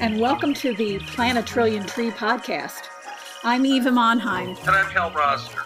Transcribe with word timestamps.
and 0.00 0.18
welcome 0.18 0.54
to 0.54 0.74
the 0.76 0.98
Plant 0.98 1.36
a 1.36 1.42
Trillion 1.42 1.84
Tree 1.84 2.10
podcast. 2.10 2.84
I'm 3.44 3.66
Eva 3.66 3.90
Monheim. 3.90 4.58
And 4.60 4.70
I'm 4.70 4.86
Hal 4.86 5.10
Roster. 5.10 5.60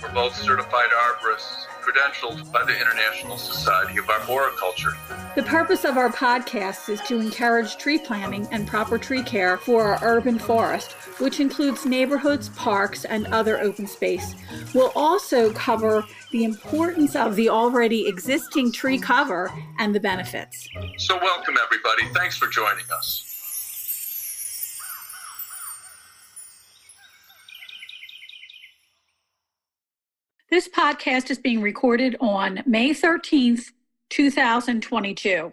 We're 0.00 0.12
both 0.14 0.36
certified 0.36 0.90
arborists, 0.90 1.66
credentialed 1.82 2.52
by 2.52 2.62
the 2.62 2.80
International 2.80 3.36
Society 3.36 3.98
of 3.98 4.08
Arboriculture. 4.08 4.92
The 5.34 5.42
purpose 5.42 5.84
of 5.84 5.96
our 5.96 6.08
podcast 6.08 6.88
is 6.88 7.00
to 7.08 7.18
encourage 7.18 7.78
tree 7.78 7.98
planting 7.98 8.46
and 8.52 8.64
proper 8.64 8.96
tree 8.96 9.24
care 9.24 9.56
for 9.56 9.82
our 9.82 9.98
urban 10.02 10.38
forest, 10.38 10.92
which 11.18 11.40
includes 11.40 11.84
neighborhoods, 11.84 12.48
parks, 12.50 13.04
and 13.04 13.26
other 13.28 13.58
open 13.58 13.88
space. 13.88 14.36
We'll 14.72 14.92
also 14.94 15.52
cover 15.52 16.04
the 16.30 16.44
importance 16.44 17.16
of 17.16 17.34
the 17.34 17.48
already 17.48 18.06
existing 18.06 18.70
tree 18.70 19.00
cover 19.00 19.52
and 19.80 19.92
the 19.92 20.00
benefits. 20.00 20.68
So, 20.98 21.18
welcome 21.18 21.56
everybody. 21.60 22.04
Thanks 22.14 22.36
for 22.36 22.46
joining 22.46 22.84
us. 22.92 23.29
This 30.50 30.68
podcast 30.68 31.30
is 31.30 31.38
being 31.38 31.62
recorded 31.62 32.16
on 32.18 32.64
May 32.66 32.90
13th, 32.90 33.70
2022. 34.08 35.52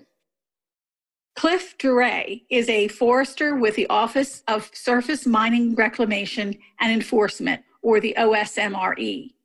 Cliff 1.36 1.78
Drouet 1.78 2.42
is 2.50 2.67
a 2.67 2.88
forester 2.88 3.56
with 3.58 3.76
the 3.76 3.86
Office 3.89 4.42
of 4.48 4.72
Surface 4.73 5.28
Mining 5.28 5.76
Reclamation 5.76 6.58
and 6.80 6.92
Enforcement, 6.92 7.62
or 7.84 8.00
the 8.00 8.16
OSMRE. 8.17 9.36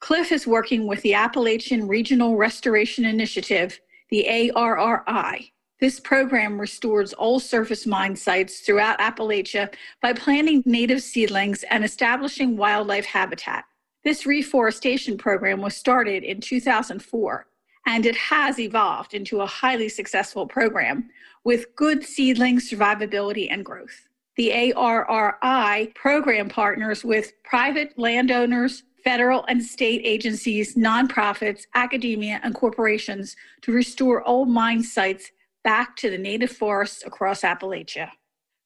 Cliff 0.00 0.32
is 0.32 0.46
working 0.46 0.86
with 0.86 1.00
the 1.00 1.14
Appalachian 1.14 1.88
Regional 1.88 2.36
Restoration 2.36 3.06
Initiative, 3.06 3.80
the 4.10 4.26
ARRI. 4.54 5.50
This 5.80 5.98
program 5.98 6.60
restores 6.60 7.14
old 7.16 7.42
surface 7.42 7.86
mine 7.86 8.16
sites 8.16 8.60
throughout 8.60 8.98
Appalachia 8.98 9.72
by 10.02 10.12
planting 10.12 10.62
native 10.66 11.02
seedlings 11.02 11.62
and 11.70 11.86
establishing 11.86 12.58
wildlife 12.58 13.06
habitat. 13.06 13.64
This 14.04 14.26
reforestation 14.26 15.18
program 15.18 15.60
was 15.60 15.76
started 15.76 16.22
in 16.22 16.40
2004, 16.40 17.46
and 17.86 18.06
it 18.06 18.16
has 18.16 18.58
evolved 18.58 19.14
into 19.14 19.40
a 19.40 19.46
highly 19.46 19.88
successful 19.88 20.46
program 20.46 21.10
with 21.44 21.74
good 21.74 22.04
seedling 22.04 22.58
survivability 22.58 23.48
and 23.50 23.64
growth. 23.64 24.08
The 24.36 24.72
ARRI 24.76 25.94
program 25.94 26.48
partners 26.48 27.04
with 27.04 27.32
private 27.42 27.98
landowners, 27.98 28.84
federal 29.02 29.44
and 29.46 29.62
state 29.62 30.02
agencies, 30.04 30.76
nonprofits, 30.76 31.66
academia, 31.74 32.40
and 32.44 32.54
corporations 32.54 33.34
to 33.62 33.72
restore 33.72 34.26
old 34.28 34.48
mine 34.48 34.82
sites 34.82 35.32
back 35.64 35.96
to 35.96 36.08
the 36.08 36.18
native 36.18 36.52
forests 36.52 37.02
across 37.04 37.40
Appalachia. 37.42 38.10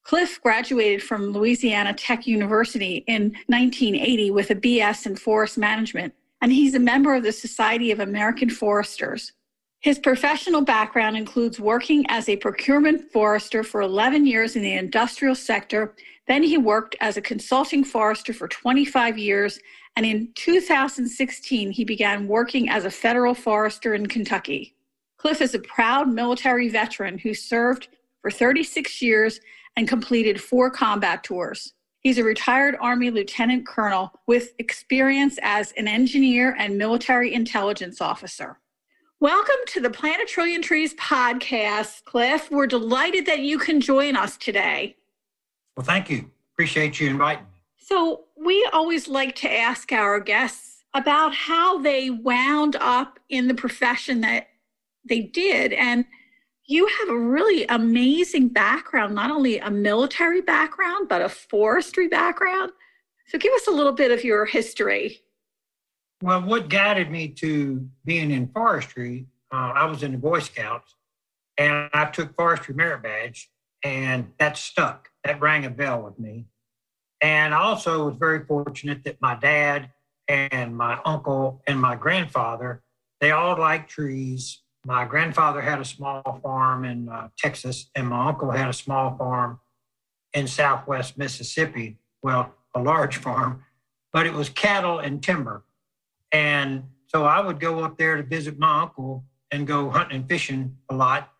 Cliff 0.04 0.40
graduated 0.42 1.02
from 1.02 1.32
Louisiana 1.32 1.94
Tech 1.94 2.26
University 2.26 3.04
in 3.06 3.36
1980 3.46 4.30
with 4.32 4.50
a 4.50 4.54
BS 4.54 5.06
in 5.06 5.16
forest 5.16 5.56
management, 5.56 6.12
and 6.40 6.52
he's 6.52 6.74
a 6.74 6.80
member 6.80 7.14
of 7.14 7.22
the 7.22 7.32
Society 7.32 7.92
of 7.92 8.00
American 8.00 8.50
Foresters. 8.50 9.32
His 9.78 9.98
professional 9.98 10.60
background 10.60 11.16
includes 11.16 11.58
working 11.58 12.04
as 12.08 12.28
a 12.28 12.36
procurement 12.36 13.10
forester 13.12 13.64
for 13.64 13.80
11 13.80 14.26
years 14.26 14.54
in 14.54 14.62
the 14.62 14.74
industrial 14.74 15.34
sector. 15.34 15.94
Then 16.28 16.42
he 16.42 16.58
worked 16.58 16.94
as 17.00 17.16
a 17.16 17.22
consulting 17.22 17.82
forester 17.82 18.32
for 18.32 18.48
25 18.48 19.18
years, 19.18 19.58
and 19.96 20.06
in 20.06 20.32
2016, 20.34 21.70
he 21.70 21.84
began 21.84 22.28
working 22.28 22.68
as 22.68 22.84
a 22.84 22.90
federal 22.90 23.34
forester 23.34 23.94
in 23.94 24.06
Kentucky. 24.06 24.74
Cliff 25.16 25.40
is 25.40 25.54
a 25.54 25.60
proud 25.60 26.08
military 26.08 26.68
veteran 26.68 27.18
who 27.18 27.34
served 27.34 27.88
for 28.20 28.30
36 28.30 29.02
years 29.02 29.40
and 29.76 29.88
completed 29.88 30.40
four 30.40 30.70
combat 30.70 31.24
tours. 31.24 31.72
He's 32.00 32.18
a 32.18 32.24
retired 32.24 32.76
Army 32.80 33.10
lieutenant 33.10 33.66
colonel 33.66 34.12
with 34.26 34.54
experience 34.58 35.38
as 35.42 35.72
an 35.76 35.86
engineer 35.86 36.54
and 36.58 36.76
military 36.76 37.32
intelligence 37.32 38.00
officer. 38.00 38.58
Welcome 39.20 39.54
to 39.68 39.80
the 39.80 39.88
Plant 39.88 40.20
a 40.20 40.26
Trillion 40.26 40.62
Trees 40.62 40.94
podcast, 40.94 42.04
Cliff. 42.04 42.50
We're 42.50 42.66
delighted 42.66 43.24
that 43.26 43.38
you 43.38 43.56
can 43.56 43.80
join 43.80 44.16
us 44.16 44.36
today. 44.36 44.96
Well, 45.76 45.86
thank 45.86 46.10
you. 46.10 46.28
Appreciate 46.54 46.98
you 46.98 47.08
inviting 47.08 47.44
me. 47.44 47.50
So, 47.76 48.24
we 48.36 48.68
always 48.72 49.06
like 49.06 49.36
to 49.36 49.52
ask 49.52 49.92
our 49.92 50.18
guests 50.18 50.82
about 50.94 51.34
how 51.34 51.78
they 51.78 52.10
wound 52.10 52.76
up 52.80 53.20
in 53.28 53.46
the 53.46 53.54
profession 53.54 54.22
that 54.22 54.48
they 55.04 55.20
did. 55.20 55.72
And 55.72 56.04
you 56.72 56.86
have 56.86 57.10
a 57.10 57.18
really 57.18 57.66
amazing 57.66 58.48
background, 58.48 59.14
not 59.14 59.30
only 59.30 59.58
a 59.58 59.70
military 59.70 60.40
background, 60.40 61.06
but 61.08 61.20
a 61.20 61.28
forestry 61.28 62.08
background. 62.08 62.72
So 63.26 63.38
give 63.38 63.52
us 63.52 63.66
a 63.66 63.70
little 63.70 63.92
bit 63.92 64.10
of 64.10 64.24
your 64.24 64.46
history. 64.46 65.20
Well, 66.22 66.42
what 66.42 66.70
guided 66.70 67.10
me 67.10 67.28
to 67.28 67.86
being 68.06 68.30
in 68.30 68.48
forestry, 68.48 69.26
uh, 69.52 69.72
I 69.74 69.84
was 69.84 70.02
in 70.02 70.12
the 70.12 70.18
Boy 70.18 70.38
Scouts 70.38 70.94
and 71.58 71.90
I 71.92 72.06
took 72.06 72.34
forestry 72.34 72.74
merit 72.74 73.02
badge, 73.02 73.50
and 73.84 74.32
that 74.38 74.56
stuck. 74.56 75.10
That 75.24 75.40
rang 75.40 75.66
a 75.66 75.70
bell 75.70 76.02
with 76.02 76.18
me. 76.18 76.46
And 77.20 77.54
I 77.54 77.58
also 77.58 78.06
was 78.06 78.16
very 78.16 78.44
fortunate 78.46 79.04
that 79.04 79.20
my 79.20 79.34
dad 79.34 79.90
and 80.26 80.74
my 80.74 80.98
uncle 81.04 81.62
and 81.66 81.78
my 81.78 81.94
grandfather, 81.94 82.82
they 83.20 83.30
all 83.30 83.58
liked 83.58 83.90
trees 83.90 84.61
my 84.84 85.04
grandfather 85.04 85.60
had 85.60 85.80
a 85.80 85.84
small 85.84 86.40
farm 86.42 86.84
in 86.84 87.08
uh, 87.08 87.28
Texas, 87.38 87.90
and 87.94 88.08
my 88.08 88.28
uncle 88.28 88.50
had 88.50 88.68
a 88.68 88.72
small 88.72 89.16
farm 89.16 89.60
in 90.34 90.46
southwest 90.46 91.16
Mississippi. 91.16 91.98
Well, 92.22 92.54
a 92.74 92.82
large 92.82 93.16
farm, 93.18 93.64
but 94.12 94.26
it 94.26 94.32
was 94.32 94.48
cattle 94.48 94.98
and 94.98 95.22
timber. 95.22 95.64
And 96.32 96.84
so 97.06 97.24
I 97.24 97.40
would 97.40 97.60
go 97.60 97.80
up 97.80 97.98
there 97.98 98.16
to 98.16 98.22
visit 98.22 98.58
my 98.58 98.82
uncle 98.82 99.24
and 99.50 99.66
go 99.66 99.90
hunting 99.90 100.16
and 100.16 100.28
fishing 100.28 100.76
a 100.88 100.94
lot. 100.94 101.30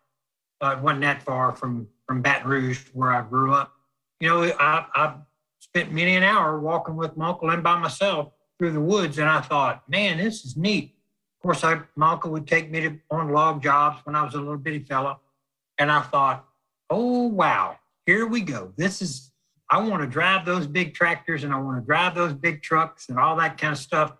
Uh, 0.61 0.75
it 0.77 0.79
wasn't 0.79 1.01
that 1.01 1.23
far 1.23 1.53
from, 1.55 1.87
from 2.07 2.21
Baton 2.21 2.47
Rouge, 2.47 2.79
where 2.93 3.11
I 3.11 3.21
grew 3.23 3.53
up. 3.53 3.73
You 4.19 4.29
know, 4.29 4.43
I, 4.59 4.85
I 4.95 5.15
spent 5.59 5.91
many 5.91 6.15
an 6.15 6.23
hour 6.23 6.59
walking 6.59 6.95
with 6.95 7.17
my 7.17 7.29
uncle 7.29 7.49
and 7.49 7.63
by 7.63 7.77
myself 7.77 8.31
through 8.57 8.71
the 8.71 8.79
woods, 8.79 9.17
and 9.17 9.27
I 9.27 9.41
thought, 9.41 9.83
man, 9.89 10.17
this 10.17 10.45
is 10.45 10.55
neat 10.55 10.95
course, 11.43 11.63
I, 11.63 11.81
my 11.95 12.13
uncle 12.13 12.31
would 12.31 12.47
take 12.47 12.71
me 12.71 12.81
to, 12.81 12.99
on 13.11 13.29
log 13.29 13.61
jobs 13.61 13.99
when 14.05 14.15
I 14.15 14.23
was 14.23 14.33
a 14.33 14.39
little 14.39 14.57
bitty 14.57 14.79
fella. 14.79 15.19
And 15.77 15.91
I 15.91 16.01
thought, 16.01 16.47
oh, 16.89 17.27
wow, 17.27 17.77
here 18.05 18.25
we 18.25 18.41
go. 18.41 18.71
This 18.77 19.01
is, 19.01 19.31
I 19.69 19.81
want 19.81 20.01
to 20.01 20.07
drive 20.07 20.45
those 20.45 20.65
big 20.65 20.93
tractors 20.93 21.43
and 21.43 21.53
I 21.53 21.59
want 21.59 21.81
to 21.81 21.85
drive 21.85 22.15
those 22.15 22.33
big 22.33 22.61
trucks 22.61 23.09
and 23.09 23.19
all 23.19 23.35
that 23.37 23.57
kind 23.57 23.73
of 23.73 23.77
stuff. 23.77 24.13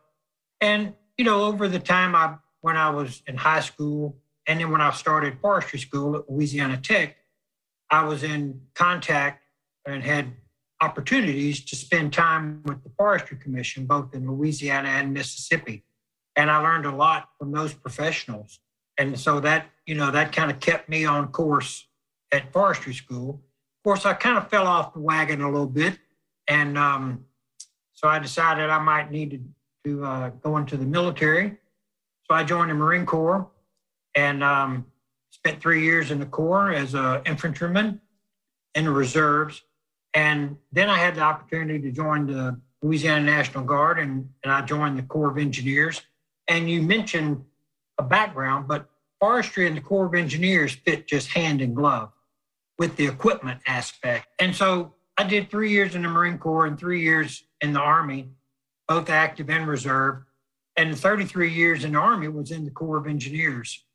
And, 0.60 0.94
you 1.18 1.26
know, 1.26 1.46
over 1.46 1.68
the 1.68 1.80
time 1.80 2.16
I, 2.16 2.36
when 2.62 2.76
I 2.76 2.90
was 2.90 3.24
in 3.28 3.38
high 3.38 3.62
school 3.62 4.18
and 4.46 4.60
then 4.60 4.72
when 4.72 4.82
I 4.82 4.92
started 4.92 5.40
forestry 5.42 5.80
school 5.80 6.18
at 6.18 6.30
Louisiana 6.30 6.78
Tech, 6.78 7.16
I 7.90 8.04
was 8.06 8.24
in 8.24 8.62
contact 8.74 9.44
and 9.86 10.04
had 10.04 10.34
opportunities 10.82 11.64
to 11.66 11.76
spend 11.76 12.12
time 12.12 12.62
with 12.66 12.84
the 12.84 12.90
Forestry 12.98 13.38
Commission, 13.38 13.86
both 13.86 14.14
in 14.14 14.30
Louisiana 14.30 14.90
and 14.90 15.14
Mississippi 15.14 15.84
and 16.36 16.50
I 16.50 16.58
learned 16.58 16.86
a 16.86 16.96
lot 16.96 17.30
from 17.38 17.52
those 17.52 17.74
professionals. 17.74 18.60
And 18.98 19.20
so 19.20 19.40
that, 19.40 19.68
you 19.86 19.96
know, 19.96 20.12
that 20.12 20.32
kind 20.32 20.52
of 20.52 20.60
kept 20.60 20.90
me 20.90 21.06
on 21.06 21.28
course 21.28 21.88
at 22.32 22.52
forestry 22.52 22.94
school. 22.94 23.42
Of 23.80 23.84
course, 23.84 24.06
I 24.06 24.14
kind 24.14 24.38
of 24.38 24.50
fell 24.50 24.68
off 24.68 24.94
the 24.94 25.00
wagon 25.00 25.42
a 25.42 25.50
little 25.50 25.68
bit. 25.68 25.98
And 26.48 26.78
um, 26.78 27.26
so 27.94 28.08
I 28.08 28.20
decided 28.20 28.70
I 28.70 28.80
might 28.80 29.12
need 29.12 29.32
to, 29.32 29.40
to 29.86 30.06
uh, 30.06 30.30
go 30.42 30.58
into 30.58 30.78
the 30.78 30.86
military. 30.86 31.58
So 32.30 32.36
I 32.36 32.44
joined 32.44 32.70
the 32.70 32.76
Marine 32.76 33.06
Corps 33.06 33.48
and 34.16 34.44
um, 34.44 34.86
spent 35.32 35.62
three 35.62 35.84
years 35.84 36.12
in 36.12 36.20
the 36.20 36.26
Corps 36.26 36.72
as 36.72 36.94
an 36.94 37.22
infantryman 37.26 38.00
in 38.76 38.86
the 38.86 38.92
reserves. 38.92 39.64
And 40.14 40.58
then 40.72 40.90
I 40.90 40.98
had 40.98 41.16
the 41.16 41.22
opportunity 41.22 41.80
to 41.82 41.92
join 41.92 42.28
the 42.28 42.60
Louisiana 42.82 43.26
National 43.26 43.64
Guard 43.64 44.00
and, 44.00 44.30
and 44.44 44.52
I 44.52 44.62
joined 44.62 44.98
the 44.98 45.04
Corps 45.04 45.32
of 45.32 45.38
Engineers 45.38 46.02
and 46.48 46.70
you 46.70 46.82
mentioned 46.82 47.44
a 47.98 48.04
background, 48.04 48.68
but 48.68 48.90
forestry 49.20 49.68
and 49.68 49.78
the 49.78 49.82
Corps 49.82 50.06
of 50.06 50.16
Engineers 50.16 50.74
fit 50.74 51.08
just 51.08 51.30
hand 51.30 51.62
in 51.62 51.74
glove 51.74 52.12
with 52.78 52.96
the 52.96 53.06
equipment 53.06 53.62
aspect. 53.68 54.28
And 54.40 54.56
so 54.56 54.94
I 55.18 55.24
did 55.24 55.50
three 55.50 55.72
years 55.72 55.96
in 55.96 56.02
the 56.02 56.10
Marine 56.10 56.38
Corps 56.38 56.66
and 56.66 56.78
three 56.78 57.02
years 57.02 57.44
in 57.62 57.74
the 57.74 57.80
Army, 57.80 58.30
both 58.88 59.10
active 59.10 59.50
and 59.50 59.68
reserve. 59.68 60.24
And 60.76 60.98
33 60.98 61.54
years 61.54 61.84
in 61.84 61.94
the 61.94 62.00
Army 62.00 62.28
was 62.28 62.52
in 62.52 62.66
the 62.66 62.72
Corps 62.72 62.98
of 62.98 63.08
Engineers. 63.08 63.86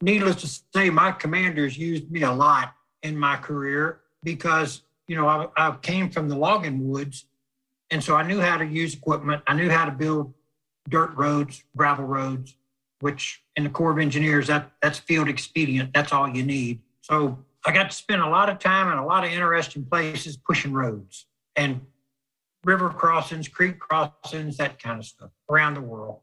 Needless 0.00 0.36
to 0.36 0.62
say, 0.72 0.88
my 0.88 1.10
commanders 1.10 1.76
used 1.76 2.10
me 2.10 2.22
a 2.22 2.30
lot 2.30 2.74
in 3.02 3.18
my 3.18 3.36
career 3.36 4.00
because, 4.22 4.82
you 5.08 5.16
know, 5.16 5.26
I, 5.26 5.48
I 5.56 5.76
came 5.82 6.10
from 6.10 6.28
the 6.28 6.36
logging 6.36 6.88
woods. 6.88 7.26
And 7.90 8.02
so 8.02 8.14
I 8.14 8.22
knew 8.22 8.40
how 8.40 8.56
to 8.56 8.64
use 8.64 8.94
equipment. 8.94 9.42
I 9.48 9.54
knew 9.54 9.68
how 9.68 9.84
to 9.84 9.90
build 9.90 10.32
dirt 10.88 11.14
roads, 11.16 11.64
gravel 11.76 12.04
roads, 12.04 12.56
which 13.00 13.42
in 13.56 13.64
the 13.64 13.70
Corps 13.70 13.92
of 13.92 13.98
Engineers, 13.98 14.46
that, 14.48 14.72
that's 14.82 14.98
field 14.98 15.28
expedient. 15.28 15.92
That's 15.92 16.12
all 16.12 16.28
you 16.28 16.42
need. 16.42 16.80
So 17.02 17.38
I 17.66 17.72
got 17.72 17.90
to 17.90 17.96
spend 17.96 18.22
a 18.22 18.28
lot 18.28 18.48
of 18.48 18.58
time 18.58 18.90
in 18.92 18.98
a 18.98 19.06
lot 19.06 19.24
of 19.24 19.30
interesting 19.30 19.84
places 19.84 20.36
pushing 20.36 20.72
roads 20.72 21.26
and 21.56 21.80
river 22.64 22.90
crossings, 22.90 23.48
creek 23.48 23.78
crossings, 23.78 24.56
that 24.56 24.82
kind 24.82 24.98
of 24.98 25.06
stuff 25.06 25.30
around 25.50 25.74
the 25.74 25.80
world. 25.80 26.20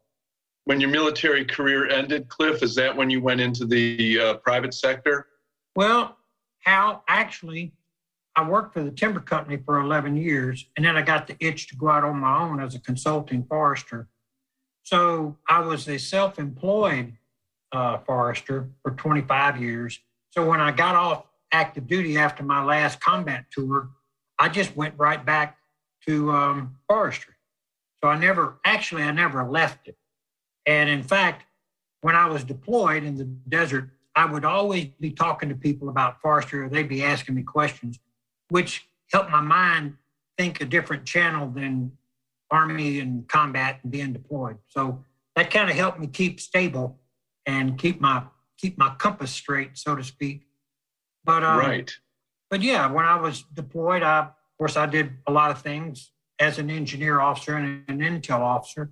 When 0.64 0.80
your 0.80 0.90
military 0.90 1.44
career 1.44 1.88
ended, 1.88 2.28
Cliff, 2.28 2.62
is 2.62 2.74
that 2.74 2.96
when 2.96 3.08
you 3.08 3.20
went 3.20 3.40
into 3.40 3.64
the 3.64 4.20
uh, 4.20 4.34
private 4.38 4.74
sector? 4.74 5.28
Well, 5.76 6.16
Hal 6.64 7.04
actually, 7.08 7.72
I 8.34 8.48
worked 8.48 8.74
for 8.74 8.82
the 8.82 8.90
timber 8.90 9.20
company 9.20 9.58
for 9.64 9.78
11 9.78 10.16
years, 10.16 10.66
and 10.76 10.84
then 10.84 10.96
I 10.96 11.02
got 11.02 11.26
the 11.26 11.36
itch 11.38 11.68
to 11.68 11.76
go 11.76 11.88
out 11.88 12.02
on 12.02 12.18
my 12.18 12.38
own 12.38 12.60
as 12.60 12.74
a 12.74 12.80
consulting 12.80 13.44
forester. 13.44 14.08
So 14.86 15.36
I 15.48 15.58
was 15.58 15.88
a 15.88 15.98
self 15.98 16.38
employed 16.38 17.12
uh, 17.72 17.98
forester 18.06 18.70
for 18.84 18.92
25 18.92 19.60
years. 19.60 19.98
So 20.30 20.48
when 20.48 20.60
I 20.60 20.70
got 20.70 20.94
off 20.94 21.24
active 21.50 21.88
duty 21.88 22.16
after 22.16 22.44
my 22.44 22.62
last 22.62 23.00
combat 23.00 23.46
tour, 23.50 23.90
I 24.38 24.48
just 24.48 24.76
went 24.76 24.94
right 24.96 25.26
back 25.26 25.58
to 26.06 26.30
um, 26.30 26.76
forestry. 26.88 27.34
So 28.00 28.10
I 28.10 28.16
never, 28.16 28.60
actually, 28.64 29.02
I 29.02 29.10
never 29.10 29.42
left 29.42 29.88
it. 29.88 29.96
And 30.66 30.88
in 30.88 31.02
fact, 31.02 31.46
when 32.02 32.14
I 32.14 32.28
was 32.28 32.44
deployed 32.44 33.02
in 33.02 33.16
the 33.16 33.24
desert, 33.24 33.90
I 34.14 34.24
would 34.24 34.44
always 34.44 34.86
be 35.00 35.10
talking 35.10 35.48
to 35.48 35.56
people 35.56 35.88
about 35.88 36.20
forestry 36.20 36.60
or 36.60 36.68
they'd 36.68 36.88
be 36.88 37.02
asking 37.02 37.34
me 37.34 37.42
questions, 37.42 37.98
which 38.50 38.86
helped 39.12 39.32
my 39.32 39.40
mind 39.40 39.96
think 40.38 40.60
a 40.60 40.64
different 40.64 41.04
channel 41.04 41.48
than 41.48 41.90
army 42.50 43.00
and 43.00 43.28
combat 43.28 43.80
and 43.82 43.92
being 43.92 44.12
deployed. 44.12 44.58
So 44.68 45.04
that 45.34 45.50
kind 45.50 45.70
of 45.70 45.76
helped 45.76 45.98
me 45.98 46.06
keep 46.06 46.40
stable 46.40 46.98
and 47.44 47.78
keep 47.78 48.00
my 48.00 48.24
keep 48.56 48.78
my 48.78 48.94
compass 48.98 49.30
straight, 49.30 49.76
so 49.76 49.94
to 49.94 50.04
speak. 50.04 50.46
But 51.24 51.44
um, 51.44 51.58
right. 51.58 51.92
But 52.50 52.62
yeah, 52.62 52.90
when 52.90 53.04
I 53.04 53.20
was 53.20 53.42
deployed, 53.54 54.02
I 54.02 54.20
of 54.20 54.58
course 54.58 54.76
I 54.76 54.86
did 54.86 55.10
a 55.26 55.32
lot 55.32 55.50
of 55.50 55.60
things 55.60 56.12
as 56.38 56.58
an 56.58 56.70
engineer 56.70 57.20
officer 57.20 57.56
and 57.56 57.82
an 57.88 57.98
intel 58.00 58.40
officer 58.40 58.90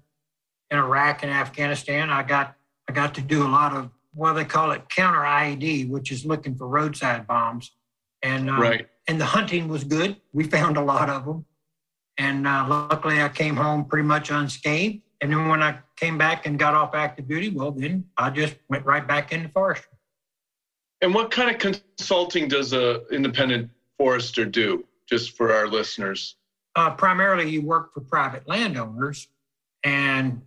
in 0.71 0.79
Iraq 0.79 1.23
and 1.23 1.33
Afghanistan. 1.33 2.11
I 2.11 2.23
got 2.23 2.57
I 2.89 2.93
got 2.93 3.15
to 3.15 3.21
do 3.21 3.47
a 3.47 3.49
lot 3.49 3.75
of 3.75 3.91
what 4.13 4.35
they 4.35 4.45
call 4.45 4.71
it 4.73 4.89
counter 4.89 5.21
IED, 5.21 5.89
which 5.89 6.13
is 6.13 6.25
looking 6.25 6.55
for 6.55 6.69
roadside 6.69 7.27
bombs. 7.27 7.73
And 8.23 8.49
um, 8.49 8.61
right. 8.61 8.89
and 9.07 9.21
the 9.21 9.25
hunting 9.25 9.69
was 9.69 9.85
good. 9.85 10.17
We 10.33 10.45
found 10.45 10.77
a 10.77 10.83
lot 10.83 11.11
of 11.11 11.25
them. 11.25 11.45
And 12.19 12.47
uh, 12.47 12.67
luckily, 12.69 13.21
I 13.21 13.29
came 13.29 13.57
home 13.57 13.85
pretty 13.85 14.07
much 14.07 14.31
unscathed. 14.31 15.03
And 15.21 15.33
then 15.33 15.49
when 15.49 15.63
I 15.63 15.79
came 15.97 16.19
back 16.19 16.47
and 16.47 16.59
got 16.59 16.75
off 16.75 16.95
active 16.95 17.29
duty, 17.29 17.51
well, 17.51 17.71
then 17.71 18.05
I 18.17 18.31
just 18.31 18.57
went 18.69 18.85
right 18.85 19.07
back 19.07 19.33
into 19.33 19.49
forestry. 19.49 19.91
And 21.01 21.15
what 21.15 21.31
kind 21.31 21.51
of 21.51 21.59
consulting 21.59 22.49
does 22.49 22.73
a 22.73 23.07
independent 23.09 23.71
forester 23.99 24.45
do, 24.45 24.85
just 25.09 25.37
for 25.37 25.53
our 25.53 25.67
listeners? 25.67 26.37
Uh, 26.77 26.91
primarily, 26.91 27.49
you 27.49 27.63
work 27.63 27.95
for 27.95 28.01
private 28.01 28.49
landowners, 28.49 29.29
and 29.85 30.43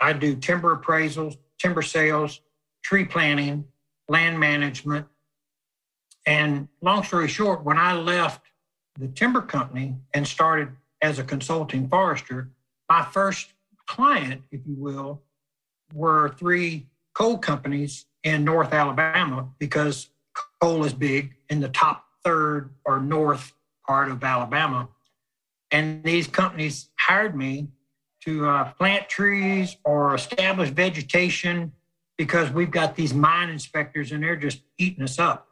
I 0.00 0.12
do 0.12 0.36
timber 0.36 0.76
appraisals, 0.76 1.36
timber 1.58 1.82
sales, 1.82 2.40
tree 2.82 3.04
planting, 3.04 3.64
land 4.08 4.38
management. 4.38 5.06
And 6.26 6.68
long 6.82 7.02
story 7.02 7.28
short, 7.28 7.64
when 7.64 7.78
I 7.78 7.94
left 7.94 8.46
the 8.98 9.08
timber 9.08 9.42
company 9.42 9.96
and 10.14 10.26
started 10.26 10.68
as 11.02 11.18
a 11.18 11.24
consulting 11.24 11.88
forester, 11.88 12.50
my 12.88 13.02
first 13.04 13.52
client, 13.86 14.42
if 14.50 14.60
you 14.66 14.74
will, 14.76 15.22
were 15.92 16.30
three 16.38 16.86
coal 17.14 17.36
companies 17.36 18.06
in 18.22 18.44
North 18.44 18.72
Alabama 18.72 19.48
because 19.58 20.08
coal 20.60 20.84
is 20.84 20.94
big 20.94 21.34
in 21.50 21.60
the 21.60 21.68
top 21.68 22.04
third 22.24 22.70
or 22.84 23.00
north 23.00 23.52
part 23.86 24.10
of 24.10 24.22
Alabama. 24.22 24.88
And 25.70 26.04
these 26.04 26.28
companies 26.28 26.88
hired 26.98 27.36
me 27.36 27.68
to 28.24 28.46
uh, 28.46 28.72
plant 28.74 29.08
trees 29.08 29.76
or 29.84 30.14
establish 30.14 30.70
vegetation 30.70 31.72
because 32.16 32.50
we've 32.50 32.70
got 32.70 32.94
these 32.94 33.12
mine 33.12 33.50
inspectors 33.50 34.12
and 34.12 34.22
they're 34.22 34.36
just 34.36 34.60
eating 34.78 35.02
us 35.02 35.18
up. 35.18 35.48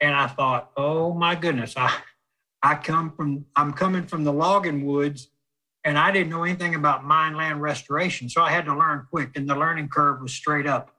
And 0.00 0.14
I 0.14 0.26
thought, 0.26 0.70
oh 0.76 1.14
my 1.14 1.34
goodness, 1.34 1.74
I, 1.76 1.94
I 2.62 2.76
come 2.76 3.12
from, 3.16 3.44
I'm 3.56 3.72
coming 3.72 4.06
from 4.06 4.24
the 4.24 4.32
logging 4.32 4.86
woods 4.86 5.28
and 5.84 5.98
I 5.98 6.12
didn't 6.12 6.30
know 6.30 6.44
anything 6.44 6.74
about 6.74 7.04
mine 7.04 7.36
land 7.36 7.60
restoration. 7.60 8.28
So 8.28 8.42
I 8.42 8.50
had 8.50 8.64
to 8.66 8.76
learn 8.76 9.06
quick 9.10 9.30
and 9.36 9.48
the 9.48 9.56
learning 9.56 9.88
curve 9.88 10.20
was 10.20 10.32
straight 10.32 10.66
up. 10.66 10.94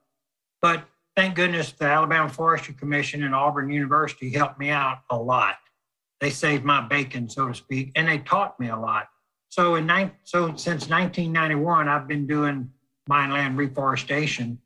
But 0.61 0.83
thank 1.15 1.35
goodness 1.35 1.71
the 1.71 1.85
Alabama 1.85 2.29
Forestry 2.29 2.73
Commission 2.73 3.23
and 3.23 3.33
Auburn 3.33 3.69
University 3.69 4.29
helped 4.29 4.59
me 4.59 4.69
out 4.69 4.99
a 5.09 5.17
lot. 5.17 5.55
They 6.19 6.29
saved 6.29 6.63
my 6.63 6.81
bacon, 6.81 7.29
so 7.29 7.49
to 7.49 7.53
speak, 7.53 7.91
and 7.95 8.07
they 8.07 8.19
taught 8.19 8.59
me 8.59 8.69
a 8.69 8.77
lot. 8.77 9.07
So 9.49 9.75
in 9.75 9.87
so 10.23 10.55
since 10.55 10.89
1991, 10.89 11.87
I've 11.87 12.07
been 12.07 12.25
doing 12.25 12.71
mine 13.07 13.31
land 13.31 13.57
reforestation 13.57 14.59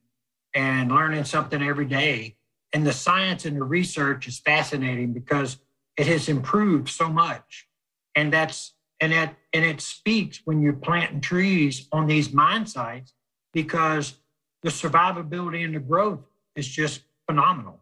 and 0.53 0.91
learning 0.91 1.23
something 1.25 1.61
every 1.61 1.85
day. 1.85 2.37
And 2.73 2.85
the 2.85 2.93
science 2.93 3.45
and 3.45 3.57
the 3.57 3.63
research 3.63 4.27
is 4.27 4.39
fascinating 4.39 5.13
because 5.13 5.57
it 5.97 6.07
has 6.07 6.29
improved 6.29 6.89
so 6.89 7.09
much. 7.09 7.67
And 8.15 8.31
that's 8.31 8.73
and 8.99 9.13
it 9.13 9.29
and 9.53 9.65
it 9.65 9.81
speaks 9.81 10.41
when 10.45 10.61
you're 10.61 10.73
planting 10.73 11.21
trees 11.21 11.87
on 11.91 12.07
these 12.07 12.33
mine 12.33 12.65
sites 12.65 13.13
because 13.53 14.15
the 14.63 14.69
survivability 14.69 15.63
and 15.63 15.75
the 15.75 15.79
growth 15.79 16.21
is 16.55 16.67
just 16.67 17.01
phenomenal. 17.27 17.79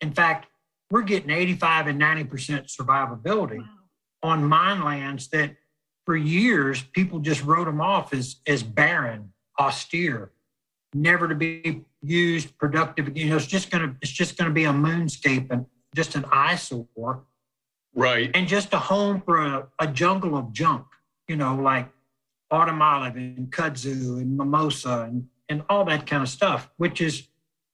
In 0.00 0.12
fact, 0.12 0.46
we're 0.90 1.02
getting 1.02 1.30
85 1.30 1.86
and 1.86 2.00
90% 2.00 2.28
survivability 2.70 3.58
wow. 3.58 3.64
on 4.22 4.44
mine 4.44 4.84
lands 4.84 5.28
that 5.28 5.56
for 6.04 6.16
years 6.16 6.82
people 6.92 7.20
just 7.20 7.42
wrote 7.44 7.64
them 7.64 7.80
off 7.80 8.12
as 8.12 8.36
as 8.46 8.62
barren, 8.62 9.32
austere, 9.58 10.32
never 10.94 11.28
to 11.28 11.34
be 11.34 11.84
used 12.02 12.56
productive. 12.58 13.16
You 13.16 13.30
know, 13.30 13.36
it's 13.36 13.46
just 13.46 13.70
gonna 13.70 13.96
it's 14.02 14.12
just 14.12 14.36
gonna 14.36 14.50
be 14.50 14.64
a 14.64 14.72
moonscape 14.72 15.50
and 15.50 15.66
just 15.94 16.14
an 16.14 16.24
eyesore. 16.32 17.24
Right. 17.94 18.30
And 18.34 18.48
just 18.48 18.72
a 18.72 18.78
home 18.78 19.20
for 19.20 19.38
a, 19.38 19.68
a 19.78 19.86
jungle 19.86 20.36
of 20.36 20.52
junk, 20.52 20.86
you 21.28 21.36
know, 21.36 21.56
like 21.56 21.88
autumn 22.50 22.82
olive 22.82 23.16
and 23.16 23.50
kudzu 23.50 24.18
and 24.20 24.36
mimosa 24.36 25.06
and, 25.08 25.28
and 25.48 25.62
all 25.68 25.84
that 25.84 26.06
kind 26.06 26.22
of 26.22 26.28
stuff, 26.28 26.70
which 26.76 27.00
is, 27.00 27.28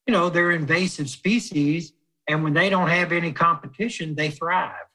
you 0.07 0.13
know, 0.13 0.29
they're 0.29 0.51
invasive 0.51 1.09
species. 1.09 1.93
And 2.29 2.43
when 2.43 2.53
they 2.53 2.69
don't 2.69 2.89
have 2.89 3.13
any 3.13 3.33
competition, 3.33 4.15
they 4.15 4.31
thrive. 4.31 4.87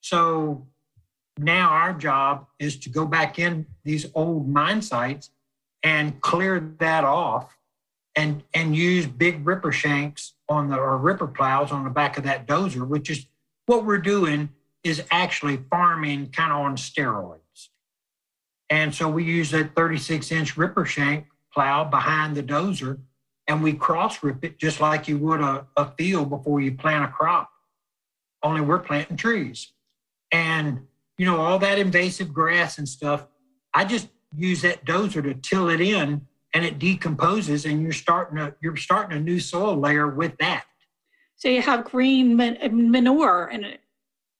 So 0.00 0.66
now 1.38 1.70
our 1.70 1.92
job 1.92 2.46
is 2.58 2.78
to 2.78 2.88
go 2.88 3.06
back 3.06 3.38
in 3.38 3.66
these 3.84 4.06
old 4.14 4.48
mine 4.48 4.82
sites 4.82 5.30
and 5.82 6.20
clear 6.20 6.74
that 6.78 7.04
off 7.04 7.56
and 8.14 8.42
and 8.54 8.74
use 8.74 9.06
big 9.06 9.46
ripper 9.46 9.72
shanks 9.72 10.34
on 10.48 10.70
the 10.70 10.76
or 10.76 10.96
ripper 10.96 11.26
plows 11.26 11.70
on 11.70 11.84
the 11.84 11.90
back 11.90 12.16
of 12.16 12.24
that 12.24 12.46
dozer, 12.46 12.86
which 12.86 13.10
is 13.10 13.26
what 13.66 13.84
we're 13.84 13.98
doing 13.98 14.48
is 14.82 15.02
actually 15.10 15.58
farming 15.70 16.30
kind 16.30 16.52
of 16.52 16.58
on 16.58 16.76
steroids. 16.76 17.40
And 18.70 18.94
so 18.94 19.08
we 19.08 19.24
use 19.24 19.50
that 19.50 19.74
36 19.74 20.30
inch 20.32 20.56
ripper 20.56 20.84
shank 20.84 21.26
plow 21.52 21.84
behind 21.84 22.36
the 22.36 22.42
dozer 22.42 22.98
and 23.48 23.62
we 23.62 23.72
cross 23.72 24.22
rip 24.22 24.44
it 24.44 24.58
just 24.58 24.80
like 24.80 25.08
you 25.08 25.18
would 25.18 25.40
a, 25.40 25.66
a 25.76 25.90
field 25.92 26.30
before 26.30 26.60
you 26.60 26.72
plant 26.72 27.04
a 27.04 27.08
crop. 27.08 27.50
Only 28.42 28.60
we're 28.60 28.80
planting 28.80 29.16
trees. 29.16 29.72
And, 30.32 30.86
you 31.16 31.24
know, 31.26 31.40
all 31.40 31.58
that 31.60 31.78
invasive 31.78 32.32
grass 32.32 32.78
and 32.78 32.88
stuff, 32.88 33.26
I 33.72 33.84
just 33.84 34.08
use 34.36 34.62
that 34.62 34.84
dozer 34.84 35.22
to 35.22 35.34
till 35.34 35.68
it 35.68 35.80
in 35.80 36.26
and 36.52 36.64
it 36.64 36.78
decomposes 36.78 37.64
and 37.64 37.82
you're 37.82 37.92
starting 37.92 38.38
a 38.38 38.54
you're 38.60 38.76
starting 38.76 39.16
a 39.16 39.20
new 39.20 39.38
soil 39.38 39.76
layer 39.76 40.08
with 40.08 40.36
that. 40.38 40.64
So 41.36 41.48
you 41.48 41.62
have 41.62 41.84
green 41.84 42.36
man- 42.36 42.58
manure 42.90 43.48
in 43.52 43.64
a, 43.64 43.78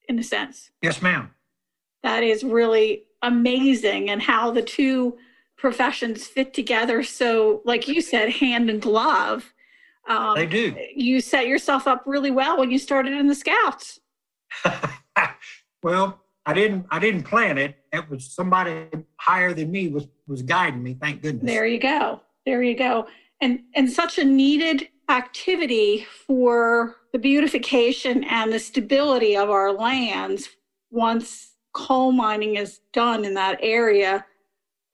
in 0.09 0.19
a 0.19 0.23
sense. 0.23 0.71
Yes, 0.83 1.03
ma'am. 1.03 1.31
That 2.03 2.23
is 2.23 2.43
really 2.43 3.05
amazing 3.23 4.11
and 4.11 4.23
how 4.23 4.51
the 4.51 4.63
two 4.63 5.17
professions 5.57 6.27
fit 6.27 6.55
together. 6.55 7.03
So, 7.03 7.63
like 7.65 7.89
you 7.89 8.01
said, 8.01 8.31
hand 8.31 8.71
and 8.71 8.81
glove. 8.81 9.53
Um, 10.09 10.37
they 10.37 10.47
do. 10.47 10.77
You 10.95 11.21
set 11.21 11.49
yourself 11.49 11.87
up 11.87 12.05
really 12.07 12.31
well 12.31 12.59
when 12.59 12.71
you 12.71 12.79
started 12.79 13.13
in 13.13 13.27
the 13.27 13.35
Scouts. 13.35 14.01
well, 15.83 16.21
I 16.47 16.55
didn't. 16.55 16.87
I 16.91 17.01
didn't 17.01 17.25
plan 17.25 17.59
it. 17.59 17.77
It 17.93 18.09
was 18.09 18.33
somebody 18.33 18.87
higher 19.17 19.53
than 19.53 19.71
me 19.71 19.89
was 19.89 20.07
was 20.29 20.43
guiding 20.43 20.83
me. 20.83 20.95
Thank 20.95 21.23
goodness. 21.23 21.45
There 21.45 21.67
you 21.67 21.81
go. 21.81 22.21
There 22.45 22.63
you 22.63 22.77
go. 22.77 23.09
And 23.41 23.65
and 23.75 23.91
such 23.91 24.19
a 24.19 24.25
needed 24.25 24.89
activity 25.09 26.07
for 26.27 26.97
the 27.13 27.19
beautification 27.19 28.25
and 28.25 28.53
the 28.53 28.59
stability 28.59 29.37
of 29.37 29.51
our 29.51 29.73
lands 29.73 30.49
once 30.91 31.53
coal 31.73 32.13
mining 32.13 32.57
is 32.57 32.81
done 32.93 33.25
in 33.25 33.35
that 33.35 33.59
area. 33.63 34.25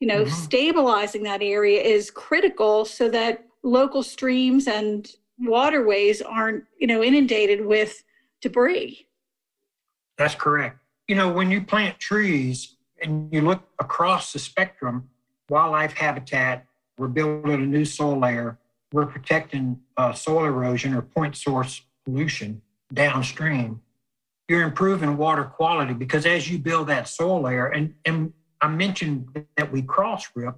You 0.01 0.09
know, 0.09 0.25
mm-hmm. 0.25 0.35
stabilizing 0.35 1.23
that 1.25 1.43
area 1.43 1.81
is 1.81 2.11
critical 2.11 2.85
so 2.85 3.09
that 3.11 3.45
local 3.63 4.03
streams 4.03 4.67
and 4.67 5.11
waterways 5.39 6.21
aren't, 6.21 6.65
you 6.79 6.87
know, 6.87 7.03
inundated 7.03 7.65
with 7.65 8.03
debris. 8.41 9.07
That's 10.19 10.35
correct. 10.35 10.79
You 11.09 11.15
know, 11.15 11.33
when 11.33 11.51
you 11.51 11.63
plant 11.63 11.99
trees 11.99 12.77
and 13.01 13.33
you 13.33 13.41
look 13.41 13.63
across 13.79 14.33
the 14.33 14.39
spectrum, 14.39 15.09
wildlife 15.49 15.93
habitat, 15.93 16.67
we're 16.99 17.09
building 17.09 17.53
a 17.53 17.59
new 17.59 17.85
soil 17.85 18.19
layer, 18.19 18.59
we're 18.93 19.07
protecting 19.07 19.81
uh, 19.97 20.13
soil 20.13 20.45
erosion 20.45 20.95
or 20.95 21.03
point 21.03 21.37
source 21.37 21.83
pollution 22.05 22.63
downstream, 22.93 23.81
you're 24.49 24.63
improving 24.63 25.17
water 25.17 25.45
quality 25.45 25.95
because 25.95 26.27
as 26.27 26.51
you 26.51 26.59
build 26.59 26.89
that 26.89 27.09
soil 27.09 27.43
layer, 27.43 27.67
and, 27.67 27.95
and 28.05 28.33
I 28.61 28.69
mentioned 28.69 29.47
that 29.57 29.73
we 29.73 29.83
cross 29.83 30.29
rip, 30.35 30.57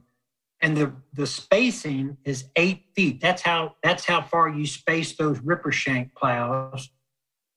and 0.60 0.76
the, 0.76 0.92
the 1.12 1.26
spacing 1.26 2.16
is 2.24 2.44
eight 2.56 2.84
feet. 2.94 3.20
That's 3.20 3.42
how 3.42 3.76
that's 3.82 4.06
how 4.06 4.22
far 4.22 4.48
you 4.48 4.66
space 4.66 5.14
those 5.14 5.38
ripper 5.40 5.72
shank 5.72 6.14
plows. 6.14 6.90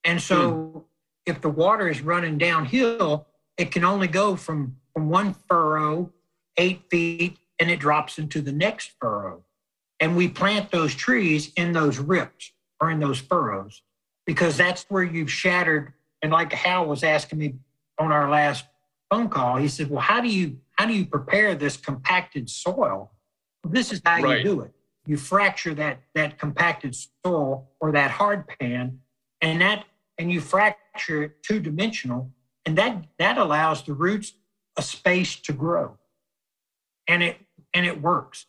And 0.04 0.22
so 0.22 0.52
mm. 0.52 0.84
if 1.26 1.42
the 1.42 1.50
water 1.50 1.88
is 1.88 2.02
running 2.02 2.38
downhill, 2.38 3.28
it 3.58 3.72
can 3.72 3.84
only 3.84 4.08
go 4.08 4.36
from, 4.36 4.78
from 4.94 5.10
one 5.10 5.34
furrow 5.48 6.12
eight 6.58 6.84
feet 6.90 7.38
and 7.60 7.70
it 7.70 7.80
drops 7.80 8.18
into 8.18 8.42
the 8.42 8.52
next 8.52 8.92
furrow. 9.00 9.44
And 10.00 10.16
we 10.16 10.28
plant 10.28 10.72
those 10.72 10.94
trees 10.94 11.52
in 11.56 11.74
those 11.74 11.98
rips 11.98 12.52
or 12.80 12.92
in 12.92 13.00
those 13.00 13.20
furrows 13.20 13.82
because 14.26 14.58
that's 14.58 14.86
where 14.90 15.04
you've 15.04 15.32
shattered. 15.32 15.94
And 16.22 16.32
like 16.32 16.54
Hal 16.54 16.86
was 16.86 17.04
asking 17.04 17.40
me 17.40 17.56
on 17.98 18.12
our 18.12 18.30
last 18.30 18.66
phone 19.10 19.30
call, 19.30 19.58
he 19.58 19.68
said, 19.68 19.90
Well, 19.90 20.02
how 20.02 20.22
do 20.22 20.28
you 20.28 20.60
how 20.74 20.86
do 20.86 20.94
you 20.94 21.06
prepare 21.06 21.56
this 21.56 21.78
compacted 21.78 22.50
soil? 22.50 23.12
Well, 23.64 23.74
this 23.74 23.92
is 23.92 24.02
how 24.06 24.22
right. 24.22 24.38
you 24.38 24.44
do 24.44 24.62
it. 24.62 24.72
You 25.06 25.18
fracture 25.18 25.74
that 25.76 26.02
that 26.14 26.38
compacted 26.38 26.96
soil 27.26 27.70
or 27.80 27.92
that 27.94 28.12
hard 28.12 28.46
pan, 28.48 29.00
and 29.42 29.62
that 29.62 29.86
and 30.18 30.32
you 30.32 30.42
fracture 30.42 31.24
it 31.24 31.44
two 31.44 31.60
dimensional, 31.60 32.32
and 32.66 32.78
that 32.78 33.06
that 33.18 33.38
allows 33.38 33.84
the 33.84 33.94
roots 33.94 34.34
a 34.78 34.82
space 34.82 35.38
to 35.38 35.54
grow, 35.54 35.98
and 37.08 37.24
it 37.24 37.38
and 37.74 37.86
it 37.86 38.02
works. 38.02 38.46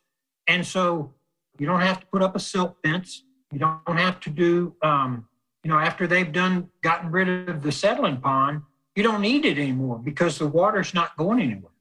And 0.46 0.66
so 0.66 1.14
you 1.58 1.66
don't 1.66 1.80
have 1.80 2.00
to 2.00 2.06
put 2.06 2.22
up 2.22 2.36
a 2.36 2.40
silt 2.40 2.76
fence. 2.84 3.24
You 3.52 3.58
don't 3.58 3.96
have 3.96 4.20
to 4.20 4.30
do, 4.30 4.74
um, 4.82 5.26
you 5.64 5.70
know, 5.70 5.78
after 5.78 6.06
they've 6.06 6.30
done 6.30 6.68
gotten 6.82 7.10
rid 7.10 7.48
of 7.48 7.62
the 7.62 7.72
settling 7.72 8.18
pond, 8.18 8.62
you 8.94 9.02
don't 9.02 9.20
need 9.20 9.44
it 9.44 9.58
anymore 9.58 9.98
because 9.98 10.38
the 10.38 10.46
water's 10.46 10.94
not 10.94 11.16
going 11.16 11.40
anywhere. 11.40 11.72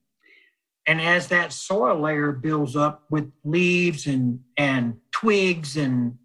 And 0.86 1.00
as 1.00 1.28
that 1.28 1.52
soil 1.52 2.00
layer 2.00 2.32
builds 2.32 2.74
up 2.74 3.04
with 3.10 3.30
leaves 3.44 4.06
and 4.06 4.40
and 4.56 4.96
twigs 5.10 5.76
and 5.76 6.16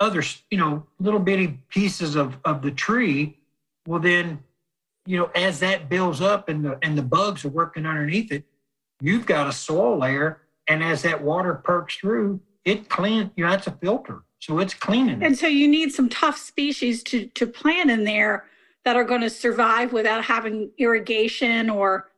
other, 0.00 0.22
you 0.50 0.58
know, 0.58 0.86
little 0.98 1.20
bitty 1.20 1.58
pieces 1.68 2.16
of, 2.16 2.38
of 2.44 2.62
the 2.62 2.70
tree, 2.70 3.38
well 3.86 4.00
then, 4.00 4.38
you 5.04 5.18
know, 5.18 5.30
as 5.34 5.60
that 5.60 5.88
builds 5.88 6.20
up 6.20 6.48
and 6.48 6.64
the 6.64 6.78
and 6.82 6.96
the 6.96 7.02
bugs 7.02 7.44
are 7.44 7.50
working 7.50 7.84
underneath 7.84 8.32
it, 8.32 8.44
you've 9.00 9.26
got 9.26 9.48
a 9.48 9.52
soil 9.52 9.98
layer. 9.98 10.40
And 10.68 10.82
as 10.82 11.02
that 11.02 11.22
water 11.22 11.54
perks 11.54 11.96
through, 11.96 12.40
it 12.66 12.88
clean, 12.88 13.30
you 13.36 13.44
know, 13.44 13.50
that's 13.50 13.68
a 13.68 13.70
filter. 13.70 14.24
So 14.40 14.58
it's 14.58 14.74
cleaning. 14.74 15.22
And 15.22 15.38
so 15.38 15.46
you 15.46 15.66
need 15.66 15.92
some 15.92 16.10
tough 16.10 16.36
species 16.36 17.02
to, 17.04 17.26
to 17.28 17.46
plant 17.46 17.90
in 17.90 18.04
there 18.04 18.44
that 18.84 18.96
are 18.96 19.04
going 19.04 19.22
to 19.22 19.30
survive 19.30 19.92
without 19.92 20.24
having 20.24 20.70
irrigation 20.76 21.70
or. 21.70 22.10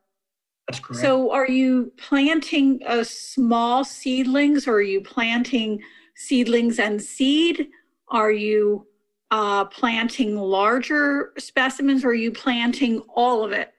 That's 0.66 0.80
correct. 0.80 1.00
So 1.00 1.30
are 1.30 1.48
you 1.48 1.92
planting 1.96 2.80
a 2.86 3.04
small 3.04 3.84
seedlings 3.84 4.66
or 4.66 4.74
are 4.74 4.82
you 4.82 5.00
planting 5.00 5.80
seedlings 6.16 6.78
and 6.78 7.00
seed? 7.00 7.68
Are 8.08 8.32
you 8.32 8.86
uh, 9.30 9.66
planting 9.66 10.36
larger 10.36 11.32
specimens 11.38 12.04
or 12.04 12.08
are 12.08 12.14
you 12.14 12.32
planting 12.32 13.00
all 13.14 13.44
of 13.44 13.52
it? 13.52 13.72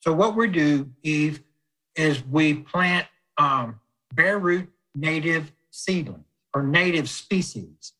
So 0.00 0.12
what 0.12 0.34
we 0.34 0.48
do, 0.48 0.90
Eve, 1.02 1.42
is 1.94 2.24
we 2.24 2.54
plant 2.54 3.06
um, 3.38 3.80
bare 4.14 4.38
root 4.38 4.68
native 4.96 5.52
seedlings 5.70 6.24
or 6.54 6.62
native 6.62 7.08
species. 7.08 7.92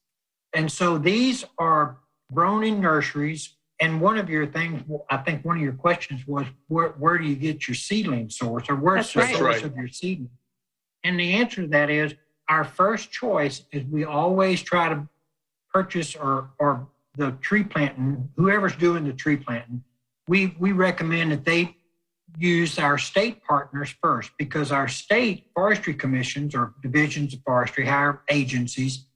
And 0.54 0.70
so 0.70 0.98
these 0.98 1.44
are 1.58 1.98
grown 2.32 2.64
in 2.64 2.80
nurseries. 2.80 3.54
And 3.78 4.00
one 4.00 4.16
of 4.16 4.30
your 4.30 4.46
things, 4.46 4.82
I 5.10 5.18
think 5.18 5.44
one 5.44 5.58
of 5.58 5.62
your 5.62 5.74
questions 5.74 6.26
was, 6.26 6.46
where, 6.68 6.90
where 6.90 7.18
do 7.18 7.24
you 7.24 7.36
get 7.36 7.68
your 7.68 7.74
seedling 7.74 8.30
source 8.30 8.70
or 8.70 8.76
where's 8.76 9.12
the 9.12 9.20
right. 9.20 9.36
source 9.36 9.56
right. 9.56 9.64
of 9.64 9.76
your 9.76 9.88
seedling? 9.88 10.30
And 11.04 11.20
the 11.20 11.34
answer 11.34 11.62
to 11.62 11.68
that 11.68 11.90
is 11.90 12.14
our 12.48 12.64
first 12.64 13.12
choice 13.12 13.62
is 13.70 13.84
we 13.84 14.04
always 14.04 14.62
try 14.62 14.88
to 14.88 15.06
purchase 15.72 16.16
or, 16.16 16.50
or 16.58 16.88
the 17.16 17.32
tree 17.42 17.64
planting, 17.64 18.30
whoever's 18.36 18.76
doing 18.76 19.04
the 19.04 19.12
tree 19.12 19.36
planting, 19.36 19.82
we, 20.28 20.56
we 20.58 20.72
recommend 20.72 21.32
that 21.32 21.44
they 21.44 21.76
use 22.36 22.78
our 22.78 22.98
state 22.98 23.42
partners 23.42 23.94
first 24.02 24.30
because 24.38 24.70
our 24.70 24.88
state 24.88 25.46
forestry 25.54 25.94
commissions 25.94 26.54
or 26.54 26.74
divisions 26.82 27.34
of 27.34 27.40
forestry, 27.44 27.86
higher 27.86 28.22
agencies, 28.30 29.06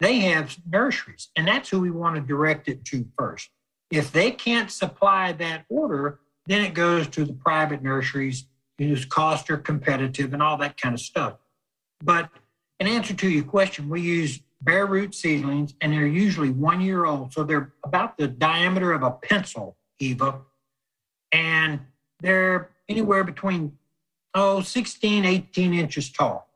they 0.00 0.20
have 0.20 0.56
nurseries, 0.68 1.28
and 1.36 1.46
that's 1.46 1.68
who 1.68 1.80
we 1.80 1.90
want 1.90 2.16
to 2.16 2.22
direct 2.22 2.68
it 2.68 2.84
to 2.86 3.06
first. 3.16 3.50
If 3.90 4.10
they 4.10 4.30
can't 4.30 4.70
supply 4.70 5.32
that 5.32 5.64
order, 5.68 6.20
then 6.46 6.64
it 6.64 6.74
goes 6.74 7.06
to 7.08 7.24
the 7.24 7.34
private 7.34 7.82
nurseries 7.82 8.46
whose 8.78 9.04
costs 9.04 9.48
are 9.50 9.58
competitive 9.58 10.32
and 10.32 10.42
all 10.42 10.56
that 10.56 10.80
kind 10.80 10.94
of 10.94 11.00
stuff. 11.00 11.34
But 12.02 12.30
in 12.80 12.88
answer 12.88 13.14
to 13.14 13.28
your 13.28 13.44
question, 13.44 13.88
we 13.88 14.00
use 14.00 14.40
bare 14.60 14.86
root 14.86 15.14
seedlings, 15.14 15.74
and 15.80 15.92
they're 15.92 16.06
usually 16.06 16.50
one 16.50 16.80
year 16.80 17.04
old. 17.04 17.32
So 17.32 17.44
they're 17.44 17.72
about 17.84 18.16
the 18.16 18.28
diameter 18.28 18.92
of 18.92 19.02
a 19.02 19.10
pencil, 19.10 19.76
Eva. 20.00 20.40
And 21.30 21.80
they're 22.22 22.70
anywhere 22.88 23.24
between, 23.24 23.76
oh, 24.34 24.62
16, 24.62 25.24
18 25.24 25.74
inches 25.74 26.10
tall. 26.10 26.48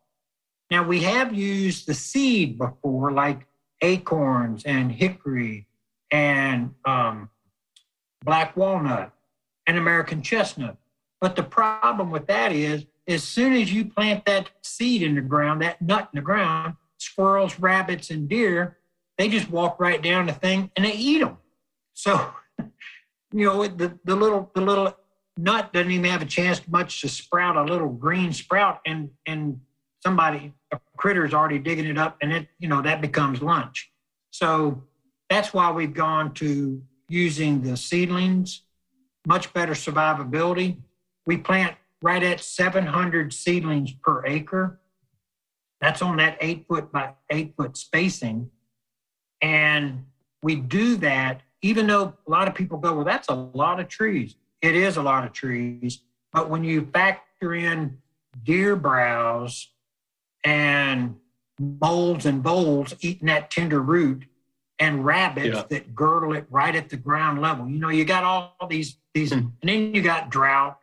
Now, 0.70 0.82
we 0.82 1.02
have 1.02 1.34
used 1.34 1.86
the 1.86 1.94
seed 1.94 2.58
before, 2.58 3.12
like 3.12 3.46
acorns 3.82 4.64
and 4.64 4.90
hickory 4.90 5.66
and 6.10 6.74
um, 6.84 7.30
black 8.24 8.56
walnut 8.56 9.12
and 9.66 9.76
American 9.78 10.22
chestnut. 10.22 10.76
But 11.20 11.36
the 11.36 11.42
problem 11.42 12.10
with 12.10 12.26
that 12.26 12.52
is, 12.52 12.84
as 13.08 13.22
soon 13.22 13.52
as 13.52 13.72
you 13.72 13.84
plant 13.84 14.24
that 14.26 14.50
seed 14.62 15.02
in 15.02 15.14
the 15.14 15.20
ground, 15.20 15.62
that 15.62 15.80
nut 15.80 16.08
in 16.12 16.18
the 16.18 16.22
ground, 16.22 16.74
squirrels, 16.98 17.58
rabbits, 17.58 18.10
and 18.10 18.28
deer, 18.28 18.78
they 19.16 19.28
just 19.28 19.50
walk 19.50 19.78
right 19.78 20.02
down 20.02 20.26
the 20.26 20.32
thing 20.32 20.70
and 20.76 20.84
they 20.84 20.92
eat 20.92 21.20
them. 21.20 21.38
So, 21.94 22.32
you 22.58 23.46
know, 23.46 23.66
the, 23.66 23.98
the 24.04 24.16
little 24.16 24.50
the 24.54 24.60
little 24.60 24.96
nut 25.36 25.72
doesn't 25.72 25.90
even 25.90 26.10
have 26.10 26.22
a 26.22 26.26
chance 26.26 26.66
much 26.68 27.00
to 27.00 27.08
sprout 27.08 27.56
a 27.56 27.62
little 27.62 27.88
green 27.88 28.32
sprout 28.32 28.80
and 28.86 29.10
and 29.26 29.60
somebody 30.02 30.52
a 30.72 30.78
critter's 30.96 31.34
already 31.34 31.58
digging 31.58 31.86
it 31.86 31.98
up 31.98 32.16
and 32.22 32.32
it 32.32 32.48
you 32.58 32.68
know 32.68 32.82
that 32.82 33.00
becomes 33.00 33.42
lunch. 33.42 33.90
So 34.30 34.84
that's 35.28 35.52
why 35.52 35.70
we've 35.70 35.94
gone 35.94 36.34
to 36.34 36.82
using 37.08 37.62
the 37.62 37.76
seedlings 37.76 38.62
much 39.26 39.52
better 39.52 39.72
survivability. 39.72 40.78
We 41.26 41.36
plant 41.36 41.76
right 42.00 42.22
at 42.22 42.40
700 42.40 43.32
seedlings 43.32 43.92
per 43.92 44.24
acre. 44.24 44.80
That's 45.80 46.00
on 46.00 46.18
that 46.18 46.38
eight 46.40 46.66
foot 46.68 46.92
by 46.92 47.14
eight 47.30 47.54
foot 47.56 47.76
spacing. 47.76 48.50
And 49.42 50.04
we 50.42 50.56
do 50.56 50.96
that 50.96 51.42
even 51.62 51.86
though 51.86 52.14
a 52.26 52.30
lot 52.30 52.46
of 52.46 52.54
people 52.54 52.78
go 52.78 52.94
well 52.94 53.04
that's 53.04 53.28
a 53.28 53.34
lot 53.34 53.80
of 53.80 53.88
trees 53.88 54.36
it 54.62 54.74
is 54.74 54.96
a 54.96 55.02
lot 55.02 55.24
of 55.24 55.32
trees. 55.32 56.00
But 56.32 56.50
when 56.50 56.64
you 56.64 56.88
factor 56.92 57.54
in 57.54 57.98
deer 58.42 58.76
browse 58.76 59.68
and 60.44 61.16
moles 61.58 62.26
and 62.26 62.42
voles 62.42 62.94
eating 63.00 63.26
that 63.26 63.50
tender 63.50 63.80
root 63.80 64.24
and 64.78 65.04
rabbits 65.04 65.56
yeah. 65.56 65.64
that 65.70 65.94
girdle 65.94 66.34
it 66.34 66.46
right 66.50 66.74
at 66.76 66.88
the 66.88 66.96
ground 66.96 67.40
level. 67.40 67.68
You 67.68 67.78
know, 67.78 67.88
you 67.88 68.04
got 68.04 68.24
all 68.24 68.54
these 68.68 68.96
these 69.14 69.32
mm. 69.32 69.38
and 69.38 69.52
then 69.62 69.94
you 69.94 70.02
got 70.02 70.30
drought 70.30 70.78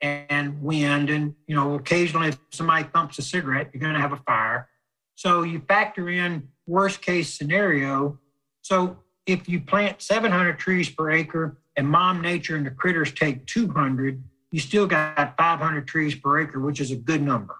and 0.00 0.60
wind 0.62 1.10
and 1.10 1.34
you 1.46 1.54
know, 1.54 1.74
occasionally 1.74 2.28
if 2.28 2.38
somebody 2.50 2.84
thumps 2.84 3.18
a 3.18 3.22
cigarette, 3.22 3.70
you're 3.72 3.80
gonna 3.80 4.00
have 4.00 4.12
a 4.12 4.22
fire. 4.26 4.68
So 5.14 5.42
you 5.42 5.60
factor 5.60 6.08
in 6.08 6.48
worst 6.66 7.02
case 7.02 7.32
scenario. 7.32 8.18
So 8.62 8.96
if 9.26 9.48
you 9.48 9.60
plant 9.60 10.00
700 10.00 10.58
trees 10.58 10.88
per 10.88 11.10
acre 11.10 11.58
and 11.76 11.88
mom 11.88 12.20
nature 12.20 12.56
and 12.56 12.66
the 12.66 12.70
critters 12.70 13.12
take 13.12 13.46
200, 13.46 14.22
you 14.50 14.60
still 14.60 14.86
got 14.86 15.36
500 15.36 15.86
trees 15.86 16.14
per 16.14 16.40
acre, 16.40 16.60
which 16.60 16.80
is 16.80 16.90
a 16.90 16.96
good 16.96 17.22
number. 17.22 17.56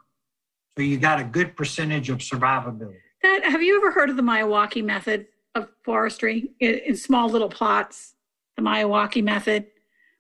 So 0.77 0.83
you 0.83 0.99
got 0.99 1.21
a 1.21 1.25
good 1.25 1.57
percentage 1.57 2.11
of 2.11 2.19
survivability. 2.19 2.97
That 3.23 3.45
have 3.45 3.63
you 3.63 3.77
ever 3.77 3.91
heard 3.91 4.11
of 4.11 4.17
the 4.17 4.23
Miyawaki 4.23 4.85
method 4.85 5.27
of 5.55 5.69
forestry 5.85 6.51
in, 6.61 6.75
in 6.87 6.97
small 6.97 7.29
little 7.29 7.49
plots? 7.49 8.15
The 8.57 8.63
Miyawaki 8.63 9.23
method, 9.23 9.67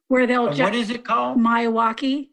where 0.08 0.26
they'll 0.26 0.48
Uh, 0.48 0.54
ju- 0.54 0.62
What 0.64 0.74
is 0.74 0.90
it 0.90 1.04
called? 1.04 1.38
Miyawaki. 1.38 2.30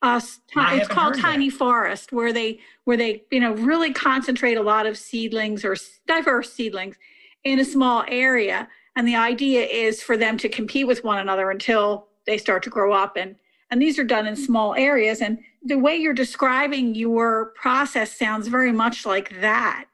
Uh, 0.00 0.20
it's 0.56 0.88
called 0.88 1.14
heard 1.14 1.16
that. 1.16 1.22
tiny 1.22 1.48
forest, 1.48 2.12
where 2.12 2.32
they 2.32 2.58
where 2.84 2.96
they 2.96 3.22
you 3.30 3.38
know 3.38 3.52
really 3.54 3.92
concentrate 3.92 4.56
a 4.56 4.62
lot 4.62 4.84
of 4.84 4.98
seedlings 4.98 5.64
or 5.64 5.76
diverse 6.08 6.52
seedlings 6.52 6.96
in 7.44 7.60
a 7.60 7.64
small 7.64 8.04
area, 8.08 8.68
and 8.96 9.06
the 9.06 9.16
idea 9.16 9.64
is 9.64 10.02
for 10.02 10.16
them 10.16 10.36
to 10.38 10.48
compete 10.48 10.86
with 10.86 11.04
one 11.04 11.18
another 11.18 11.50
until 11.50 12.08
they 12.26 12.38
start 12.38 12.62
to 12.64 12.70
grow 12.70 12.92
up. 12.92 13.16
And 13.16 13.36
and 13.70 13.80
these 13.80 13.98
are 13.98 14.04
done 14.04 14.26
in 14.26 14.36
small 14.36 14.74
areas. 14.74 15.22
And 15.22 15.38
the 15.62 15.78
way 15.78 15.96
you're 15.96 16.12
describing 16.12 16.94
your 16.94 17.54
process 17.56 18.16
sounds 18.18 18.48
very 18.48 18.70
much 18.70 19.06
like 19.06 19.40
that 19.40 19.86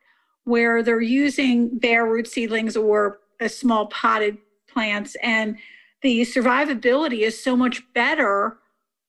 where 0.42 0.82
they're 0.82 1.00
using 1.00 1.78
bare 1.78 2.04
root 2.04 2.26
seedlings 2.26 2.76
or 2.76 3.20
small 3.46 3.86
potted 3.86 4.38
plants. 4.66 5.16
And 5.22 5.58
the 6.02 6.22
survivability 6.22 7.20
is 7.20 7.40
so 7.40 7.54
much 7.54 7.82
better 7.92 8.58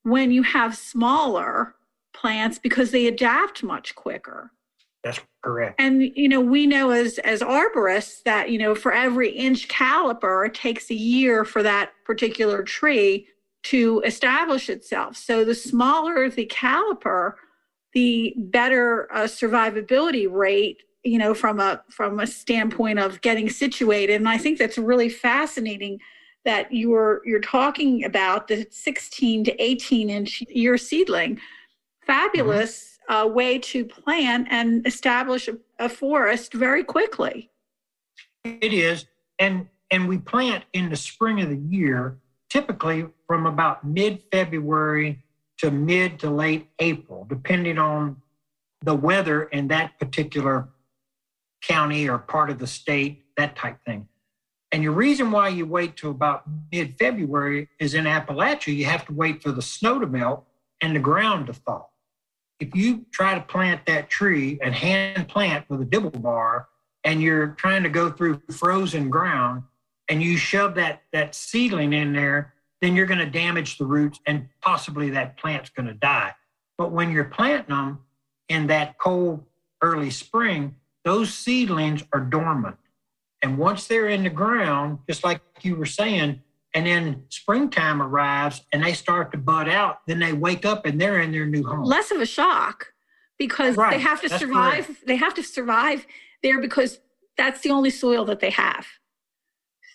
when 0.03 0.31
you 0.31 0.43
have 0.43 0.77
smaller 0.77 1.73
plants 2.13 2.59
because 2.59 2.91
they 2.91 3.07
adapt 3.07 3.63
much 3.63 3.95
quicker 3.95 4.51
That's 5.03 5.19
correct. 5.43 5.79
and 5.79 6.03
you 6.03 6.27
know 6.27 6.41
we 6.41 6.67
know 6.67 6.89
as 6.89 7.19
as 7.19 7.41
arborists 7.41 8.23
that 8.23 8.49
you 8.49 8.57
know 8.57 8.75
for 8.75 8.91
every 8.91 9.29
inch 9.29 9.69
caliper 9.69 10.45
it 10.45 10.53
takes 10.53 10.89
a 10.91 10.95
year 10.95 11.45
for 11.45 11.63
that 11.63 11.91
particular 12.05 12.63
tree 12.63 13.27
to 13.61 14.01
establish 14.05 14.69
itself. 14.69 15.15
So 15.15 15.43
the 15.45 15.55
smaller 15.55 16.29
the 16.29 16.45
caliper 16.47 17.33
the 17.93 18.35
better 18.37 19.11
uh, 19.13 19.23
survivability 19.23 20.29
rate 20.29 20.83
you 21.03 21.17
know 21.17 21.33
from 21.33 21.59
a 21.59 21.81
from 21.89 22.19
a 22.19 22.27
standpoint 22.27 22.99
of 22.99 23.21
getting 23.21 23.49
situated. 23.49 24.15
And 24.15 24.27
i 24.27 24.37
think 24.37 24.57
that's 24.57 24.77
really 24.77 25.09
fascinating 25.09 25.99
that 26.45 26.67
you're 26.71 27.21
you're 27.25 27.39
talking 27.39 28.03
about 28.03 28.47
the 28.47 28.67
16 28.69 29.45
to 29.45 29.63
18 29.63 30.09
inch 30.09 30.43
year 30.49 30.77
seedling. 30.77 31.39
Fabulous 32.05 32.98
uh, 33.09 33.27
way 33.27 33.59
to 33.59 33.83
plant 33.83 34.47
and 34.49 34.87
establish 34.87 35.47
a, 35.49 35.57
a 35.79 35.89
forest 35.89 36.53
very 36.53 36.83
quickly 36.83 37.49
It 38.45 38.73
is, 38.73 39.05
and 39.39 39.67
and 39.91 40.07
we 40.07 40.17
plant 40.19 40.63
in 40.73 40.89
the 40.89 40.95
spring 40.95 41.41
of 41.41 41.49
the 41.49 41.57
year, 41.57 42.17
typically 42.49 43.07
from 43.27 43.45
about 43.47 43.83
mid-February 43.83 45.23
to 45.57 45.71
mid 45.71 46.19
to 46.19 46.29
late 46.29 46.69
April, 46.79 47.25
depending 47.27 47.77
on 47.79 48.21
the 48.81 48.95
weather 48.95 49.43
in 49.43 49.67
that 49.69 49.99
particular 49.99 50.69
county 51.61 52.07
or 52.07 52.17
part 52.19 52.49
of 52.49 52.59
the 52.59 52.67
state, 52.67 53.25
that 53.35 53.55
type 53.55 53.77
thing. 53.85 54.07
And 54.71 54.83
your 54.83 54.93
reason 54.93 55.31
why 55.31 55.49
you 55.49 55.65
wait 55.65 55.97
till 55.97 56.11
about 56.11 56.43
mid-February 56.71 57.67
is 57.79 57.95
in 57.95 58.05
Appalachia, 58.05 58.75
you 58.75 58.85
have 58.85 59.05
to 59.07 59.13
wait 59.13 59.41
for 59.41 59.51
the 59.51 59.61
snow 59.61 59.99
to 59.99 60.07
melt 60.07 60.45
and 60.81 60.95
the 60.95 60.99
ground 60.99 61.47
to 61.47 61.53
thaw. 61.53 61.87
If 62.59 62.75
you 62.75 63.05
try 63.11 63.35
to 63.35 63.41
plant 63.41 63.85
that 63.85 64.09
tree 64.09 64.59
and 64.61 64.73
hand 64.73 65.27
plant 65.27 65.69
with 65.69 65.81
a 65.81 65.85
dibble 65.85 66.09
bar, 66.11 66.67
and 67.03 67.21
you're 67.21 67.47
trying 67.47 67.83
to 67.83 67.89
go 67.89 68.11
through 68.11 68.41
frozen 68.51 69.09
ground 69.09 69.63
and 70.09 70.21
you 70.21 70.37
shove 70.37 70.75
that 70.75 71.03
that 71.13 71.35
seedling 71.35 71.93
in 71.93 72.13
there 72.13 72.53
then 72.81 72.95
you're 72.95 73.05
going 73.05 73.19
to 73.19 73.29
damage 73.29 73.77
the 73.77 73.85
roots 73.85 74.19
and 74.25 74.47
possibly 74.61 75.09
that 75.09 75.35
plant's 75.35 75.69
going 75.69 75.85
to 75.85 75.93
die. 75.93 76.33
But 76.77 76.93
when 76.93 77.11
you're 77.11 77.25
planting 77.25 77.75
them 77.75 77.99
in 78.47 78.67
that 78.67 78.97
cold 78.97 79.43
early 79.81 80.09
spring 80.09 80.75
those 81.05 81.33
seedlings 81.33 82.03
are 82.13 82.19
dormant. 82.19 82.75
And 83.41 83.57
once 83.57 83.87
they're 83.87 84.09
in 84.09 84.23
the 84.23 84.29
ground 84.29 84.99
just 85.07 85.23
like 85.23 85.41
you 85.61 85.75
were 85.75 85.85
saying 85.85 86.41
and 86.75 86.85
then 86.85 87.23
springtime 87.29 88.01
arrives 88.01 88.61
and 88.71 88.83
they 88.83 88.93
start 88.93 89.31
to 89.31 89.37
bud 89.37 89.67
out 89.67 89.99
then 90.07 90.19
they 90.19 90.33
wake 90.33 90.65
up 90.65 90.85
and 90.85 90.99
they're 90.99 91.19
in 91.21 91.31
their 91.31 91.45
new 91.45 91.63
home 91.63 91.83
less 91.83 92.11
of 92.11 92.19
a 92.21 92.25
shock 92.25 92.87
because 93.37 93.75
Right, 93.75 93.91
they 93.91 93.99
have 93.99 94.21
to 94.21 94.29
that's 94.29 94.39
survive 94.41 94.97
they 95.05 95.15
have 95.15 95.33
to 95.35 95.43
survive 95.43 96.05
there 96.43 96.59
because 96.61 96.99
that's 97.37 97.61
the 97.61 97.71
only 97.71 97.89
soil 97.89 98.25
that 98.25 98.39
they 98.39 98.51
have 98.51 98.85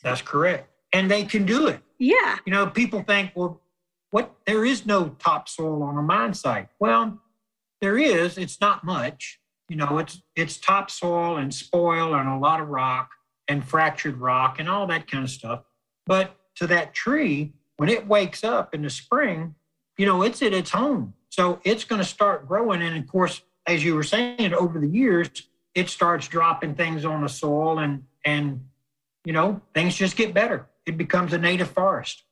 that's 0.03 0.23
correct 0.23 0.69
and 0.93 1.11
they 1.11 1.25
can 1.25 1.45
do 1.47 1.67
it 1.69 1.81
yeah 1.99 2.39
You 2.45 2.53
know, 2.53 2.67
people 2.67 3.03
think, 3.03 3.33
well, 3.35 3.61
what 4.11 4.35
there 4.47 4.65
is 4.65 4.85
no 4.85 5.11
topsoil 5.19 5.83
on 5.83 5.97
a 5.97 6.03
mine 6.03 6.35
site. 6.35 6.69
Well, 6.79 7.21
there 7.81 7.99
is. 7.99 8.37
It's 8.39 8.61
not 8.61 8.85
much. 8.85 9.41
You 9.69 9.77
know, 9.77 9.99
it's 9.99 10.21
it's 10.37 10.57
topsoil 10.59 11.37
and 11.37 11.53
spoil 11.55 12.15
and 12.15 12.29
a 12.29 12.37
lot 12.39 12.61
of 12.61 12.69
rock 12.69 13.11
and 13.49 13.65
fractured 13.65 14.19
rock 14.19 14.59
and 14.61 14.69
all 14.69 14.87
that 14.89 15.11
kind 15.11 15.25
of 15.25 15.31
stuff. 15.31 15.63
But 16.07 16.37
to 16.57 16.67
that 16.69 16.95
tree, 16.95 17.53
when 17.77 17.89
it 17.89 18.07
wakes 18.07 18.45
up 18.45 18.75
in 18.75 18.83
the 18.83 18.91
spring, 18.91 19.55
you 19.99 20.07
know, 20.07 20.23
it's 20.23 20.43
at 20.43 20.53
its 20.53 20.71
home. 20.71 21.15
So 21.31 21.61
it's 21.65 21.85
going 21.85 22.01
to 22.01 22.07
start 22.07 22.47
growing. 22.47 22.83
And 22.83 22.97
of 22.97 23.07
course, 23.09 23.43
as 23.67 23.85
you 23.85 23.95
were 23.95 24.05
saying, 24.05 24.55
over 24.55 24.79
the 24.79 24.89
years, 24.89 25.29
it 25.75 25.89
starts 25.89 26.29
dropping 26.29 26.75
things 26.75 27.05
on 27.05 27.23
the 27.23 27.29
soil 27.29 27.81
and 27.81 28.05
and 28.25 28.65
you 29.25 29.33
know, 29.33 29.61
things 29.75 29.97
just 29.97 30.17
get 30.17 30.35
better. 30.35 30.67
It 30.87 30.99
becomes 30.99 31.33
a 31.33 31.39
native 31.39 31.71
forest. 31.71 32.25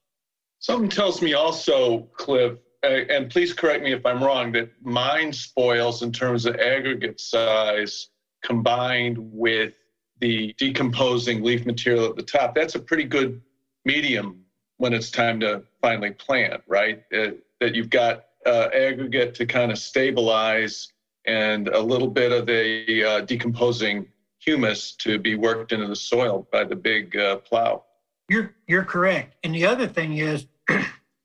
Something 0.59 0.89
tells 0.89 1.23
me 1.23 1.33
also, 1.33 2.03
Cliff, 2.17 2.59
uh, 2.85 2.87
and 2.87 3.31
please 3.31 3.53
correct 3.53 3.83
me 3.83 3.93
if 3.93 4.05
I'm 4.05 4.23
wrong, 4.23 4.53
that 4.53 4.71
mine 4.83 5.33
spoils 5.33 6.03
in 6.03 6.13
terms 6.13 6.47
of 6.47 6.57
aggregate 6.57 7.21
size 7.21 8.11
combined 8.43 9.17
with 9.19 9.75
the 10.21 10.55
decomposing 10.59 11.43
leaf 11.43 11.65
material 11.67 12.07
at 12.07 12.17
the 12.17 12.23
top, 12.23 12.55
that's 12.55 12.75
a 12.75 12.79
pretty 12.79 13.05
good 13.05 13.41
medium 13.85 14.45
when 14.79 14.93
it's 14.93 15.11
time 15.11 15.41
to 15.41 15.63
finally 15.81 16.11
plant, 16.11 16.63
right? 16.67 17.03
Uh, 17.15 17.33
that 17.61 17.75
you've 17.75 17.91
got 17.91 18.27
uh, 18.47 18.69
aggregate 18.75 19.35
to 19.37 19.47
kind 19.47 19.71
of 19.71 19.79
stabilize 19.79 20.93
and 21.27 21.69
a 21.69 21.81
little 21.81 22.09
bit 22.09 22.33
of 22.33 22.47
the 22.47 23.05
uh, 23.05 23.21
decomposing 23.21 24.09
humus 24.41 24.93
to 24.97 25.19
be 25.19 25.37
worked 25.37 25.73
into 25.73 25.87
the 25.87 25.97
soil 25.97 26.49
by 26.51 26.65
the 26.65 26.75
big 26.75 27.17
uh, 27.17 27.37
plow. 27.37 27.85
You're 28.29 28.55
you're 28.67 28.85
correct. 28.85 29.37
And 29.45 29.55
the 29.55 29.67
other 29.67 29.87
thing 29.87 30.17
is 30.17 30.47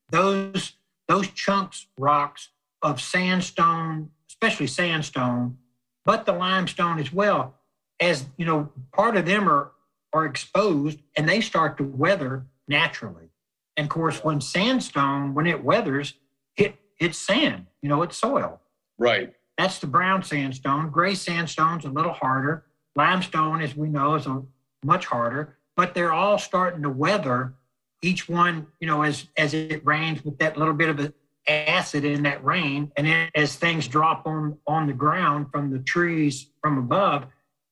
those 0.09 0.73
those 1.07 1.27
chunks 1.29 1.87
rocks 1.97 2.49
of 2.81 3.01
sandstone, 3.01 4.11
especially 4.29 4.67
sandstone, 4.67 5.57
but 6.05 6.25
the 6.25 6.33
limestone 6.33 6.99
as 6.99 7.11
well, 7.11 7.55
as 7.99 8.25
you 8.37 8.45
know, 8.45 8.69
part 8.93 9.17
of 9.17 9.25
them 9.25 9.49
are 9.49 9.71
are 10.13 10.25
exposed 10.25 10.99
and 11.15 11.27
they 11.27 11.41
start 11.41 11.77
to 11.77 11.83
weather 11.83 12.45
naturally. 12.67 13.29
And 13.75 13.85
of 13.85 13.89
course, 13.89 14.23
when 14.23 14.41
sandstone, 14.41 15.33
when 15.33 15.47
it 15.47 15.63
weathers, 15.63 16.15
it 16.55 16.75
it's 16.99 17.17
sand, 17.17 17.67
you 17.81 17.89
know, 17.89 18.01
it's 18.01 18.17
soil. 18.17 18.59
Right. 18.97 19.33
That's 19.57 19.79
the 19.79 19.87
brown 19.87 20.23
sandstone. 20.23 20.89
Gray 20.89 21.15
sandstone's 21.15 21.85
a 21.85 21.89
little 21.89 22.13
harder. 22.13 22.65
Limestone, 22.95 23.61
as 23.61 23.75
we 23.75 23.89
know, 23.89 24.15
is 24.15 24.25
a 24.25 24.41
much 24.83 25.05
harder. 25.05 25.57
But 25.75 25.93
they're 25.93 26.13
all 26.13 26.39
starting 26.39 26.81
to 26.83 26.89
weather. 26.89 27.53
Each 28.01 28.27
one, 28.27 28.67
you 28.79 28.87
know, 28.87 29.03
as 29.03 29.27
as 29.37 29.53
it 29.53 29.85
rains 29.85 30.23
with 30.23 30.37
that 30.39 30.57
little 30.57 30.73
bit 30.73 30.89
of 30.89 30.99
a 30.99 31.13
acid 31.47 32.03
in 32.03 32.23
that 32.23 32.43
rain, 32.43 32.91
and 32.97 33.07
then 33.07 33.29
as 33.33 33.55
things 33.55 33.87
drop 33.87 34.25
on 34.25 34.57
on 34.67 34.87
the 34.87 34.93
ground 34.93 35.47
from 35.51 35.71
the 35.71 35.79
trees 35.79 36.49
from 36.61 36.77
above, 36.77 37.25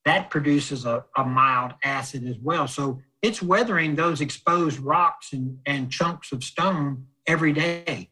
that 0.06 0.30
produces 0.30 0.86
a, 0.86 1.04
a 1.18 1.24
mild 1.26 1.74
acid 1.84 2.28
as 2.28 2.38
well. 2.38 2.68
So 2.68 3.02
it's 3.22 3.42
weathering 3.42 3.96
those 3.96 4.22
exposed 4.22 4.80
rocks 4.80 5.34
and, 5.34 5.58
and 5.66 5.92
chunks 5.92 6.32
of 6.32 6.44
stone 6.44 7.08
every 7.26 7.54
day. 7.54 8.12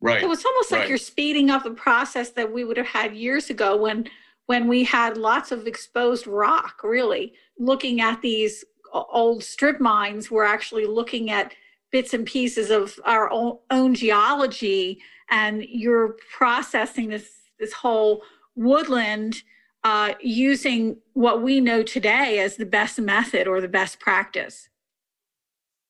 Right. 0.00 0.20
So 0.20 0.30
it's 0.30 0.44
almost 0.44 0.70
like 0.72 0.80
Right. 0.82 0.88
you're 0.88 0.98
speeding 0.98 1.50
up 1.50 1.64
the 1.64 1.70
process 1.70 2.30
that 2.30 2.52
we 2.52 2.64
would 2.64 2.76
have 2.76 2.86
had 2.86 3.16
years 3.16 3.50
ago 3.50 3.76
when 3.76 4.08
when 4.46 4.66
we 4.66 4.82
had 4.82 5.18
lots 5.18 5.52
of 5.52 5.66
exposed 5.66 6.26
rock, 6.26 6.82
really. 6.82 7.34
Looking 7.58 8.00
at 8.00 8.22
these 8.22 8.64
old 8.94 9.44
strip 9.44 9.78
mines, 9.78 10.30
we're 10.30 10.44
actually 10.44 10.86
looking 10.86 11.30
at 11.30 11.52
bits 11.92 12.14
and 12.14 12.24
pieces 12.24 12.70
of 12.70 12.98
our 13.04 13.30
own, 13.30 13.58
own 13.70 13.94
geology 13.94 15.00
and 15.30 15.62
you're 15.64 16.16
processing 16.32 17.08
this 17.08 17.30
this 17.58 17.72
whole 17.72 18.22
woodland 18.54 19.42
uh, 19.88 20.12
using 20.20 20.98
what 21.14 21.40
we 21.40 21.62
know 21.62 21.82
today 21.82 22.40
as 22.40 22.56
the 22.56 22.66
best 22.66 23.00
method 23.00 23.48
or 23.48 23.58
the 23.62 23.68
best 23.68 23.98
practice. 23.98 24.68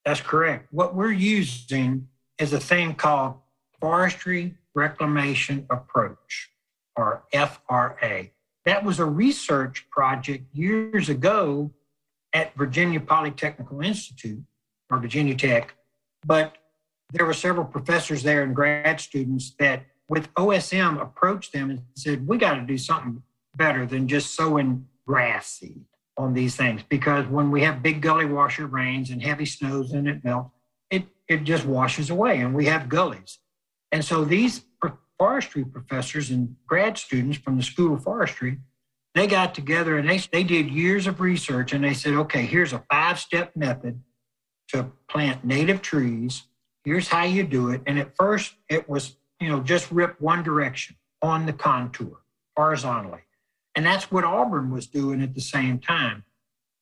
That's 0.05 0.21
correct. 0.21 0.69
What 0.71 0.95
we're 0.95 1.11
using 1.11 2.07
is 2.39 2.53
a 2.53 2.61
thing 2.61 2.95
called 2.95 3.35
Forestry 3.81 4.55
Reclamation 4.73 5.67
Approach, 5.69 6.51
or 6.95 7.25
FRA. 7.33 8.29
That 8.65 8.85
was 8.85 9.01
a 9.01 9.05
research 9.05 9.91
project 9.91 10.45
years 10.55 11.09
ago 11.09 11.73
at 12.33 12.55
Virginia 12.55 13.01
Polytechnical 13.01 13.85
Institute, 13.85 14.45
or 14.91 15.01
Virginia 15.01 15.35
Tech, 15.35 15.75
but 16.25 16.57
there 17.13 17.27
were 17.27 17.35
several 17.35 17.65
professors 17.65 18.23
there 18.23 18.45
and 18.45 18.55
grad 18.55 19.01
students 19.01 19.57
that, 19.59 19.87
with 20.09 20.33
OSM, 20.35 21.03
approached 21.03 21.53
them 21.53 21.71
and 21.71 21.83
said, 21.97 22.29
We 22.29 22.39
got 22.39 22.55
to 22.55 22.63
do 22.63 22.79
something 22.79 23.25
better 23.59 23.85
than 23.85 24.09
just 24.09 24.35
sowing 24.35 24.87
grass 25.07 25.59
seed 25.59 25.85
on 26.17 26.33
these 26.33 26.57
things 26.57 26.83
because 26.89 27.27
when 27.27 27.51
we 27.51 27.63
have 27.63 27.83
big 27.83 28.01
gully 28.01 28.25
washer 28.25 28.67
rains 28.67 29.11
and 29.11 29.23
heavy 29.23 29.45
snows 29.45 29.93
and 29.93 30.09
it 30.09 30.25
melts, 30.25 30.51
it, 30.91 31.05
it 31.29 31.45
just 31.45 31.67
washes 31.67 32.11
away 32.11 32.41
and 32.41 32.55
we 32.55 32.65
have 32.65 32.89
gullies. 32.89 33.39
And 33.93 34.05
so 34.05 34.25
these 34.25 34.63
forestry 35.19 35.65
professors 35.65 36.31
and 36.31 36.57
grad 36.67 36.97
students 36.97 37.39
from 37.39 37.57
the 37.57 37.63
School 37.63 37.95
of 37.95 38.05
Forestry, 38.05 38.59
they 39.15 39.27
got 39.27 39.55
together 39.55 39.99
and 39.99 40.09
they, 40.09 40.19
they 40.33 40.45
did 40.45 40.71
years 40.71 41.07
of 41.07 41.21
research 41.21 41.73
and 41.73 41.85
they 41.85 41.95
said, 41.95 42.15
okay, 42.15 42.47
here's 42.47 42.73
a 42.73 42.85
five 42.91 43.19
step 43.19 43.55
method 43.57 44.01
to 44.69 44.93
plant 45.09 45.45
native 45.45 45.83
trees. 45.83 46.45
Here's 46.85 47.09
how 47.09 47.25
you 47.25 47.43
do 47.43 47.71
it. 47.71 47.83
And 47.87 47.99
at 47.99 48.17
first, 48.17 48.55
it 48.69 48.89
was, 48.89 49.17
you 49.41 49.49
know, 49.49 49.61
just 49.61 49.91
rip 49.91 50.21
one 50.21 50.43
direction 50.43 50.97
on 51.21 51.47
the 51.47 51.53
contour 51.53 52.21
horizontally. 52.57 53.21
And 53.79 53.87
that's 53.87 54.11
what 54.11 54.25
Auburn 54.25 54.73
was 54.73 54.89
doing 54.89 55.23
at 55.23 55.37
the 55.37 55.41
same 55.41 55.79
time, 55.79 56.25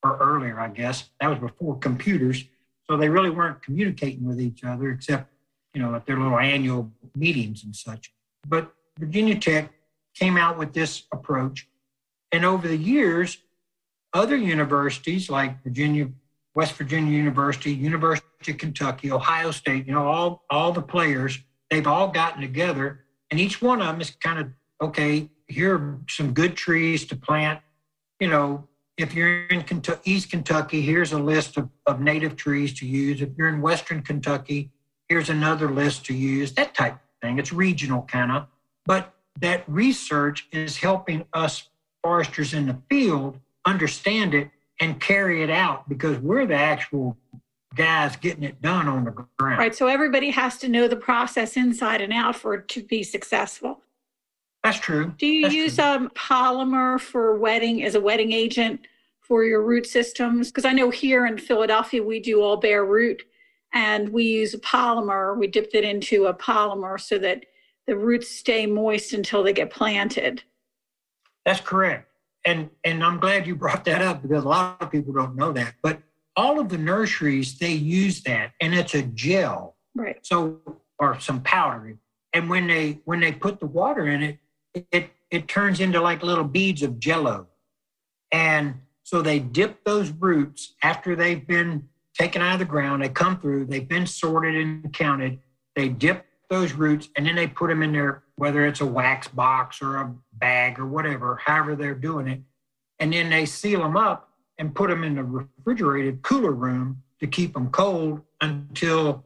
or 0.02 0.16
earlier, 0.16 0.58
I 0.58 0.68
guess. 0.68 1.10
That 1.20 1.28
was 1.28 1.38
before 1.38 1.76
computers. 1.76 2.42
So 2.88 2.96
they 2.96 3.10
really 3.10 3.28
weren't 3.28 3.62
communicating 3.62 4.24
with 4.24 4.40
each 4.40 4.64
other 4.64 4.92
except, 4.92 5.30
you 5.74 5.82
know, 5.82 5.94
at 5.94 6.06
their 6.06 6.18
little 6.18 6.38
annual 6.38 6.90
meetings 7.14 7.64
and 7.64 7.76
such. 7.76 8.14
But 8.48 8.72
Virginia 8.98 9.38
Tech 9.38 9.74
came 10.14 10.38
out 10.38 10.56
with 10.56 10.72
this 10.72 11.02
approach. 11.12 11.68
And 12.32 12.46
over 12.46 12.66
the 12.66 12.78
years, 12.78 13.36
other 14.14 14.34
universities 14.34 15.28
like 15.28 15.62
Virginia, 15.64 16.08
West 16.54 16.72
Virginia 16.76 17.12
University, 17.12 17.72
University 17.72 18.52
of 18.52 18.56
Kentucky, 18.56 19.12
Ohio 19.12 19.50
State, 19.50 19.86
you 19.86 19.92
know, 19.92 20.08
all, 20.08 20.46
all 20.48 20.72
the 20.72 20.80
players, 20.80 21.38
they've 21.68 21.86
all 21.86 22.08
gotten 22.08 22.40
together 22.40 23.04
and 23.30 23.38
each 23.38 23.60
one 23.60 23.82
of 23.82 23.88
them 23.88 24.00
is 24.00 24.12
kind 24.12 24.38
of, 24.38 24.48
okay, 24.80 25.28
here 25.48 25.74
are 25.74 25.98
some 26.08 26.32
good 26.32 26.56
trees 26.56 27.04
to 27.06 27.16
plant. 27.16 27.60
You 28.20 28.28
know, 28.28 28.68
if 28.96 29.14
you're 29.14 29.46
in 29.46 29.62
Kentucky, 29.62 30.10
East 30.10 30.30
Kentucky, 30.30 30.80
here's 30.80 31.12
a 31.12 31.18
list 31.18 31.56
of, 31.56 31.68
of 31.86 32.00
native 32.00 32.36
trees 32.36 32.72
to 32.74 32.86
use. 32.86 33.20
If 33.20 33.30
you're 33.36 33.48
in 33.48 33.60
Western 33.60 34.02
Kentucky, 34.02 34.70
here's 35.08 35.28
another 35.28 35.70
list 35.70 36.06
to 36.06 36.14
use, 36.14 36.52
that 36.54 36.74
type 36.74 36.94
of 36.94 37.00
thing. 37.20 37.38
It's 37.38 37.52
regional 37.52 38.02
kind 38.02 38.32
of. 38.32 38.46
But 38.86 39.14
that 39.40 39.64
research 39.66 40.48
is 40.52 40.78
helping 40.78 41.24
us 41.32 41.68
foresters 42.02 42.54
in 42.54 42.66
the 42.66 42.78
field 42.88 43.38
understand 43.66 44.34
it 44.34 44.50
and 44.80 45.00
carry 45.00 45.42
it 45.42 45.50
out 45.50 45.88
because 45.88 46.18
we're 46.18 46.46
the 46.46 46.54
actual 46.54 47.16
guys 47.74 48.16
getting 48.16 48.42
it 48.42 48.62
done 48.62 48.88
on 48.88 49.04
the 49.04 49.10
ground. 49.10 49.58
Right. 49.58 49.74
So 49.74 49.86
everybody 49.86 50.30
has 50.30 50.56
to 50.58 50.68
know 50.68 50.88
the 50.88 50.96
process 50.96 51.56
inside 51.56 52.00
and 52.00 52.12
out 52.12 52.36
for 52.36 52.54
it 52.54 52.68
to 52.68 52.82
be 52.82 53.02
successful. 53.02 53.82
That's 54.66 54.80
true. 54.80 55.14
Do 55.16 55.26
you 55.26 55.42
That's 55.42 55.54
use 55.54 55.76
true. 55.76 55.84
um, 55.84 56.08
polymer 56.10 57.00
for 57.00 57.36
wetting 57.36 57.84
as 57.84 57.94
a 57.94 58.00
wetting 58.00 58.32
agent 58.32 58.80
for 59.20 59.44
your 59.44 59.62
root 59.62 59.86
systems? 59.86 60.48
Because 60.48 60.64
I 60.64 60.72
know 60.72 60.90
here 60.90 61.26
in 61.26 61.38
Philadelphia 61.38 62.02
we 62.02 62.18
do 62.18 62.42
all 62.42 62.56
bare 62.56 62.84
root, 62.84 63.22
and 63.72 64.08
we 64.08 64.24
use 64.24 64.54
a 64.54 64.58
polymer. 64.58 65.36
We 65.38 65.46
dipped 65.46 65.74
it 65.76 65.84
into 65.84 66.26
a 66.26 66.34
polymer 66.34 67.00
so 67.00 67.16
that 67.18 67.44
the 67.86 67.96
roots 67.96 68.28
stay 68.28 68.66
moist 68.66 69.12
until 69.12 69.44
they 69.44 69.52
get 69.52 69.70
planted. 69.70 70.42
That's 71.44 71.60
correct. 71.60 72.10
And 72.44 72.68
and 72.84 73.04
I'm 73.04 73.20
glad 73.20 73.46
you 73.46 73.54
brought 73.54 73.84
that 73.84 74.02
up 74.02 74.22
because 74.22 74.42
a 74.42 74.48
lot 74.48 74.82
of 74.82 74.90
people 74.90 75.12
don't 75.12 75.36
know 75.36 75.52
that. 75.52 75.74
But 75.80 76.00
all 76.34 76.58
of 76.58 76.68
the 76.68 76.78
nurseries 76.78 77.56
they 77.56 77.72
use 77.72 78.20
that, 78.24 78.50
and 78.60 78.74
it's 78.74 78.94
a 78.94 79.02
gel. 79.02 79.76
Right. 79.94 80.18
So 80.22 80.60
or 80.98 81.20
some 81.20 81.40
powder. 81.42 81.96
And 82.32 82.50
when 82.50 82.66
they 82.66 83.00
when 83.04 83.20
they 83.20 83.30
put 83.30 83.60
the 83.60 83.66
water 83.66 84.08
in 84.08 84.22
it, 84.22 84.38
it 84.90 85.10
it 85.30 85.48
turns 85.48 85.80
into 85.80 86.00
like 86.00 86.22
little 86.22 86.44
beads 86.44 86.82
of 86.82 86.98
jello. 86.98 87.48
And 88.32 88.76
so 89.02 89.22
they 89.22 89.38
dip 89.38 89.84
those 89.84 90.10
roots 90.10 90.74
after 90.82 91.16
they've 91.16 91.46
been 91.46 91.88
taken 92.18 92.42
out 92.42 92.54
of 92.54 92.58
the 92.58 92.64
ground. 92.64 93.02
They 93.02 93.08
come 93.08 93.40
through, 93.40 93.66
they've 93.66 93.88
been 93.88 94.06
sorted 94.06 94.54
and 94.54 94.92
counted. 94.92 95.38
They 95.74 95.88
dip 95.88 96.24
those 96.48 96.72
roots 96.72 97.08
and 97.16 97.26
then 97.26 97.34
they 97.34 97.46
put 97.46 97.68
them 97.68 97.82
in 97.82 97.92
there, 97.92 98.22
whether 98.36 98.66
it's 98.66 98.80
a 98.80 98.86
wax 98.86 99.28
box 99.28 99.82
or 99.82 99.96
a 99.96 100.14
bag 100.32 100.78
or 100.78 100.86
whatever, 100.86 101.40
however 101.44 101.76
they're 101.76 101.94
doing 101.94 102.28
it. 102.28 102.40
And 102.98 103.12
then 103.12 103.30
they 103.30 103.46
seal 103.46 103.80
them 103.80 103.96
up 103.96 104.30
and 104.58 104.74
put 104.74 104.88
them 104.88 105.04
in 105.04 105.16
the 105.16 105.24
refrigerated 105.24 106.22
cooler 106.22 106.52
room 106.52 107.02
to 107.20 107.26
keep 107.26 107.52
them 107.52 107.70
cold 107.70 108.22
until 108.40 109.24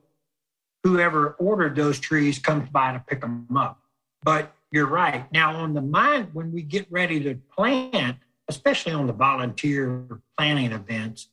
whoever 0.83 1.33
ordered 1.39 1.77
those 1.77 2.01
trees 2.01 2.39
comes 2.39 2.69
by 2.71 2.93
to 2.93 3.05
pick 3.07 3.21
them 3.21 3.47
up. 3.57 3.81
But 4.23 4.55
you're 4.71 4.87
right. 4.87 5.31
Now, 5.33 5.57
on 5.57 5.75
the 5.75 5.83
mine, 5.83 6.31
when 6.33 6.53
we 6.53 6.63
get 6.63 6.87
ready 6.91 7.21
to 7.25 7.35
plant, 7.55 8.19
especially 8.49 8.93
on 8.93 9.07
the 9.07 9.13
volunteer 9.13 10.21
planting 10.37 10.73
events, 10.73 11.29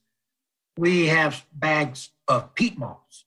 we 0.77 1.07
have 1.07 1.45
bags 1.53 2.09
of 2.27 2.53
peat 2.55 2.77
moss. 2.77 3.25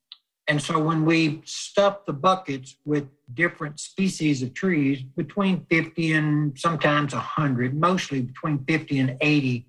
And 0.48 0.60
so 0.60 0.80
when 0.80 1.04
we 1.04 1.42
stuff 1.44 2.06
the 2.06 2.12
buckets 2.12 2.76
with 2.84 3.08
different 3.34 3.78
species 3.78 4.42
of 4.42 4.52
trees, 4.52 5.00
between 5.00 5.64
50 5.70 6.12
and 6.12 6.58
sometimes 6.58 7.14
100, 7.14 7.74
mostly 7.74 8.22
between 8.22 8.64
50 8.64 8.98
and 8.98 9.16
80 9.20 9.66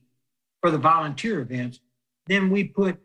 for 0.60 0.72
the 0.72 0.80
volunteer 0.80 1.40
events, 1.40 1.80
then 2.26 2.50
we 2.50 2.64
put 2.64 3.00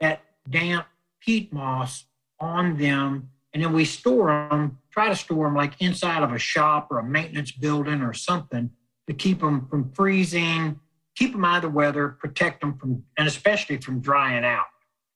that 0.00 0.22
damp 0.50 0.86
peat 1.20 1.50
moss 1.50 2.04
on 2.38 2.76
them 2.76 3.30
and 3.54 3.62
then 3.62 3.72
we 3.72 3.84
store 3.84 4.48
them, 4.50 4.78
try 4.90 5.08
to 5.08 5.16
store 5.16 5.46
them 5.46 5.54
like 5.54 5.80
inside 5.80 6.22
of 6.22 6.32
a 6.32 6.38
shop 6.38 6.88
or 6.90 6.98
a 6.98 7.04
maintenance 7.04 7.52
building 7.52 8.02
or 8.02 8.12
something 8.12 8.68
to 9.06 9.14
keep 9.14 9.40
them 9.40 9.66
from 9.68 9.92
freezing, 9.92 10.78
keep 11.14 11.32
them 11.32 11.44
out 11.44 11.58
of 11.58 11.62
the 11.62 11.68
weather, 11.68 12.08
protect 12.20 12.60
them 12.60 12.76
from, 12.76 13.04
and 13.16 13.28
especially 13.28 13.78
from 13.78 14.00
drying 14.00 14.44
out. 14.44 14.66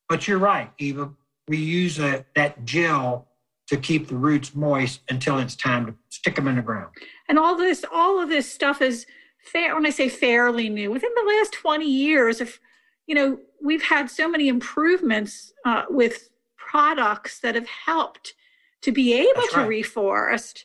But 0.09 0.29
you're 0.29 0.39
right, 0.39 0.71
Eva. 0.79 1.11
We 1.49 1.59
use 1.59 1.99
a, 1.99 2.25
that 2.37 2.65
gel 2.65 3.27
to 3.67 3.77
keep 3.77 4.09
the 4.09 4.17
roots 4.17 4.55
moist 4.55 5.01
until 5.11 5.39
it's 5.39 5.57
time 5.57 5.87
to 5.87 5.95
stick 6.09 6.37
them 6.37 6.49
in 6.49 6.57
the 6.57 6.63
ground. 6.63 6.91
And 7.29 7.39
all 7.39 7.57
this, 7.57 7.85
all 7.93 8.21
of 8.21 8.29
this 8.29 8.51
stuff 8.51 8.81
is 8.81 9.05
fair. 9.43 9.75
When 9.75 9.85
I 9.85 9.91
say 9.91 10.09
fairly 10.09 10.69
new, 10.69 10.91
within 10.91 11.11
the 11.15 11.23
last 11.23 11.53
20 11.53 11.85
years, 11.85 12.41
if 12.41 12.61
you 13.09 13.15
know, 13.15 13.39
we've 13.61 13.83
had 13.83 14.11
so 14.11 14.29
many 14.29 14.49
improvements 14.49 15.53
uh, 15.65 15.85
with 15.89 16.29
products 16.69 17.41
that 17.41 17.55
have 17.55 17.69
helped 17.69 18.35
to 18.83 18.93
be 18.93 19.15
able 19.15 19.33
That's 19.37 19.55
to 19.55 19.61
right. 19.61 19.69
reforest 19.69 20.65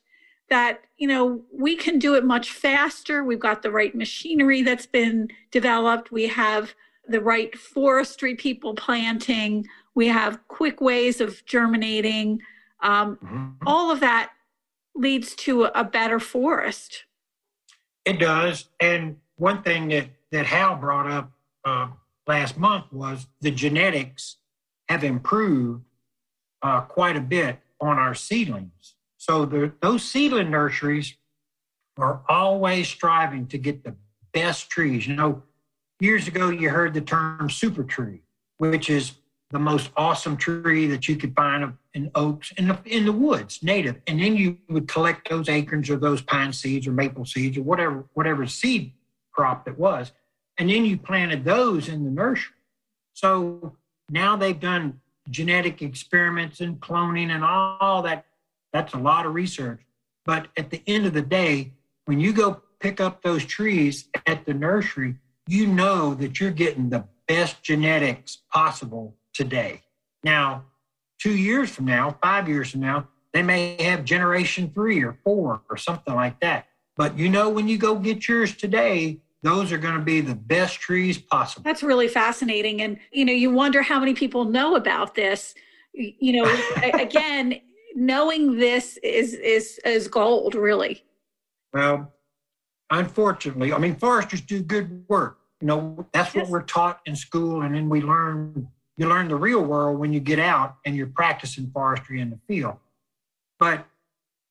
that 0.49 0.81
you 0.97 1.07
know 1.07 1.41
we 1.51 1.75
can 1.75 1.97
do 1.97 2.15
it 2.15 2.25
much 2.25 2.51
faster. 2.51 3.23
We've 3.23 3.39
got 3.39 3.61
the 3.61 3.71
right 3.71 3.95
machinery 3.95 4.61
that's 4.61 4.85
been 4.85 5.29
developed. 5.51 6.11
We 6.11 6.27
have 6.27 6.75
the 7.07 7.21
right 7.21 7.57
forestry 7.57 8.35
people 8.35 8.75
planting. 8.75 9.65
We 9.95 10.07
have 10.07 10.45
quick 10.47 10.81
ways 10.81 11.21
of 11.21 11.43
germinating. 11.45 12.41
Um, 12.81 13.57
all 13.65 13.91
of 13.91 13.99
that 14.01 14.31
leads 14.95 15.35
to 15.35 15.65
a 15.65 15.83
better 15.83 16.19
forest. 16.19 17.05
It 18.05 18.19
does. 18.19 18.69
And 18.79 19.17
one 19.37 19.63
thing 19.63 19.87
that, 19.89 20.07
that 20.31 20.45
Hal 20.45 20.75
brought 20.75 21.09
up 21.09 21.31
uh, 21.63 21.87
last 22.27 22.57
month 22.57 22.91
was 22.91 23.27
the 23.41 23.51
genetics 23.51 24.37
have 24.89 25.03
improved 25.03 25.83
uh, 26.63 26.81
quite 26.81 27.15
a 27.15 27.21
bit 27.21 27.59
on 27.79 27.99
our 27.99 28.15
seedlings. 28.15 28.95
So 29.17 29.45
the, 29.45 29.71
those 29.81 30.03
seedling 30.03 30.49
nurseries 30.49 31.15
are 31.97 32.21
always 32.27 32.87
striving 32.87 33.47
to 33.47 33.57
get 33.57 33.83
the 33.83 33.95
best 34.33 34.69
trees. 34.69 35.07
You 35.07 35.15
know, 35.15 35.43
years 35.99 36.27
ago 36.27 36.49
you 36.49 36.69
heard 36.69 36.93
the 36.93 37.01
term 37.01 37.49
super 37.49 37.83
tree, 37.83 38.21
which 38.57 38.89
is 38.89 39.13
the 39.51 39.59
most 39.59 39.91
awesome 39.95 40.35
tree 40.35 40.87
that 40.87 41.07
you 41.07 41.15
could 41.15 41.35
find 41.35 41.73
in 41.93 42.09
oaks 42.15 42.51
in 42.57 42.67
the 42.67 42.79
in 42.85 43.05
the 43.05 43.11
woods, 43.11 43.61
native. 43.61 44.01
And 44.07 44.19
then 44.19 44.35
you 44.35 44.57
would 44.69 44.87
collect 44.87 45.29
those 45.29 45.47
acorns 45.47 45.89
or 45.89 45.97
those 45.97 46.21
pine 46.21 46.51
seeds 46.51 46.87
or 46.87 46.91
maple 46.91 47.25
seeds 47.25 47.57
or 47.57 47.61
whatever 47.61 48.05
whatever 48.13 48.47
seed 48.47 48.93
crop 49.31 49.67
it 49.67 49.77
was, 49.77 50.11
and 50.57 50.69
then 50.69 50.85
you 50.85 50.97
planted 50.97 51.45
those 51.45 51.87
in 51.87 52.03
the 52.03 52.09
nursery. 52.09 52.55
So 53.13 53.77
now 54.09 54.35
they've 54.35 54.59
done 54.59 54.99
genetic 55.29 55.81
experiments 55.81 56.59
and 56.59 56.79
cloning 56.79 57.29
and 57.29 57.43
all 57.43 58.01
that. 58.03 58.25
That's 58.71 58.93
a 58.93 58.97
lot 58.97 59.25
of 59.25 59.33
research. 59.33 59.81
But 60.25 60.47
at 60.57 60.69
the 60.69 60.81
end 60.87 61.05
of 61.05 61.13
the 61.13 61.21
day, 61.21 61.73
when 62.05 62.19
you 62.19 62.33
go 62.33 62.61
pick 62.79 62.99
up 62.99 63.21
those 63.21 63.45
trees 63.45 64.09
at 64.25 64.45
the 64.45 64.53
nursery, 64.53 65.15
you 65.47 65.67
know 65.67 66.13
that 66.15 66.39
you're 66.39 66.51
getting 66.51 66.89
the 66.89 67.05
best 67.27 67.61
genetics 67.63 68.39
possible 68.51 69.15
today. 69.33 69.81
Now, 70.23 70.65
two 71.19 71.35
years 71.35 71.69
from 71.69 71.85
now, 71.85 72.17
five 72.21 72.47
years 72.47 72.71
from 72.71 72.81
now, 72.81 73.07
they 73.33 73.41
may 73.41 73.81
have 73.81 74.05
generation 74.05 74.71
three 74.73 75.03
or 75.03 75.17
four 75.23 75.61
or 75.69 75.77
something 75.77 76.13
like 76.13 76.39
that. 76.41 76.67
But 76.95 77.17
you 77.17 77.29
know, 77.29 77.49
when 77.49 77.67
you 77.67 77.77
go 77.77 77.95
get 77.95 78.27
yours 78.27 78.55
today, 78.55 79.19
those 79.43 79.71
are 79.71 79.77
going 79.77 79.95
to 79.95 80.01
be 80.01 80.21
the 80.21 80.35
best 80.35 80.79
trees 80.79 81.17
possible. 81.17 81.63
That's 81.63 81.83
really 81.83 82.07
fascinating. 82.07 82.81
And, 82.81 82.97
you 83.11 83.25
know, 83.25 83.33
you 83.33 83.51
wonder 83.51 83.81
how 83.81 83.99
many 83.99 84.13
people 84.13 84.45
know 84.45 84.75
about 84.75 85.15
this. 85.15 85.53
You 85.93 86.43
know, 86.43 86.63
again, 86.93 87.61
knowing 87.95 88.57
this 88.57 88.97
is, 89.03 89.33
is, 89.33 89.79
is 89.85 90.07
gold, 90.07 90.55
really. 90.55 91.03
Well, 91.73 92.13
Unfortunately, 92.93 93.73
I 93.73 93.79
mean, 93.79 93.95
foresters 93.95 94.41
do 94.41 94.61
good 94.61 95.03
work. 95.07 95.39
You 95.61 95.67
know, 95.67 96.05
that's 96.13 96.35
what 96.35 96.47
we're 96.47 96.61
taught 96.61 96.99
in 97.07 97.15
school, 97.15 97.63
and 97.63 97.73
then 97.73 97.89
we 97.89 98.01
learn. 98.01 98.67
You 98.97 99.09
learn 99.09 99.29
the 99.29 99.35
real 99.35 99.63
world 99.63 99.97
when 99.97 100.13
you 100.13 100.19
get 100.19 100.37
out 100.37 100.75
and 100.85 100.95
you're 100.95 101.07
practicing 101.07 101.71
forestry 101.71 102.21
in 102.21 102.29
the 102.29 102.39
field. 102.47 102.75
But 103.57 103.87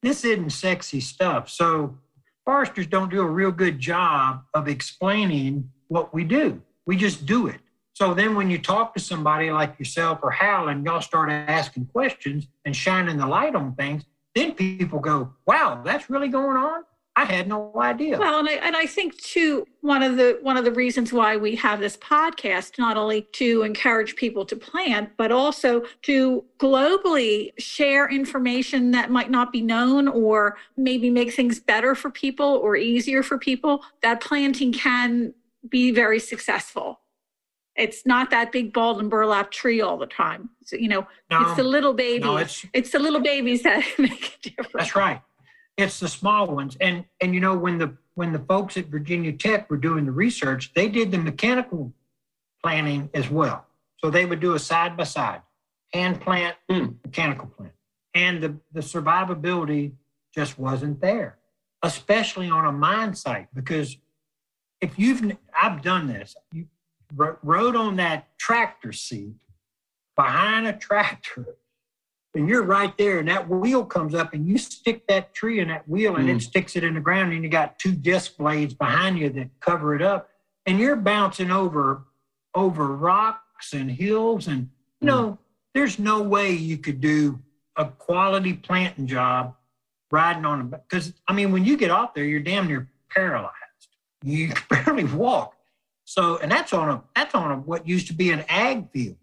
this 0.02 0.24
isn't 0.24 0.50
sexy 0.50 0.98
stuff. 0.98 1.48
So 1.48 1.96
foresters 2.44 2.87
don't 2.87 3.11
do 3.11 3.20
a 3.20 3.26
real 3.26 3.52
good 3.52 3.78
job 3.78 4.42
of 4.55 4.68
explaining 4.68 5.70
what 5.88 6.12
we 6.14 6.24
do. 6.24 6.61
We 6.87 6.96
just 6.96 7.26
do 7.26 7.46
it. 7.46 7.61
So 7.94 8.14
then 8.14 8.35
when 8.35 8.50
you 8.50 8.59
talk 8.59 8.94
to 8.94 9.00
somebody 9.00 9.50
like 9.50 9.78
yourself 9.78 10.20
or 10.22 10.31
Hal 10.31 10.68
and 10.68 10.85
y'all 10.85 11.02
start 11.02 11.31
asking 11.31 11.87
questions 11.87 12.48
and 12.64 12.74
shining 12.74 13.18
the 13.18 13.26
light 13.26 13.55
on 13.55 13.74
things, 13.74 14.05
then 14.35 14.52
people 14.52 14.98
go, 14.98 15.35
wow, 15.46 15.83
that's 15.85 16.09
really 16.09 16.28
going 16.28 16.57
on? 16.57 16.85
I 17.14 17.27
had 17.27 17.46
no 17.46 17.72
idea. 17.77 18.18
Well, 18.18 18.38
and 18.38 18.48
I, 18.48 18.53
and 18.53 18.75
I 18.75 18.87
think 18.87 19.18
too 19.18 19.66
one 19.83 20.03
of 20.03 20.16
the 20.16 20.38
one 20.40 20.57
of 20.57 20.64
the 20.64 20.72
reasons 20.72 21.12
why 21.12 21.37
we 21.37 21.55
have 21.57 21.79
this 21.79 21.96
podcast 21.98 22.79
not 22.79 22.96
only 22.96 23.22
to 23.33 23.62
encourage 23.62 24.16
people 24.16 24.46
to 24.46 24.57
plant, 24.57 25.11
but 25.18 25.31
also 25.31 25.85
to 26.03 26.44
globally 26.59 27.51
share 27.59 28.09
information 28.09 28.92
that 28.92 29.11
might 29.11 29.31
not 29.31 29.53
be 29.53 29.61
known 29.61 30.09
or 30.09 30.57
maybe 30.77 31.11
make 31.11 31.35
things 31.35 31.61
better 31.61 31.94
for 31.94 32.11
people 32.11 32.46
or 32.46 32.77
easier 32.77 33.22
for 33.22 33.37
people. 33.37 33.85
That 34.01 34.22
planting 34.22 34.72
can 34.72 35.35
be 35.68 35.90
very 35.90 36.18
successful. 36.18 37.01
It's 37.77 38.07
not 38.07 38.31
that 38.31 38.53
big 38.53 38.72
balled 38.72 39.01
and 39.01 39.11
burlap 39.11 39.51
tree 39.51 39.81
all 39.81 39.96
the 39.96 40.07
time. 40.07 40.51
So, 40.64 40.77
you 40.77 40.88
know, 40.88 41.07
no, 41.31 41.40
it's 41.40 41.57
the 41.57 41.64
little 41.64 41.94
babies. 41.94 42.25
No, 42.25 42.37
it's, 42.37 42.66
it's 42.72 42.90
the 42.90 42.98
little 42.98 43.20
babies 43.20 43.62
that 43.62 43.85
make 43.98 44.38
a 44.44 44.51
difference. 44.51 44.72
That's 44.75 44.96
right. 44.96 45.22
It's 45.76 46.00
the 46.00 46.08
small 46.08 46.48
ones. 46.48 46.76
And 46.80 47.04
and 47.20 47.35
you 47.35 47.40
know, 47.40 47.56
when 47.56 47.78
the 47.78 47.96
when 48.14 48.32
the 48.32 48.38
folks 48.38 48.76
at 48.76 48.87
Virginia 48.87 49.32
Tech 49.32 49.70
were 49.70 49.76
doing 49.76 50.04
the 50.04 50.12
research, 50.12 50.72
they 50.74 50.88
did 50.88 51.11
the 51.11 51.18
mechanical 51.18 51.92
planting 52.62 53.11
as 53.14 53.30
well. 53.30 53.66
So 53.98 54.11
they 54.11 54.26
would 54.26 54.40
do 54.40 54.54
a 54.54 54.58
side 54.58 54.96
by 54.96 55.04
side, 55.04 55.42
hand 55.92 56.20
plant, 56.20 56.56
mm. 56.70 56.96
mechanical 57.04 57.46
plant. 57.46 57.72
And 58.14 58.42
the, 58.42 58.56
the 58.72 58.80
survivability 58.80 59.92
just 60.35 60.58
wasn't 60.58 61.00
there, 61.00 61.38
especially 61.82 62.50
on 62.50 62.66
a 62.66 62.72
mine 62.72 63.14
site, 63.14 63.48
because 63.54 63.96
if 64.80 64.98
you've 64.98 65.37
I've 65.61 65.82
done 65.82 66.08
this, 66.08 66.37
you 66.52 66.66
rode 67.14 67.76
on 67.76 67.96
that 67.96 68.38
tractor 68.38 68.92
seat 68.92 69.35
behind 70.16 70.66
a 70.66 70.72
tractor 70.72 71.56
and 72.35 72.49
you're 72.49 72.62
right 72.62 72.97
there 72.97 73.18
and 73.18 73.29
that 73.29 73.49
wheel 73.49 73.85
comes 73.85 74.14
up 74.14 74.33
and 74.33 74.47
you 74.47 74.57
stick 74.57 75.07
that 75.07 75.35
tree 75.35 75.61
in 75.61 75.68
that 75.68 75.87
wheel 75.88 76.16
and 76.16 76.29
mm. 76.29 76.37
it 76.37 76.42
sticks 76.42 76.77
it 76.77 76.85
in 76.85 76.95
the 76.95 77.01
ground 77.01 77.33
and 77.33 77.45
you 77.45 77.51
got 77.51 77.79
two 77.79 77.92
disc 77.92 78.37
blades 78.37 78.75
behind 78.75 79.18
you 79.18 79.29
that 79.31 79.49
cover 79.61 79.95
it 79.95 80.03
up 80.03 80.31
and 80.66 80.79
you're 80.79 80.97
bouncing 80.97 81.51
over 81.51 82.05
over 82.55 82.88
rocks 82.97 83.73
and 83.73 83.90
hills 83.90 84.49
and 84.49 84.68
you 85.01 85.07
know 85.07 85.33
mm. 85.33 85.38
there's 85.75 85.99
no 85.99 86.23
way 86.23 86.53
you 86.53 86.79
could 86.79 87.01
do 87.01 87.38
a 87.77 87.85
quality 87.85 88.53
planting 88.55 89.07
job 89.07 89.55
riding 90.11 90.45
on 90.45 90.61
a 90.61 90.64
because 90.64 91.12
i 91.29 91.33
mean 91.33 91.53
when 91.53 91.64
you 91.64 91.77
get 91.77 91.90
off 91.90 92.14
there 92.14 92.25
you're 92.25 92.40
damn 92.40 92.66
near 92.66 92.88
paralyzed 93.11 93.53
you 94.23 94.49
can 94.49 94.62
barely 94.85 95.05
walk 95.05 95.55
so 96.05 96.38
and 96.38 96.51
that's 96.51 96.73
on 96.73 96.88
a 96.88 97.03
that's 97.14 97.35
on 97.35 97.53
a 97.53 97.57
what 97.57 97.87
used 97.87 98.07
to 98.07 98.14
be 98.14 98.31
an 98.31 98.45
ag 98.49 98.90
field 98.90 99.16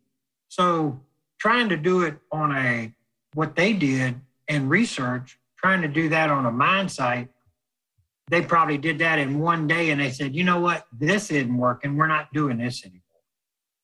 so 0.47 0.99
trying 1.39 1.69
to 1.69 1.77
do 1.77 2.01
it 2.03 2.17
on 2.31 2.55
a 2.55 2.93
what 3.33 3.55
they 3.55 3.73
did 3.73 4.19
and 4.47 4.69
research, 4.69 5.39
trying 5.57 5.81
to 5.81 5.87
do 5.87 6.09
that 6.09 6.29
on 6.29 6.45
a 6.45 6.51
mine 6.51 6.89
site, 6.89 7.29
they 8.29 8.41
probably 8.41 8.77
did 8.77 8.99
that 8.99 9.19
in 9.19 9.39
one 9.39 9.67
day 9.67 9.89
and 9.89 9.99
they 9.99 10.11
said, 10.11 10.35
you 10.35 10.43
know 10.43 10.59
what, 10.59 10.85
this 10.91 11.31
isn't 11.31 11.57
working. 11.57 11.97
We're 11.97 12.07
not 12.07 12.31
doing 12.33 12.57
this 12.57 12.83
anymore. 12.83 13.01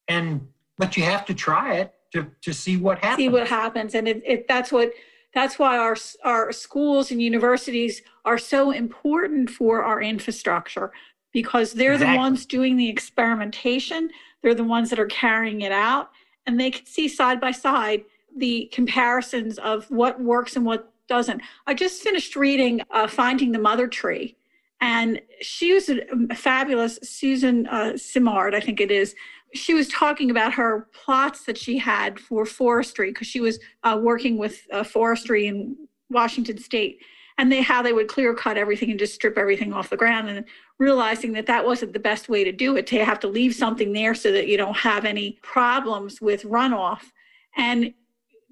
And 0.08 0.48
but 0.78 0.98
you 0.98 1.04
have 1.04 1.26
to 1.26 1.34
try 1.34 1.76
it 1.76 1.94
to 2.14 2.28
to 2.42 2.54
see 2.54 2.78
what 2.78 3.00
happens. 3.00 3.18
See 3.18 3.30
what 3.30 3.48
happens. 3.48 3.96
And 3.96 4.08
it, 4.08 4.22
it 4.26 4.48
that's 4.48 4.72
what 4.72 4.92
that's 5.34 5.58
why 5.58 5.78
our 5.78 5.96
our 6.24 6.52
schools 6.52 7.12
and 7.12 7.22
universities 7.22 8.04
are 8.24 8.38
so 8.38 8.72
important 8.72 9.50
for 9.50 9.84
our 9.84 10.02
infrastructure 10.02 10.92
because 11.34 11.74
they're 11.74 11.94
exactly. 11.94 12.16
the 12.16 12.20
ones 12.20 12.46
doing 12.46 12.78
the 12.78 12.90
experimentation. 12.90 14.10
They're 14.44 14.54
the 14.54 14.64
ones 14.64 14.92
that 14.92 15.00
are 15.00 15.08
carrying 15.08 15.62
it 15.62 15.72
out 15.72 16.12
and 16.46 16.60
they 16.60 16.70
can 16.70 16.86
see 16.86 17.08
side 17.08 17.42
by 17.42 17.52
side 17.52 18.04
the 18.36 18.70
comparisons 18.74 19.58
of 19.60 19.90
what 19.90 20.22
works 20.22 20.56
and 20.56 20.66
what 20.66 20.92
doesn't. 21.08 21.42
I 21.68 21.74
just 21.74 22.02
finished 22.02 22.36
reading 22.36 22.82
uh, 22.92 23.08
Finding 23.08 23.52
the 23.52 23.60
Mother 23.60 23.88
Tree, 23.88 24.36
and 24.82 25.22
she 25.42 25.74
was 25.74 25.90
a, 25.90 26.02
a 26.30 26.36
fabulous 26.36 27.00
Susan 27.04 27.68
uh, 27.68 27.98
Simard, 27.98 28.56
I 28.56 28.60
think 28.60 28.82
it 28.82 28.92
is. 28.92 29.16
She 29.54 29.74
was 29.74 29.88
talking 29.88 30.32
about 30.32 30.54
her 30.54 30.88
plots 30.94 31.46
that 31.46 31.58
she 31.58 31.78
had 31.78 32.20
for 32.20 32.46
forestry 32.46 33.12
because 33.12 33.28
she 33.28 33.40
was 33.40 33.60
uh, 33.84 33.98
working 34.02 34.38
with 34.38 34.62
uh, 34.72 34.84
forestry 34.84 35.48
in 35.48 35.78
Washington 36.10 36.58
State, 36.58 37.02
and 37.38 37.52
they 37.52 37.62
how 37.62 37.82
they 37.82 37.94
would 37.94 38.08
clear 38.08 38.34
cut 38.34 38.58
everything 38.58 38.90
and 38.90 39.00
just 39.00 39.16
strip 39.16 39.38
everything 39.38 39.74
off 39.74 39.90
the 39.90 39.98
ground, 39.98 40.30
and 40.30 40.46
realizing 40.78 41.32
that 41.34 41.46
that 41.46 41.66
wasn't 41.66 41.94
the 41.94 42.00
best 42.00 42.28
way 42.28 42.44
to 42.44 42.52
do 42.52 42.76
it. 42.76 42.88
To 42.88 43.06
have 43.06 43.20
to 43.22 43.28
leave 43.28 43.56
something 43.56 43.94
there 43.94 44.16
so 44.16 44.32
that 44.32 44.48
you 44.48 44.58
don't 44.58 44.78
have 44.78 45.06
any 45.06 45.40
problems 45.42 46.20
with 46.20 46.44
runoff, 46.44 47.12
and 47.56 47.94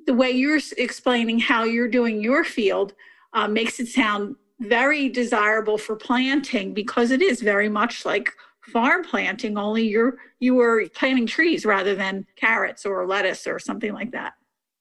the 0.05 0.13
way 0.13 0.31
you're 0.31 0.59
explaining 0.77 1.39
how 1.39 1.63
you're 1.63 1.87
doing 1.87 2.21
your 2.21 2.43
field 2.43 2.93
uh, 3.33 3.47
makes 3.47 3.79
it 3.79 3.87
sound 3.87 4.35
very 4.59 5.09
desirable 5.09 5.77
for 5.77 5.95
planting 5.95 6.73
because 6.73 7.11
it 7.11 7.21
is 7.21 7.41
very 7.41 7.69
much 7.69 8.05
like 8.05 8.31
farm 8.61 9.03
planting 9.03 9.57
only 9.57 9.87
you're 9.87 10.17
you 10.39 10.55
were 10.55 10.87
planting 10.93 11.25
trees 11.25 11.65
rather 11.65 11.95
than 11.95 12.25
carrots 12.35 12.85
or 12.85 13.05
lettuce 13.05 13.45
or 13.47 13.59
something 13.59 13.93
like 13.93 14.11
that. 14.11 14.33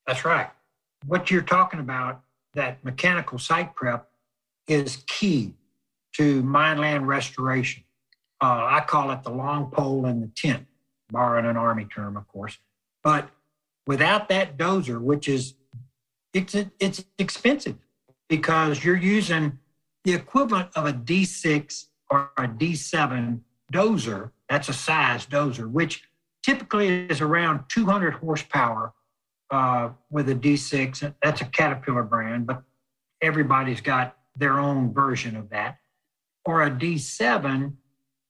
That's 0.07 0.25
right. 0.25 0.51
What 1.07 1.31
you're 1.31 1.43
talking 1.43 1.81
about 1.81 2.23
that 2.55 2.85
mechanical 2.85 3.39
site 3.39 3.75
prep 3.75 4.09
is 4.69 5.03
key 5.07 5.55
to 6.15 6.43
mine 6.43 6.79
land 6.79 7.09
restoration. 7.09 7.85
Uh, 8.41 8.67
i 8.69 8.81
call 8.81 9.13
it 9.13 9.23
the 9.23 9.31
long 9.31 9.71
pole 9.71 10.07
in 10.07 10.21
the 10.21 10.27
tent 10.37 10.67
borrowing 11.11 11.47
an 11.47 11.57
army 11.57 11.87
term 11.87 12.17
of 12.17 12.27
course. 12.29 12.59
But 13.03 13.29
Without 13.87 14.29
that 14.29 14.57
dozer, 14.57 15.01
which 15.01 15.29
is 15.29 15.55
it's 16.33 16.55
it's 16.81 17.05
expensive 17.19 17.77
because 18.29 18.85
you're 18.85 18.97
using 18.97 19.59
the 20.05 20.15
equivalent 20.15 20.71
of 20.75 20.87
a 20.87 20.93
D6 20.93 21.87
or 22.11 22.31
a 22.37 22.49
D7 22.49 23.41
dozer. 23.73 24.31
That's 24.49 24.69
a 24.69 24.73
size 24.73 25.27
dozer, 25.27 25.71
which 25.71 26.05
typically 26.43 27.07
is 27.07 27.21
around 27.21 27.65
200 27.69 28.15
horsepower 28.15 28.93
uh, 29.51 29.91
with 30.11 30.29
a 30.29 30.35
D6. 30.35 31.15
That's 31.23 31.41
a 31.41 31.45
Caterpillar 31.47 32.03
brand, 32.03 32.47
but 32.47 32.63
everybody's 33.21 33.81
got 33.81 34.17
their 34.37 34.59
own 34.59 34.93
version 34.93 35.37
of 35.37 35.51
that. 35.51 35.79
Or 36.45 36.63
a 36.63 36.71
D7, 36.71 37.75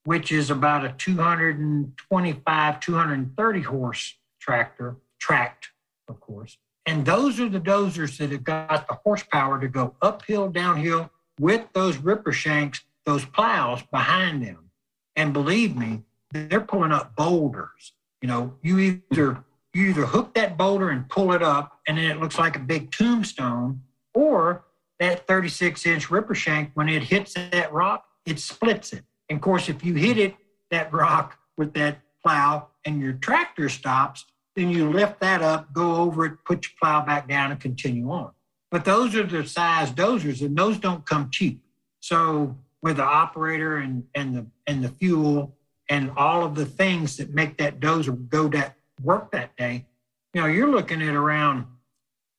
which 0.05 0.33
is 0.33 0.51
about 0.51 0.85
a 0.85 0.95
225, 0.99 2.81
230 2.81 3.61
horse 3.61 4.15
tractor 4.41 4.97
tracked, 5.23 5.69
of 6.09 6.19
course. 6.21 6.59
And 6.85 7.07
those 7.07 7.39
are 7.39 7.49
the 7.49 7.61
dozers 7.61 8.19
that 8.19 8.33
have 8.33 8.43
got 8.43 8.89
the 8.89 8.95
horsepower 9.05 9.61
to 9.61 9.69
go 9.69 9.95
uphill, 10.03 10.49
downhill 10.49 11.11
with 11.39 11.65
those 11.73 11.97
ripper 11.97 12.33
shanks, 12.33 12.85
those 13.07 13.25
plows 13.25 13.83
behind 13.93 14.45
them. 14.45 14.71
And 15.15 15.33
believe 15.33 15.77
me, 15.77 16.03
they're 16.33 16.61
pulling 16.61 16.91
up 16.91 17.15
boulders. 17.15 17.93
You 18.21 18.29
know, 18.29 18.55
you 18.63 18.79
either 18.79 19.45
you 19.73 19.89
either 19.89 20.05
hook 20.05 20.35
that 20.35 20.59
boulder 20.59 20.91
and 20.91 21.09
pull 21.09 21.33
it 21.33 21.43
up, 21.43 21.81
and 21.87 21.97
then 21.97 22.11
it 22.11 22.21
looks 22.21 22.39
like 22.39 22.57
a 22.57 22.61
big 22.61 22.91
tombstone, 22.91 23.81
or 24.13 24.65
that 24.99 25.27
36 25.27 25.87
inch 25.87 26.11
ripper 26.11 26.35
shank, 26.35 26.71
when 26.75 26.89
it 26.89 27.03
hits 27.03 27.35
that 27.35 27.73
rock, 27.73 28.05
it 28.27 28.39
splits 28.39 28.93
it. 28.93 29.05
And 29.31 29.39
of 29.39 29.43
course, 29.43 29.69
if 29.69 29.83
you 29.85 29.95
hit 29.95 30.19
it, 30.19 30.37
that 30.71 30.93
rock 30.93 31.39
with 31.57 31.73
that 31.75 32.01
plow, 32.23 32.69
and 32.85 33.01
your 33.01 33.15
tractor 33.15 33.69
stops, 33.69 34.27
then 34.55 34.71
you 34.71 34.91
lift 34.91 35.21
that 35.21 35.43
up, 35.43 35.73
go 35.73 35.97
over 35.97 36.27
it, 36.27 36.45
put 36.45 36.65
your 36.65 36.73
plow 36.81 37.05
back 37.05 37.29
down, 37.29 37.51
and 37.51 37.61
continue 37.61 38.11
on. 38.11 38.33
But 38.71 38.85
those 38.85 39.15
are 39.15 39.23
the 39.23 39.47
size 39.47 39.91
dozers, 39.91 40.45
and 40.45 40.57
those 40.57 40.79
don't 40.79 41.05
come 41.07 41.31
cheap. 41.31 41.63
So 42.01 42.57
with 42.83 42.97
the 42.97 43.05
operator 43.05 43.77
and, 43.79 44.05
and 44.15 44.35
the 44.35 44.47
and 44.67 44.83
the 44.83 44.89
fuel 44.89 45.57
and 45.89 46.11
all 46.17 46.43
of 46.45 46.55
the 46.55 46.67
things 46.67 47.17
that 47.19 47.35
make 47.35 47.59
that 47.59 47.81
dozer 47.81 48.29
go 48.29 48.49
that 48.49 48.77
work 49.03 49.31
that 49.33 49.57
day, 49.57 49.87
you 50.33 50.41
know, 50.41 50.47
you're 50.47 50.71
looking 50.71 51.03
at 51.03 51.15
around 51.15 51.67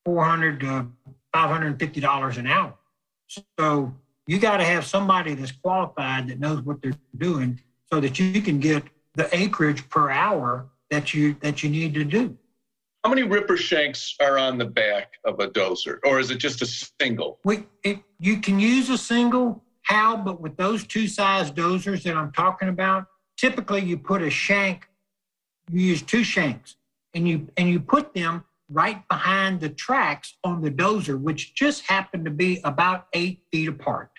four 0.06 0.26
hundred 0.26 0.60
to 0.62 0.88
five 1.32 1.49
hundred 1.49 1.67
and 1.67 1.80
fifty 1.80 1.99
dollars 1.99 2.38
an 2.38 2.47
hour. 2.47 2.73
So 3.60 3.93
you 4.28 4.39
got 4.39 4.58
to 4.58 4.63
have 4.63 4.86
somebody 4.86 5.34
that's 5.34 5.52
qualified 5.52 6.28
that 6.30 6.39
knows 6.39 6.62
what 6.62 6.82
they're 6.82 6.93
doing, 7.17 7.60
so 7.91 7.99
that 7.99 8.19
you 8.19 8.41
can 8.41 8.60
get 8.60 8.84
the 9.13 9.30
acreage 9.36 9.88
per 9.89 10.10
hour 10.10 10.67
that 10.93 11.12
you 11.12 11.36
that 11.41 11.63
you 11.63 11.69
need 11.69 11.93
to 11.95 12.03
do. 12.03 12.38
How 13.03 13.10
many 13.10 13.23
ripper 13.23 13.58
shanks 13.58 14.15
are 14.21 14.38
on 14.38 14.58
the 14.58 14.65
back 14.65 15.13
of 15.25 15.39
a 15.39 15.47
dozer, 15.47 15.97
or 16.06 16.19
is 16.19 16.29
it 16.29 16.38
just 16.38 16.62
a 16.62 16.65
single? 17.01 17.39
We, 17.43 17.65
it, 17.84 17.99
you 18.19 18.38
can 18.38 18.60
use 18.60 18.89
a 18.89 18.97
single, 18.97 19.62
Hal, 19.82 20.17
but 20.17 20.39
with 20.39 20.56
those 20.56 20.86
two 20.86 21.08
size 21.08 21.51
dozers 21.51 22.03
that 22.03 22.15
I'm 22.15 22.32
talking 22.32 22.69
about, 22.69 23.08
typically 23.36 23.82
you 23.82 23.97
put 23.97 24.21
a 24.21 24.29
shank, 24.29 24.88
you 25.69 25.82
use 25.82 26.01
two 26.01 26.23
shanks, 26.23 26.75
and 27.15 27.27
you 27.27 27.49
and 27.58 27.67
you 27.67 27.79
put 27.79 28.13
them 28.13 28.43
right 28.69 29.06
behind 29.10 29.60
the 29.60 29.69
tracks 29.69 30.38
on 30.43 30.62
the 30.62 30.71
dozer, 30.71 31.19
which 31.19 31.56
just 31.56 31.88
happen 31.88 32.23
to 32.23 32.32
be 32.32 32.62
about 32.63 33.08
eight 33.13 33.41
feet 33.51 33.67
apart. 33.67 34.12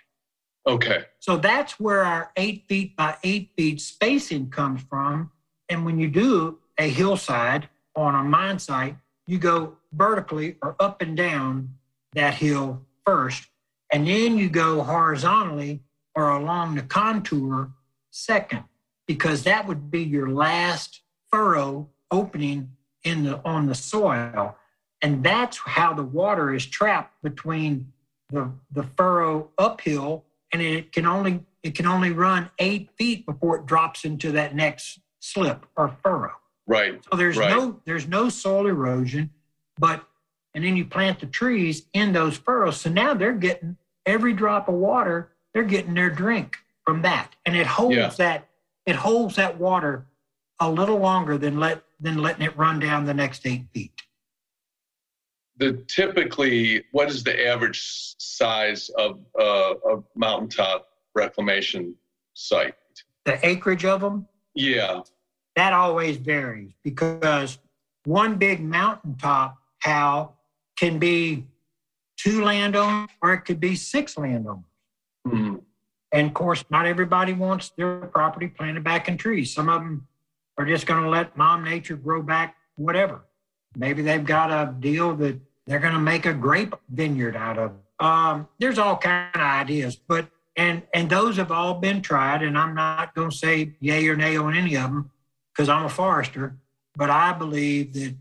Okay. 0.66 1.04
So 1.20 1.37
that's 1.37 1.78
where 1.78 2.02
our 2.04 2.32
eight 2.37 2.64
feet 2.68 2.96
by 2.96 3.16
eight 3.22 3.50
feet 3.56 3.80
spacing 3.80 4.50
comes 4.50 4.82
from. 4.82 5.30
And 5.70 5.84
when 5.87 5.98
you 5.98 6.08
do 6.08 6.58
a 6.78 6.88
hillside 6.88 7.68
on 7.96 8.14
a 8.14 8.22
mine 8.22 8.58
site, 8.58 8.96
you 9.26 9.38
go 9.38 9.76
vertically 9.92 10.56
or 10.62 10.76
up 10.80 11.00
and 11.00 11.16
down 11.16 11.74
that 12.14 12.34
hill 12.34 12.82
first, 13.04 13.46
and 13.92 14.06
then 14.06 14.37
you 14.37 14.48
go 14.48 14.82
horizontally 14.82 15.80
or 16.14 16.30
along 16.30 16.74
the 16.74 16.82
contour 16.82 17.70
second, 18.10 18.64
because 19.06 19.42
that 19.44 19.66
would 19.66 19.90
be 19.90 20.02
your 20.02 20.30
last 20.30 21.00
furrow 21.30 21.88
opening 22.10 22.70
in 23.02 23.24
the 23.24 23.40
on 23.44 23.66
the 23.66 23.74
soil. 23.74 24.56
And 25.02 25.22
that's 25.22 25.58
how 25.58 25.92
the 25.92 26.02
water 26.02 26.54
is 26.54 26.64
trapped 26.64 27.22
between 27.22 27.92
the, 28.30 28.50
the 28.72 28.84
furrow 28.96 29.50
uphill, 29.58 30.24
and 30.52 30.62
it 30.62 30.92
can 30.92 31.06
only 31.06 31.44
it 31.62 31.74
can 31.74 31.87
only 31.87 32.10
run 32.10 32.50
eight 32.58 32.90
feet 32.96 33.26
before 33.26 33.56
it 33.56 33.66
drops 33.66 34.04
into 34.04 34.32
that 34.32 34.54
next 34.54 35.00
slip 35.20 35.66
or 35.76 35.96
furrow. 36.02 36.32
Right. 36.66 37.00
So 37.11 37.16
there's 37.16 37.37
right. 37.37 37.50
no 37.50 37.81
there's 37.85 38.09
no 38.09 38.29
soil 38.29 38.66
erosion, 38.66 39.31
but 39.79 40.05
and 40.55 40.64
then 40.64 40.77
you 40.77 40.85
plant 40.85 41.20
the 41.20 41.27
trees 41.27 41.87
in 41.92 42.12
those 42.12 42.37
furrows. 42.37 42.81
So 42.81 42.90
now 42.90 43.12
they're 43.14 43.33
getting 43.33 43.77
every 44.07 44.33
drop 44.33 44.68
of 44.68 44.74
water, 44.74 45.33
they're 45.53 45.62
getting 45.64 45.94
their 45.94 46.11
drink 46.11 46.57
from 46.85 47.03
that. 47.03 47.35
And 47.44 47.57
it 47.57 47.66
holds 47.66 47.96
Yeah. 47.96 48.09
that 48.18 48.48
it 48.87 48.96
holds 48.96 49.37
that 49.37 49.59
water 49.59 50.07
a 50.61 50.70
little 50.70 50.98
longer 50.98 51.37
than 51.37 51.59
let 51.59 51.83
than 52.00 52.18
letting 52.18 52.42
it 52.46 52.57
run 52.57 52.79
down 52.79 53.05
the 53.05 53.14
next 53.14 53.46
eight 53.46 53.66
feet. 53.72 54.03
The 55.57 55.74
typically, 55.87 56.85
what 56.92 57.09
is 57.09 57.22
the 57.22 57.46
average 57.46 57.81
size 58.18 58.88
of 58.98 59.20
uh, 59.38 59.74
a 59.88 60.03
mountaintop 60.16 60.88
reclamation 61.14 61.94
site? 62.35 62.74
The 63.24 63.44
acreage 63.46 63.85
of 63.85 64.00
them, 64.00 64.27
Yeah. 64.55 65.03
That 65.57 65.73
always 65.73 66.17
varies 66.17 66.73
because 66.83 67.59
one 68.05 68.37
big 68.37 68.62
mountaintop 68.62 69.59
how 69.81 70.33
can 70.77 70.99
be 70.99 71.47
two 72.17 72.43
landowners 72.43 73.11
or 73.23 73.35
it 73.35 73.43
could 73.43 73.61
be 73.61 73.77
six 73.77 74.17
landowners. 74.17 74.64
Mhm. 75.27 75.62
And 76.12 76.29
of 76.29 76.35
course, 76.35 76.64
not 76.71 76.87
everybody 76.87 77.33
wants 77.33 77.71
their 77.71 77.99
property 78.07 78.49
planted 78.49 78.85
back 78.85 79.09
in 79.09 79.17
trees. 79.17 79.53
Some 79.53 79.69
of 79.69 79.83
them 79.83 80.07
are 80.57 80.64
just 80.64 80.87
going 80.87 81.03
to 81.03 81.09
let 81.09 81.37
mom 81.37 81.64
nature 81.64 81.97
grow 81.97 82.23
back 82.23 82.57
whatever. 82.77 83.23
Maybe 83.77 84.03
they've 84.03 84.25
got 84.25 84.51
a 84.51 84.73
deal 84.73 85.14
that 85.17 85.40
they're 85.67 85.81
going 85.81 85.95
to 85.95 86.01
make 86.01 86.27
a 86.27 86.33
grape 86.33 86.75
vineyard 86.88 87.37
out 87.37 87.59
of. 87.59 87.73
Um, 87.99 88.49
there's 88.59 88.79
all 88.79 88.97
kind 88.97 89.35
of 89.35 89.40
ideas, 89.40 89.97
but 89.97 90.29
and 90.57 90.83
and 90.95 91.11
those 91.11 91.37
have 91.37 91.51
all 91.51 91.75
been 91.75 92.01
tried. 92.01 92.43
And 92.43 92.57
I'm 92.57 92.75
not 92.75 93.14
going 93.14 93.31
to 93.31 93.37
say 93.37 93.75
yay 93.81 94.07
or 94.09 94.17
nay 94.17 94.37
on 94.37 94.55
any 94.55 94.77
of 94.77 94.93
them 94.93 95.11
because 95.55 95.69
I'm 95.69 95.85
a 95.85 95.88
forester. 95.88 96.57
But 96.97 97.11
I 97.11 97.33
believe 97.33 97.93
that 97.95 98.14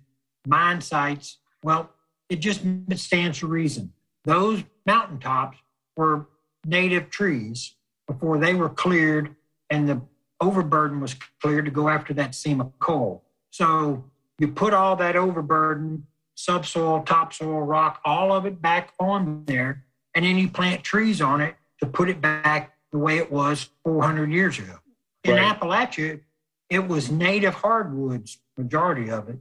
mine 0.48 0.82
sites, 0.82 1.38
well, 1.63 1.89
it 2.30 2.38
just 2.38 2.62
stands 2.96 3.39
to 3.39 3.48
reason. 3.48 3.93
Those 4.24 4.63
mountaintops 4.86 5.58
were 5.96 6.28
native 6.65 7.10
trees 7.10 7.76
before 8.08 8.38
they 8.38 8.54
were 8.54 8.69
cleared 8.69 9.36
and 9.69 9.88
the 9.88 10.02
overburden 10.41 11.00
was 11.00 11.15
cleared 11.41 11.65
to 11.65 11.72
go 11.72 11.89
after 11.89 12.13
that 12.13 12.36
seam 12.36 12.62
of 12.62 12.78
coal. 12.80 13.24
So 13.52 14.06
you 14.39 14.48
put 14.48 14.74
all 14.74 14.96
that 14.98 15.15
overburden, 15.15 16.08
subsoil, 16.36 17.04
topsoil, 17.04 17.62
rock, 17.62 18.02
all 18.04 18.34
of 18.34 18.46
it 18.46 18.62
back 18.62 18.93
on 19.00 19.43
there, 19.46 19.84
and 20.15 20.26
then 20.26 20.38
you 20.38 20.50
plant 20.50 20.84
trees 20.84 21.22
on 21.22 21.41
it 21.41 21.56
to 21.80 21.86
put 21.86 22.10
it 22.10 22.19
back 22.19 22.74
the 22.91 22.98
way 22.98 23.17
it 23.17 23.32
was 23.32 23.69
400 23.84 24.32
years 24.32 24.60
ago. 24.60 24.80
In 25.24 25.36
Right. 25.36 25.60
Appalachia, 25.60 26.19
it 26.69 26.88
was 26.88 27.12
native 27.12 27.54
hardwoods, 27.54 28.39
majority 28.58 29.10
of 29.10 29.30
it. 29.30 29.39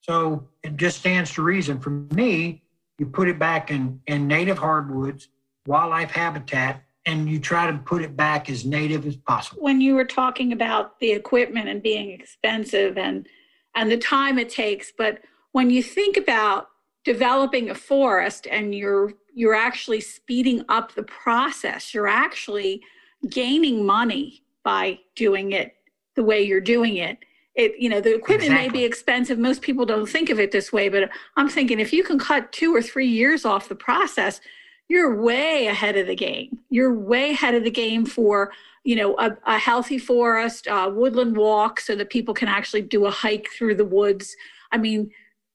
So 0.00 0.48
it 0.62 0.76
just 0.76 0.98
stands 0.98 1.32
to 1.34 1.42
reason. 1.42 1.78
For 1.78 1.90
me, 1.90 2.62
you 2.98 3.06
put 3.06 3.28
it 3.28 3.38
back 3.38 3.70
in, 3.70 4.00
in 4.06 4.26
native 4.26 4.58
hardwoods, 4.58 5.28
wildlife 5.66 6.10
habitat, 6.10 6.82
and 7.06 7.28
you 7.28 7.38
try 7.38 7.70
to 7.70 7.78
put 7.78 8.02
it 8.02 8.16
back 8.16 8.48
as 8.48 8.64
native 8.64 9.06
as 9.06 9.16
possible. 9.16 9.62
when 9.62 9.80
you 9.80 9.94
were 9.94 10.04
talking 10.04 10.52
about 10.52 10.98
the 11.00 11.10
equipment 11.10 11.68
and 11.68 11.82
being 11.82 12.10
expensive 12.10 12.96
and 12.96 13.26
and 13.74 13.90
the 13.90 13.96
time 13.96 14.38
it 14.38 14.48
takes 14.48 14.92
but 14.96 15.20
when 15.52 15.70
you 15.70 15.82
think 15.82 16.16
about 16.16 16.68
developing 17.04 17.70
a 17.70 17.74
forest 17.74 18.46
and 18.50 18.74
you're 18.74 19.12
you're 19.34 19.54
actually 19.54 20.00
speeding 20.00 20.64
up 20.68 20.94
the 20.94 21.02
process 21.02 21.92
you're 21.92 22.08
actually 22.08 22.80
gaining 23.28 23.84
money 23.84 24.42
by 24.62 24.98
doing 25.16 25.52
it 25.52 25.74
the 26.14 26.24
way 26.24 26.42
you're 26.42 26.60
doing 26.60 26.96
it 26.96 27.18
it 27.54 27.72
you 27.78 27.88
know 27.88 28.00
the 28.00 28.14
equipment 28.14 28.52
may 28.52 28.68
be 28.68 28.84
expensive 28.84 29.38
most 29.38 29.62
people 29.62 29.84
don't 29.84 30.08
think 30.08 30.30
of 30.30 30.40
it 30.40 30.52
this 30.52 30.72
way 30.72 30.88
but 30.88 31.10
i'm 31.36 31.48
thinking 31.48 31.80
if 31.80 31.92
you 31.92 32.02
can 32.02 32.18
cut 32.18 32.50
2 32.52 32.74
or 32.74 32.82
3 32.82 33.06
years 33.06 33.44
off 33.44 33.68
the 33.68 33.74
process 33.74 34.40
you're 34.88 35.20
way 35.20 35.66
ahead 35.66 35.96
of 35.96 36.06
the 36.06 36.16
game 36.16 36.58
you're 36.70 36.94
way 36.94 37.30
ahead 37.30 37.54
of 37.54 37.64
the 37.64 37.70
game 37.70 38.06
for 38.06 38.52
you 38.84 38.96
know, 38.96 39.16
a, 39.18 39.36
a 39.46 39.58
healthy 39.58 39.98
forest, 39.98 40.66
uh, 40.66 40.90
woodland 40.92 41.36
walk 41.36 41.80
so 41.80 41.94
that 41.94 42.10
people 42.10 42.34
can 42.34 42.48
actually 42.48 42.82
do 42.82 43.06
a 43.06 43.10
hike 43.10 43.48
through 43.56 43.76
the 43.76 43.84
woods. 43.84 44.34
I 44.72 44.78
mean, 44.78 45.10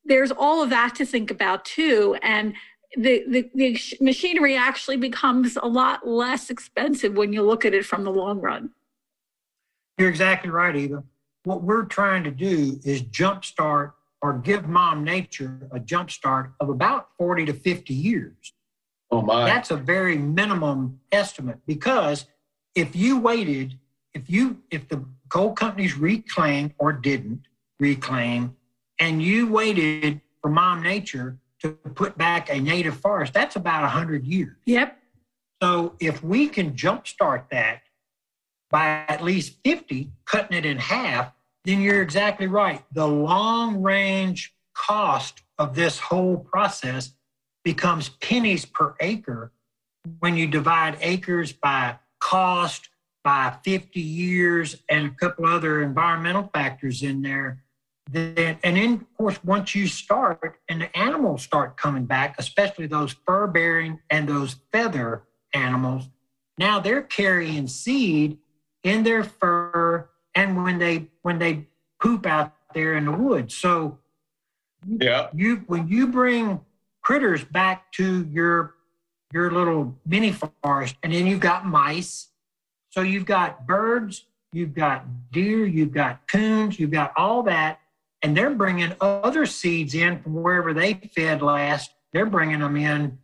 there's 0.05 0.31
all 0.31 0.63
of 0.63 0.69
that 0.69 0.95
to 0.95 1.05
think 1.05 1.29
about 1.29 1.65
too. 1.65 2.17
And 2.21 2.53
the, 2.95 3.25
the, 3.27 3.49
the 3.53 3.79
machinery 3.99 4.55
actually 4.55 4.97
becomes 4.97 5.57
a 5.61 5.67
lot 5.67 6.07
less 6.07 6.49
expensive 6.49 7.15
when 7.15 7.33
you 7.33 7.41
look 7.41 7.65
at 7.65 7.73
it 7.73 7.85
from 7.85 8.05
the 8.05 8.11
long 8.11 8.39
run. 8.39 8.69
You're 9.97 10.09
exactly 10.09 10.49
right, 10.49 10.75
Eva. 10.75 11.03
What 11.43 11.63
we're 11.63 11.85
trying 11.85 12.23
to 12.25 12.31
do 12.31 12.79
is 12.83 13.01
jumpstart 13.01 13.93
or 14.21 14.33
give 14.33 14.67
mom 14.67 15.03
nature 15.03 15.67
a 15.71 15.79
jumpstart 15.79 16.51
of 16.59 16.69
about 16.69 17.09
40 17.17 17.45
to 17.45 17.53
50 17.53 17.93
years. 17.93 18.53
Oh 19.11 19.21
my. 19.21 19.45
That's 19.45 19.71
a 19.71 19.77
very 19.77 20.17
minimum 20.17 20.99
estimate 21.11 21.59
because 21.65 22.25
if 22.75 22.95
you 22.95 23.19
waited, 23.19 23.79
if 24.13 24.29
you 24.29 24.57
if 24.69 24.87
the 24.89 25.03
coal 25.29 25.53
companies 25.53 25.97
reclaimed 25.97 26.73
or 26.77 26.91
didn't 26.91 27.41
reclaim, 27.79 28.55
and 28.99 29.21
you 29.21 29.47
waited 29.47 30.21
for 30.41 30.49
mom 30.49 30.83
nature 30.83 31.37
to 31.61 31.71
put 31.71 32.17
back 32.17 32.49
a 32.49 32.59
native 32.59 32.97
forest, 32.97 33.33
that's 33.33 33.55
about 33.55 33.81
100 33.83 34.25
years. 34.25 34.57
Yep. 34.65 34.97
So 35.61 35.95
if 35.99 36.23
we 36.23 36.49
can 36.49 36.73
jumpstart 36.73 37.49
that 37.49 37.81
by 38.69 39.05
at 39.07 39.23
least 39.23 39.57
50, 39.63 40.11
cutting 40.25 40.57
it 40.57 40.65
in 40.65 40.77
half, 40.77 41.31
then 41.63 41.81
you're 41.81 42.01
exactly 42.01 42.47
right. 42.47 42.83
The 42.93 43.07
long 43.07 43.81
range 43.81 44.53
cost 44.73 45.41
of 45.57 45.75
this 45.75 45.99
whole 45.99 46.37
process 46.37 47.13
becomes 47.63 48.09
pennies 48.09 48.65
per 48.65 48.95
acre 48.99 49.51
when 50.19 50.37
you 50.37 50.47
divide 50.47 50.97
acres 51.01 51.51
by 51.51 51.97
cost, 52.19 52.89
by 53.23 53.57
50 53.63 53.99
years, 53.99 54.77
and 54.89 55.07
a 55.07 55.09
couple 55.09 55.45
other 55.45 55.81
environmental 55.81 56.49
factors 56.53 57.03
in 57.03 57.21
there. 57.21 57.63
Then, 58.09 58.57
and 58.63 58.77
then, 58.77 58.93
of 58.93 59.17
course, 59.17 59.43
once 59.43 59.75
you 59.75 59.87
start 59.87 60.59
and 60.69 60.81
the 60.81 60.97
animals 60.97 61.43
start 61.43 61.75
coming 61.75 62.05
back, 62.05 62.35
especially 62.39 62.87
those 62.87 63.13
fur 63.25 63.47
bearing 63.47 63.99
and 64.09 64.29
those 64.29 64.55
feather 64.71 65.23
animals, 65.53 66.07
now 66.57 66.79
they're 66.79 67.01
carrying 67.01 67.67
seed 67.67 68.37
in 68.87 69.03
their 69.03 69.23
fur 69.23 70.07
and 70.33 70.63
when 70.63 70.79
they 70.79 71.07
when 71.21 71.39
they 71.39 71.67
poop 72.01 72.25
out 72.25 72.53
there 72.73 72.95
in 72.95 73.05
the 73.05 73.11
woods. 73.11 73.53
So 73.53 73.99
yeah. 74.87 75.27
you 75.33 75.63
when 75.67 75.87
you 75.87 76.07
bring 76.07 76.61
critters 77.01 77.43
back 77.43 77.91
to 77.93 78.25
your 78.31 78.75
your 79.33 79.51
little 79.51 79.95
mini 80.05 80.33
forest 80.63 80.95
and 81.03 81.11
then 81.11 81.27
you've 81.27 81.41
got 81.41 81.65
mice 81.65 82.29
so 82.89 83.01
you've 83.01 83.25
got 83.25 83.67
birds 83.67 84.25
you've 84.53 84.73
got 84.73 85.05
deer 85.31 85.65
you've 85.65 85.91
got 85.91 86.25
coons 86.27 86.79
you've 86.79 86.91
got 86.91 87.11
all 87.17 87.43
that 87.43 87.79
and 88.21 88.35
they're 88.37 88.55
bringing 88.55 88.93
other 89.01 89.45
seeds 89.45 89.95
in 89.95 90.21
from 90.21 90.33
wherever 90.33 90.73
they 90.73 90.93
fed 90.93 91.41
last 91.41 91.91
they're 92.13 92.25
bringing 92.25 92.59
them 92.59 92.77
in 92.77 93.17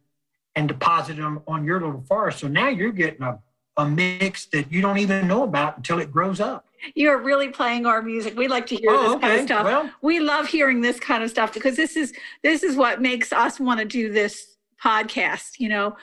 and 0.56 0.68
depositing 0.68 1.24
them 1.24 1.42
on 1.48 1.64
your 1.64 1.80
little 1.80 2.04
forest 2.08 2.40
so 2.40 2.48
now 2.48 2.68
you're 2.68 2.92
getting 2.92 3.22
a, 3.22 3.40
a 3.78 3.88
mix 3.88 4.46
that 4.48 4.72
you 4.72 4.82
don't 4.82 4.98
even 4.98 5.28
know 5.28 5.44
about 5.44 5.78
until 5.78 6.00
it 6.00 6.12
grows 6.12 6.40
up 6.40 6.66
You're 6.96 7.20
really 7.20 7.50
playing 7.50 7.86
our 7.86 8.02
music. 8.02 8.38
We 8.38 8.48
like 8.48 8.68
to 8.68 8.76
hear 8.76 8.92
oh 8.92 9.14
this 9.14 9.22
kind 9.22 9.40
of 9.40 9.46
stuff. 9.46 9.66
well 9.66 9.92
we 10.02 10.20
love 10.20 10.48
hearing 10.48 10.82
this 10.82 11.00
kind 11.00 11.24
of 11.24 11.30
stuff 11.30 11.54
because 11.54 11.76
this 11.76 11.96
is 11.96 12.14
this 12.44 12.64
is 12.64 12.76
what 12.76 13.02
makes 13.02 13.34
us 13.34 13.60
want 13.60 13.80
to 13.80 13.86
do 13.86 14.12
this 14.12 14.58
podcast 14.84 15.60
you 15.60 15.70
know 15.70 15.96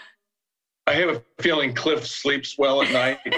I 0.86 0.94
have 0.94 1.10
a 1.10 1.22
feeling 1.40 1.72
Cliff 1.72 2.04
sleeps 2.04 2.58
well 2.58 2.82
at 2.82 2.90
night. 2.90 3.18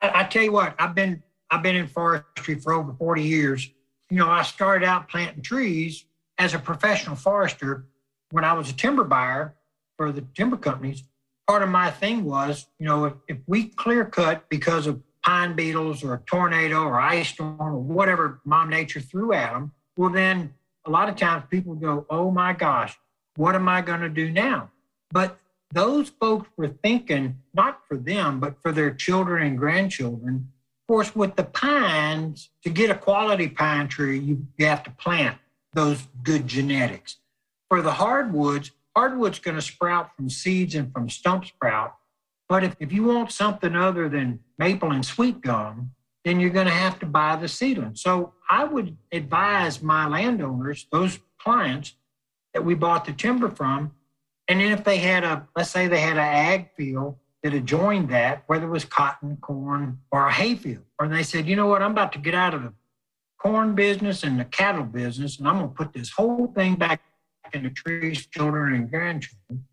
I, 0.00 0.20
I 0.20 0.24
tell 0.24 0.42
you 0.42 0.52
what, 0.52 0.74
I've 0.78 0.94
been 0.94 1.22
I've 1.50 1.62
been 1.62 1.76
in 1.76 1.86
forestry 1.86 2.54
for 2.54 2.72
over 2.72 2.94
40 2.94 3.22
years. 3.22 3.68
You 4.08 4.16
know, 4.16 4.30
I 4.30 4.42
started 4.42 4.86
out 4.86 5.08
planting 5.10 5.42
trees 5.42 6.06
as 6.38 6.54
a 6.54 6.58
professional 6.58 7.16
forester 7.16 7.86
when 8.30 8.44
I 8.44 8.54
was 8.54 8.70
a 8.70 8.72
timber 8.72 9.04
buyer 9.04 9.54
for 9.98 10.10
the 10.10 10.22
timber 10.34 10.56
companies. 10.56 11.04
Part 11.46 11.62
of 11.62 11.68
my 11.68 11.90
thing 11.90 12.24
was, 12.24 12.66
you 12.78 12.86
know, 12.86 13.04
if, 13.06 13.14
if 13.28 13.38
we 13.46 13.64
clear 13.64 14.04
cut 14.04 14.48
because 14.48 14.86
of 14.86 15.02
pine 15.24 15.54
beetles 15.54 16.02
or 16.02 16.14
a 16.14 16.20
tornado 16.26 16.82
or 16.82 17.00
ice 17.00 17.28
storm 17.28 17.60
or 17.60 17.76
whatever 17.78 18.40
mom 18.44 18.70
nature 18.70 19.00
threw 19.00 19.32
at 19.32 19.52
them, 19.52 19.72
well, 19.96 20.10
then 20.10 20.54
a 20.84 20.90
lot 20.90 21.08
of 21.08 21.16
times 21.16 21.44
people 21.50 21.74
go, 21.74 22.06
oh 22.10 22.30
my 22.30 22.52
gosh, 22.52 22.98
what 23.36 23.54
am 23.54 23.68
I 23.68 23.80
going 23.82 24.00
to 24.00 24.08
do 24.08 24.30
now? 24.30 24.70
But 25.10 25.38
those 25.72 26.10
folks 26.10 26.48
were 26.56 26.68
thinking 26.68 27.38
not 27.54 27.80
for 27.88 27.96
them, 27.96 28.40
but 28.40 28.60
for 28.62 28.72
their 28.72 28.92
children 28.92 29.46
and 29.46 29.58
grandchildren. 29.58 30.48
Of 30.82 30.92
course, 30.92 31.16
with 31.16 31.36
the 31.36 31.44
pines, 31.44 32.50
to 32.64 32.70
get 32.70 32.90
a 32.90 32.94
quality 32.94 33.48
pine 33.48 33.88
tree, 33.88 34.18
you, 34.18 34.46
you 34.58 34.66
have 34.66 34.82
to 34.84 34.90
plant 34.90 35.38
those 35.72 36.06
good 36.22 36.46
genetics. 36.46 37.16
For 37.68 37.80
the 37.80 37.92
hardwoods, 37.92 38.72
hardwood's 38.94 39.38
going 39.38 39.56
to 39.56 39.62
sprout 39.62 40.14
from 40.16 40.28
seeds 40.28 40.74
and 40.74 40.92
from 40.92 41.08
stump 41.08 41.46
sprout. 41.46 41.94
But 42.48 42.64
if, 42.64 42.76
if 42.80 42.92
you 42.92 43.04
want 43.04 43.32
something 43.32 43.74
other 43.74 44.08
than 44.08 44.40
maple 44.58 44.92
and 44.92 45.04
sweet 45.04 45.40
gum, 45.40 45.92
then 46.24 46.38
you're 46.38 46.50
going 46.50 46.66
to 46.66 46.72
have 46.72 46.98
to 47.00 47.06
buy 47.06 47.36
the 47.36 47.48
seedling. 47.48 47.96
So 47.96 48.34
I 48.50 48.64
would 48.64 48.96
advise 49.10 49.82
my 49.82 50.06
landowners, 50.06 50.86
those 50.92 51.18
clients 51.38 51.94
that 52.54 52.64
we 52.64 52.74
bought 52.74 53.04
the 53.04 53.12
timber 53.12 53.48
from, 53.48 53.92
and 54.48 54.60
then 54.60 54.72
if 54.72 54.84
they 54.84 54.98
had 54.98 55.24
a, 55.24 55.48
let's 55.56 55.70
say 55.70 55.88
they 55.88 56.00
had 56.00 56.18
an 56.18 56.24
ag 56.24 56.70
field 56.76 57.16
that 57.42 57.54
adjoined 57.54 58.10
that, 58.10 58.44
whether 58.46 58.66
it 58.66 58.70
was 58.70 58.84
cotton, 58.84 59.36
corn, 59.40 59.98
or 60.10 60.26
a 60.26 60.32
hay 60.32 60.54
field, 60.54 60.84
or 60.98 61.08
they 61.08 61.22
said, 61.22 61.46
you 61.46 61.56
know 61.56 61.66
what, 61.66 61.82
I'm 61.82 61.92
about 61.92 62.12
to 62.12 62.18
get 62.18 62.34
out 62.34 62.54
of 62.54 62.62
the 62.62 62.72
corn 63.38 63.74
business 63.74 64.22
and 64.22 64.38
the 64.38 64.44
cattle 64.44 64.84
business, 64.84 65.38
and 65.38 65.48
I'm 65.48 65.58
going 65.58 65.70
to 65.70 65.74
put 65.74 65.92
this 65.92 66.10
whole 66.10 66.48
thing 66.48 66.76
back 66.76 67.00
in 67.54 67.64
the 67.64 67.70
trees, 67.70 68.26
children, 68.26 68.74
and 68.74 68.90
grandchildren. 68.90 69.64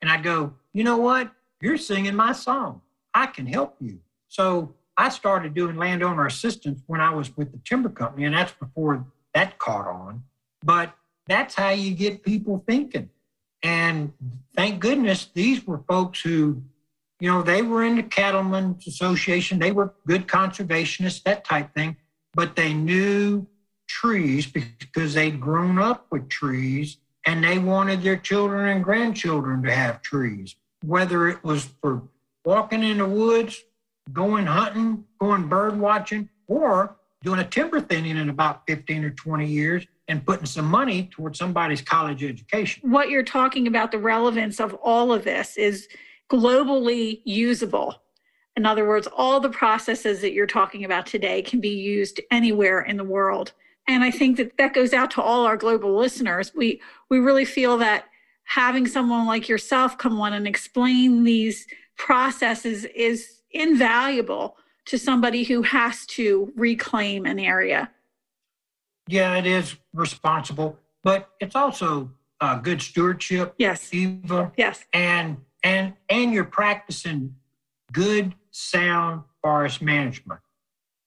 And 0.00 0.10
I 0.10 0.20
go, 0.20 0.54
you 0.72 0.84
know 0.84 0.96
what? 0.96 1.30
You're 1.60 1.76
singing 1.76 2.14
my 2.14 2.32
song. 2.32 2.80
I 3.14 3.26
can 3.26 3.46
help 3.46 3.76
you. 3.80 4.00
So 4.28 4.74
I 4.96 5.08
started 5.08 5.54
doing 5.54 5.76
landowner 5.76 6.26
assistance 6.26 6.82
when 6.86 7.00
I 7.00 7.10
was 7.14 7.36
with 7.36 7.52
the 7.52 7.60
timber 7.64 7.88
company, 7.88 8.24
and 8.24 8.34
that's 8.34 8.52
before 8.52 9.06
that 9.34 9.58
caught 9.58 9.86
on. 9.86 10.24
But 10.64 10.92
that's 11.26 11.54
how 11.54 11.70
you 11.70 11.94
get 11.94 12.22
people 12.22 12.62
thinking. 12.66 13.10
And 13.62 14.12
thank 14.56 14.80
goodness 14.80 15.28
these 15.34 15.66
were 15.66 15.82
folks 15.88 16.20
who, 16.20 16.62
you 17.18 17.30
know, 17.30 17.42
they 17.42 17.62
were 17.62 17.84
in 17.84 17.96
the 17.96 18.02
Cattlemen's 18.02 18.86
Association, 18.86 19.58
they 19.58 19.72
were 19.72 19.94
good 20.06 20.26
conservationists, 20.26 21.22
that 21.24 21.44
type 21.44 21.74
thing, 21.74 21.96
but 22.34 22.56
they 22.56 22.72
knew 22.72 23.46
trees 23.86 24.46
because 24.46 25.14
they'd 25.14 25.40
grown 25.40 25.78
up 25.78 26.06
with 26.10 26.28
trees 26.28 26.98
and 27.26 27.42
they 27.42 27.58
wanted 27.58 28.02
their 28.02 28.16
children 28.16 28.68
and 28.68 28.84
grandchildren 28.84 29.62
to 29.62 29.72
have 29.72 30.02
trees, 30.02 30.56
whether 30.84 31.28
it 31.28 31.42
was 31.44 31.68
for 31.80 32.02
walking 32.44 32.82
in 32.82 32.98
the 32.98 33.06
woods, 33.06 33.62
going 34.12 34.46
hunting, 34.46 35.04
going 35.20 35.48
bird 35.48 35.78
watching, 35.78 36.28
or 36.46 36.96
doing 37.22 37.40
a 37.40 37.44
timber 37.44 37.80
thinning 37.80 38.16
in 38.16 38.30
about 38.30 38.62
15 38.66 39.04
or 39.04 39.10
20 39.10 39.46
years 39.46 39.86
and 40.08 40.24
putting 40.24 40.46
some 40.46 40.64
money 40.64 41.08
towards 41.12 41.38
somebody's 41.38 41.82
college 41.82 42.24
education. 42.24 42.90
What 42.90 43.10
you're 43.10 43.22
talking 43.22 43.66
about, 43.66 43.92
the 43.92 43.98
relevance 43.98 44.58
of 44.58 44.74
all 44.74 45.12
of 45.12 45.24
this 45.24 45.56
is 45.56 45.88
globally 46.30 47.20
usable. 47.24 48.02
In 48.56 48.66
other 48.66 48.86
words, 48.86 49.06
all 49.16 49.38
the 49.38 49.50
processes 49.50 50.20
that 50.22 50.32
you're 50.32 50.46
talking 50.46 50.84
about 50.84 51.06
today 51.06 51.42
can 51.42 51.60
be 51.60 51.70
used 51.70 52.20
anywhere 52.30 52.80
in 52.80 52.96
the 52.96 53.04
world. 53.04 53.52
And 53.90 54.04
I 54.04 54.10
think 54.10 54.36
that 54.36 54.56
that 54.56 54.72
goes 54.72 54.92
out 54.92 55.10
to 55.12 55.22
all 55.22 55.44
our 55.44 55.56
global 55.56 55.96
listeners. 55.96 56.52
We 56.54 56.80
we 57.08 57.18
really 57.18 57.44
feel 57.44 57.78
that 57.78 58.04
having 58.44 58.86
someone 58.86 59.26
like 59.26 59.48
yourself 59.48 59.98
come 59.98 60.20
on 60.20 60.32
and 60.32 60.46
explain 60.46 61.24
these 61.24 61.66
processes 61.96 62.84
is 62.86 63.40
invaluable 63.50 64.56
to 64.86 64.98
somebody 64.98 65.44
who 65.44 65.62
has 65.62 66.06
to 66.06 66.52
reclaim 66.56 67.26
an 67.26 67.38
area 67.38 67.90
yeah, 69.10 69.36
it 69.36 69.46
is 69.46 69.76
responsible, 69.92 70.78
but 71.02 71.30
it's 71.40 71.56
also 71.56 72.12
uh, 72.40 72.58
good 72.58 72.80
stewardship. 72.80 73.54
Yes. 73.58 73.92
Eva. 73.92 74.52
Yes. 74.56 74.84
And 74.92 75.38
and 75.62 75.94
and 76.08 76.32
you're 76.32 76.44
practicing 76.44 77.34
good, 77.92 78.34
sound 78.52 79.24
forest 79.42 79.82
management. 79.82 80.40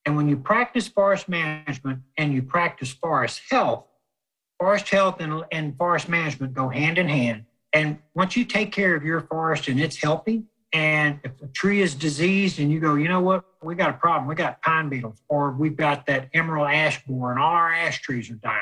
And 0.05 0.15
when 0.17 0.27
you 0.27 0.37
practice 0.37 0.87
forest 0.87 1.29
management 1.29 2.01
and 2.17 2.33
you 2.33 2.41
practice 2.41 2.91
forest 2.91 3.41
health, 3.49 3.85
forest 4.59 4.89
health 4.89 5.19
and, 5.19 5.43
and 5.51 5.77
forest 5.77 6.09
management 6.09 6.53
go 6.53 6.69
hand 6.69 6.97
in 6.97 7.07
hand. 7.07 7.45
And 7.71 7.99
once 8.13 8.35
you 8.35 8.45
take 8.45 8.71
care 8.71 8.95
of 8.95 9.03
your 9.03 9.21
forest 9.21 9.67
and 9.67 9.79
it's 9.79 10.01
healthy, 10.01 10.43
and 10.73 11.19
if 11.23 11.31
a 11.41 11.47
tree 11.47 11.81
is 11.81 11.93
diseased 11.93 12.59
and 12.59 12.71
you 12.71 12.79
go, 12.79 12.95
you 12.95 13.07
know 13.07 13.21
what, 13.21 13.45
we 13.61 13.75
got 13.75 13.91
a 13.91 13.93
problem. 13.93 14.27
We 14.27 14.35
got 14.35 14.61
pine 14.61 14.89
beetles, 14.89 15.21
or 15.29 15.51
we've 15.51 15.75
got 15.75 16.05
that 16.07 16.29
emerald 16.33 16.69
ash 16.69 17.03
borer 17.05 17.31
and 17.31 17.39
all 17.39 17.51
our 17.51 17.71
ash 17.71 18.01
trees 18.01 18.29
are 18.29 18.35
dying, 18.35 18.59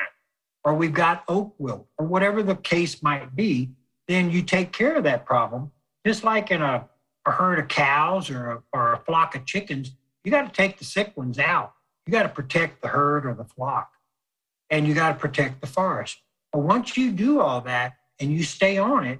or 0.63 0.75
we've 0.75 0.93
got 0.93 1.23
oak 1.27 1.55
wilt, 1.57 1.87
or 1.97 2.05
whatever 2.05 2.43
the 2.43 2.55
case 2.55 3.01
might 3.01 3.35
be, 3.35 3.71
then 4.07 4.29
you 4.29 4.41
take 4.41 4.73
care 4.73 4.95
of 4.95 5.05
that 5.05 5.25
problem. 5.25 5.71
Just 6.05 6.23
like 6.23 6.51
in 6.51 6.61
a, 6.61 6.87
a 7.25 7.31
herd 7.31 7.59
of 7.59 7.69
cows 7.69 8.29
or 8.29 8.51
a, 8.51 8.63
or 8.73 8.93
a 8.93 8.97
flock 8.97 9.35
of 9.35 9.45
chickens, 9.45 9.95
you 10.23 10.31
got 10.31 10.45
to 10.45 10.51
take 10.51 10.77
the 10.77 10.85
sick 10.85 11.15
ones 11.15 11.39
out. 11.39 11.73
You 12.05 12.11
got 12.11 12.23
to 12.23 12.29
protect 12.29 12.81
the 12.81 12.87
herd 12.87 13.25
or 13.25 13.33
the 13.33 13.45
flock, 13.45 13.91
and 14.69 14.87
you 14.87 14.93
got 14.93 15.09
to 15.09 15.15
protect 15.15 15.61
the 15.61 15.67
forest. 15.67 16.17
But 16.51 16.59
once 16.59 16.97
you 16.97 17.11
do 17.11 17.39
all 17.39 17.61
that 17.61 17.93
and 18.19 18.31
you 18.31 18.43
stay 18.43 18.77
on 18.77 19.05
it, 19.05 19.19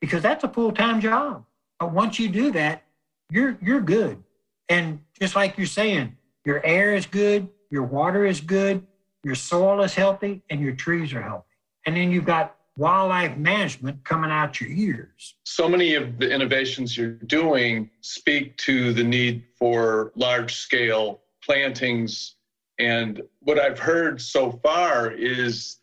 because 0.00 0.22
that's 0.22 0.44
a 0.44 0.48
full 0.48 0.72
time 0.72 1.00
job 1.00 1.44
but 1.80 1.92
once 1.92 2.18
you 2.18 2.28
do 2.28 2.52
that, 2.52 2.84
you're 3.30 3.58
you're 3.60 3.80
good. 3.80 4.22
And 4.68 5.00
just 5.18 5.34
like 5.34 5.56
you're 5.56 5.66
saying, 5.66 6.16
your 6.44 6.64
air 6.64 6.94
is 6.94 7.06
good, 7.06 7.48
your 7.70 7.82
water 7.82 8.26
is 8.26 8.40
good, 8.40 8.86
your 9.24 9.34
soil 9.34 9.82
is 9.82 9.94
healthy, 9.94 10.42
and 10.50 10.60
your 10.60 10.74
trees 10.74 11.12
are 11.14 11.22
healthy. 11.22 11.46
And 11.86 11.96
then 11.96 12.12
you've 12.12 12.26
got 12.26 12.54
wildlife 12.76 13.36
management 13.36 14.04
coming 14.04 14.30
out 14.30 14.60
your 14.60 14.70
ears. 14.70 15.34
So 15.44 15.68
many 15.68 15.94
of 15.94 16.18
the 16.18 16.30
innovations 16.30 16.96
you're 16.96 17.12
doing 17.12 17.90
speak 18.02 18.56
to 18.58 18.92
the 18.92 19.02
need 19.02 19.44
for 19.60 20.10
large 20.16 20.56
scale 20.56 21.20
plantings. 21.44 22.34
And 22.78 23.22
what 23.40 23.60
I've 23.60 23.78
heard 23.78 24.20
so 24.20 24.50
far 24.50 25.12
is, 25.12 25.76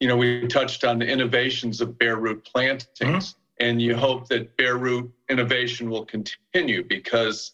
you 0.00 0.08
know, 0.08 0.16
we 0.16 0.46
touched 0.46 0.84
on 0.84 0.98
the 0.98 1.06
innovations 1.06 1.82
of 1.82 1.98
bare 1.98 2.16
root 2.16 2.44
plantings. 2.44 2.98
Mm-hmm 2.98 3.38
and 3.60 3.80
you 3.82 3.96
hope 3.96 4.28
that 4.28 4.56
bare 4.56 4.78
root 4.78 5.10
innovation 5.28 5.90
will 5.90 6.04
continue 6.04 6.84
because 6.84 7.52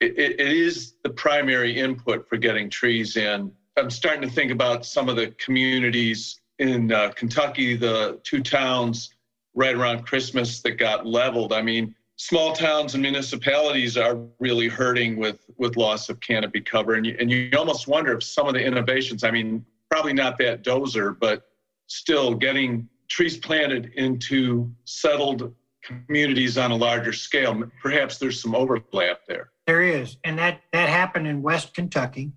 it, 0.00 0.18
it, 0.18 0.40
it 0.40 0.52
is 0.52 0.94
the 1.02 1.10
primary 1.10 1.78
input 1.78 2.28
for 2.28 2.36
getting 2.36 2.68
trees 2.68 3.16
in. 3.16 3.50
I'm 3.76 3.90
starting 3.90 4.22
to 4.22 4.34
think 4.34 4.50
about 4.50 4.84
some 4.84 5.08
of 5.08 5.16
the 5.16 5.28
communities 5.38 6.40
in 6.58 6.92
uh, 6.92 7.10
Kentucky, 7.14 7.76
the 7.76 8.20
two 8.22 8.42
towns 8.42 9.14
right 9.54 9.74
around 9.74 10.06
Christmas 10.06 10.60
that 10.62 10.72
got 10.72 11.06
leveled. 11.06 11.52
I 11.52 11.62
mean, 11.62 11.94
small 12.16 12.52
towns 12.52 12.94
and 12.94 13.02
municipalities 13.02 13.96
are 13.96 14.18
really 14.38 14.68
hurting 14.68 15.16
with 15.16 15.38
with 15.58 15.76
loss 15.76 16.08
of 16.08 16.20
canopy 16.20 16.60
cover, 16.60 16.94
and 16.94 17.06
you, 17.06 17.16
and 17.20 17.30
you 17.30 17.50
almost 17.56 17.86
wonder 17.86 18.12
if 18.12 18.22
some 18.22 18.46
of 18.48 18.54
the 18.54 18.64
innovations. 18.64 19.24
I 19.24 19.30
mean, 19.30 19.64
probably 19.90 20.12
not 20.12 20.38
that 20.38 20.64
dozer, 20.64 21.16
but 21.18 21.44
still 21.86 22.34
getting 22.34 22.88
trees 23.08 23.36
planted 23.36 23.92
into 23.94 24.70
settled 24.84 25.54
communities 25.82 26.58
on 26.58 26.72
a 26.72 26.76
larger 26.76 27.12
scale. 27.12 27.62
Perhaps 27.80 28.18
there's 28.18 28.42
some 28.42 28.54
overlap 28.54 29.20
there. 29.28 29.50
There 29.66 29.82
is, 29.82 30.16
and 30.24 30.38
that 30.38 30.62
that 30.72 30.88
happened 30.88 31.26
in 31.26 31.42
West 31.42 31.74
Kentucky, 31.74 32.32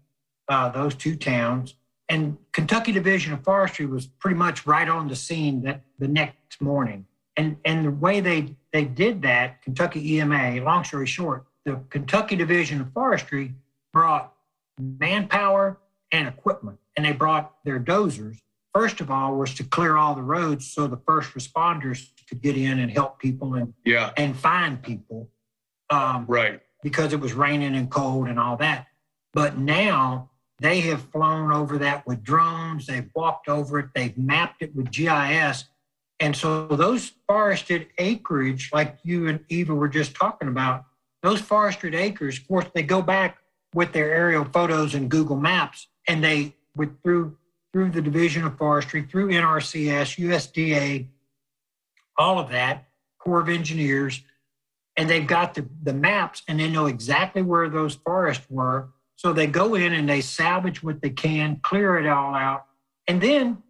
uh, 0.48 0.70
those 0.70 0.96
two 0.96 1.16
towns. 1.16 1.76
And 2.12 2.38
Kentucky 2.54 2.92
Division 2.92 3.34
of 3.34 3.44
Forestry 3.44 3.86
was 3.86 4.08
pretty 4.08 4.36
much 4.36 4.66
right 4.66 4.90
on 4.90 5.08
the 5.08 5.16
scene 5.16 5.62
that 5.62 5.84
the 6.00 6.08
next 6.08 6.60
morning. 6.60 7.06
And 7.38 7.58
and 7.64 7.86
the 7.86 7.92
way 7.92 8.20
they 8.20 8.56
they 8.72 8.86
did 8.86 9.22
that, 9.24 9.62
Kentucky 9.62 10.16
EMA. 10.16 10.62
Long 10.62 10.84
story 10.84 11.08
short, 11.08 11.46
the 11.66 11.80
Kentucky 11.90 12.36
Division 12.36 12.82
of 12.82 12.92
Forestry 12.94 13.54
brought 13.94 14.34
manpower 14.80 15.78
and 16.12 16.28
equipment, 16.28 16.78
and 16.96 17.06
they 17.06 17.12
brought 17.12 17.56
their 17.66 17.80
dozers. 17.80 18.38
First 18.74 19.02
of 19.02 19.10
all 19.10 19.36
was 19.36 19.54
to 19.56 19.64
clear 19.64 19.98
all 19.98 20.14
the 20.16 20.22
roads 20.22 20.72
so 20.72 20.88
the 20.88 21.00
first 21.08 21.34
responders 21.34 22.10
could 22.28 22.42
get 22.42 22.56
in 22.56 22.80
and 22.80 22.92
help 22.92 23.20
people 23.20 23.56
and 23.56 23.74
yeah. 23.84 24.12
and 24.16 24.36
find 24.36 24.82
people 24.82 25.30
um, 25.90 26.26
right. 26.28 26.62
because 26.84 27.12
it 27.12 27.20
was 27.20 27.34
raining 27.34 27.76
and 27.76 27.90
cold 27.90 28.28
and 28.28 28.40
all 28.40 28.58
that. 28.58 28.86
But 29.34 29.58
now 29.58 30.30
they 30.60 30.82
have 30.82 31.02
flown 31.12 31.52
over 31.52 31.80
that 31.80 32.06
with 32.06 32.22
drones. 32.22 32.86
They've 32.86 33.10
walked 33.16 33.50
over 33.50 33.80
it. 33.80 33.88
They've 33.96 34.18
mapped 34.18 34.62
it 34.62 34.76
with 34.76 34.92
gis 34.92 35.66
And 36.20 36.36
so 36.36 36.68
those 36.68 37.14
forested 37.28 37.88
acreage, 37.98 38.72
like 38.74 38.98
you 39.04 39.28
and 39.28 39.40
Eva 39.50 39.74
were 39.74 39.88
just 39.88 40.16
talking 40.16 40.50
about, 40.50 40.86
those 41.22 41.42
forested 41.42 41.96
acres, 41.96 42.38
of 42.38 42.48
course, 42.48 42.66
they 42.74 42.84
go 42.84 43.02
back 43.02 43.38
with 43.74 43.94
their 43.94 44.14
aerial 44.14 44.46
photos 44.46 44.96
and 44.96 45.10
Google 45.10 45.38
Maps, 45.38 45.88
and 46.08 46.24
they 46.24 46.56
with 46.76 47.02
through 47.04 47.38
through 47.72 47.92
the 47.92 48.02
Division 48.02 48.46
of 48.46 48.58
Forestry, 48.58 49.04
through 49.04 49.30
NRCS, 49.30 50.18
USDA, 50.18 51.08
all 52.18 52.40
of 52.40 52.50
that, 52.50 52.88
Corps 53.20 53.42
of 53.42 53.50
Engineers, 53.50 54.24
and 54.98 55.10
they've 55.10 55.28
got 55.28 55.54
the, 55.54 55.68
the 55.84 55.94
maps 55.94 56.42
and 56.48 56.60
they 56.60 56.70
know 56.70 56.88
exactly 56.88 57.42
where 57.42 57.70
those 57.70 57.96
forests 57.96 58.46
were. 58.50 58.90
So 59.18 59.34
they 59.34 59.48
go 59.48 59.76
in 59.76 59.94
and 59.94 60.10
they 60.10 60.22
salvage 60.22 60.82
what 60.82 61.02
they 61.02 61.12
can, 61.12 61.60
clear 61.62 61.98
it 62.00 62.08
all 62.08 62.34
out, 62.34 62.66
and 63.08 63.22
then 63.22 63.62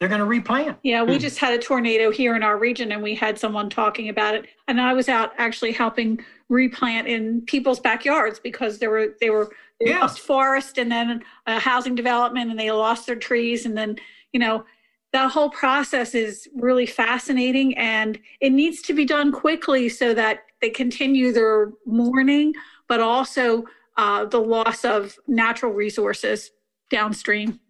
they're 0.00 0.08
going 0.08 0.20
to 0.20 0.26
replant. 0.26 0.78
Yeah, 0.82 1.02
we 1.02 1.14
hmm. 1.14 1.20
just 1.20 1.38
had 1.38 1.52
a 1.52 1.58
tornado 1.58 2.10
here 2.10 2.34
in 2.34 2.42
our 2.42 2.58
region 2.58 2.90
and 2.90 3.02
we 3.02 3.14
had 3.14 3.38
someone 3.38 3.68
talking 3.68 4.08
about 4.08 4.34
it. 4.34 4.46
And 4.66 4.80
I 4.80 4.94
was 4.94 5.10
out 5.10 5.32
actually 5.36 5.72
helping 5.72 6.24
replant 6.48 7.06
in 7.06 7.42
people's 7.42 7.78
backyards 7.78 8.40
because 8.40 8.78
there 8.78 8.90
were 8.90 9.14
they 9.20 9.28
were 9.28 9.50
they 9.78 9.90
yeah. 9.90 10.00
lost 10.00 10.20
forest 10.20 10.78
and 10.78 10.90
then 10.90 11.22
a 11.46 11.60
housing 11.60 11.94
development 11.94 12.50
and 12.50 12.58
they 12.58 12.70
lost 12.70 13.06
their 13.06 13.16
trees 13.16 13.66
and 13.66 13.76
then 13.76 13.96
you 14.32 14.40
know 14.40 14.64
that 15.12 15.30
whole 15.30 15.50
process 15.50 16.14
is 16.14 16.48
really 16.54 16.86
fascinating 16.86 17.76
and 17.78 18.18
it 18.40 18.50
needs 18.50 18.82
to 18.82 18.92
be 18.92 19.04
done 19.04 19.30
quickly 19.30 19.88
so 19.88 20.12
that 20.12 20.40
they 20.60 20.70
continue 20.70 21.32
their 21.32 21.70
mourning 21.86 22.52
but 22.88 23.00
also 23.00 23.64
uh, 23.96 24.24
the 24.24 24.40
loss 24.40 24.84
of 24.84 25.16
natural 25.28 25.72
resources 25.72 26.50
downstream 26.90 27.60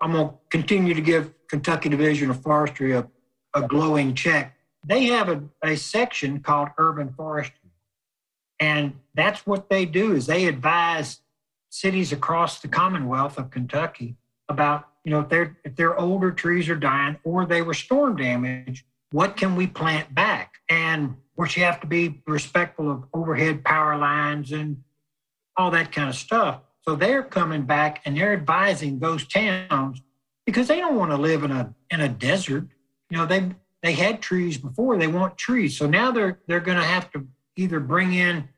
i'm 0.00 0.12
going 0.12 0.28
to 0.28 0.34
continue 0.50 0.94
to 0.94 1.00
give 1.00 1.32
kentucky 1.48 1.88
division 1.88 2.30
of 2.30 2.42
forestry 2.42 2.92
a, 2.92 3.06
a 3.54 3.66
glowing 3.66 4.14
check 4.14 4.56
they 4.86 5.06
have 5.06 5.28
a, 5.28 5.42
a 5.62 5.76
section 5.76 6.40
called 6.40 6.68
urban 6.78 7.12
forestry 7.12 7.70
and 8.58 8.92
that's 9.14 9.46
what 9.46 9.70
they 9.70 9.84
do 9.84 10.12
is 10.12 10.26
they 10.26 10.46
advise 10.46 11.20
cities 11.70 12.12
across 12.12 12.60
the 12.60 12.68
commonwealth 12.68 13.38
of 13.38 13.50
kentucky 13.50 14.16
about 14.48 14.90
you 15.04 15.12
know, 15.12 15.20
if 15.20 15.28
they're 15.28 15.56
if 15.64 15.76
their 15.76 15.98
older 15.98 16.30
trees 16.30 16.68
are 16.68 16.76
dying 16.76 17.16
or 17.24 17.46
they 17.46 17.62
were 17.62 17.74
storm 17.74 18.16
damaged, 18.16 18.84
what 19.12 19.36
can 19.36 19.56
we 19.56 19.66
plant 19.66 20.14
back? 20.14 20.54
And 20.68 21.10
of 21.10 21.36
course, 21.36 21.56
you 21.56 21.64
have 21.64 21.80
to 21.80 21.86
be 21.86 22.22
respectful 22.26 22.90
of 22.90 23.04
overhead 23.14 23.64
power 23.64 23.96
lines 23.96 24.52
and 24.52 24.82
all 25.56 25.70
that 25.70 25.92
kind 25.92 26.08
of 26.08 26.14
stuff. 26.14 26.60
So 26.90 26.96
they're 26.96 27.22
coming 27.22 27.62
back 27.62 28.02
and 28.04 28.16
they're 28.16 28.32
advising 28.32 28.98
those 28.98 29.24
towns 29.24 30.02
because 30.44 30.66
they 30.66 30.78
don't 30.78 30.96
want 30.96 31.12
to 31.12 31.16
live 31.16 31.44
in 31.44 31.52
a 31.52 31.72
in 31.88 32.00
a 32.00 32.08
desert. 32.08 32.66
You 33.10 33.18
know, 33.18 33.26
they 33.26 33.52
they 33.80 33.92
had 33.92 34.20
trees 34.20 34.58
before, 34.58 34.96
they 34.96 35.06
want 35.06 35.38
trees. 35.38 35.78
So 35.78 35.86
now 35.86 36.10
they're 36.10 36.40
they're 36.48 36.58
going 36.58 36.78
to 36.78 36.84
have 36.84 37.08
to 37.12 37.28
either 37.54 37.78
bring 37.78 38.12
in 38.14 38.48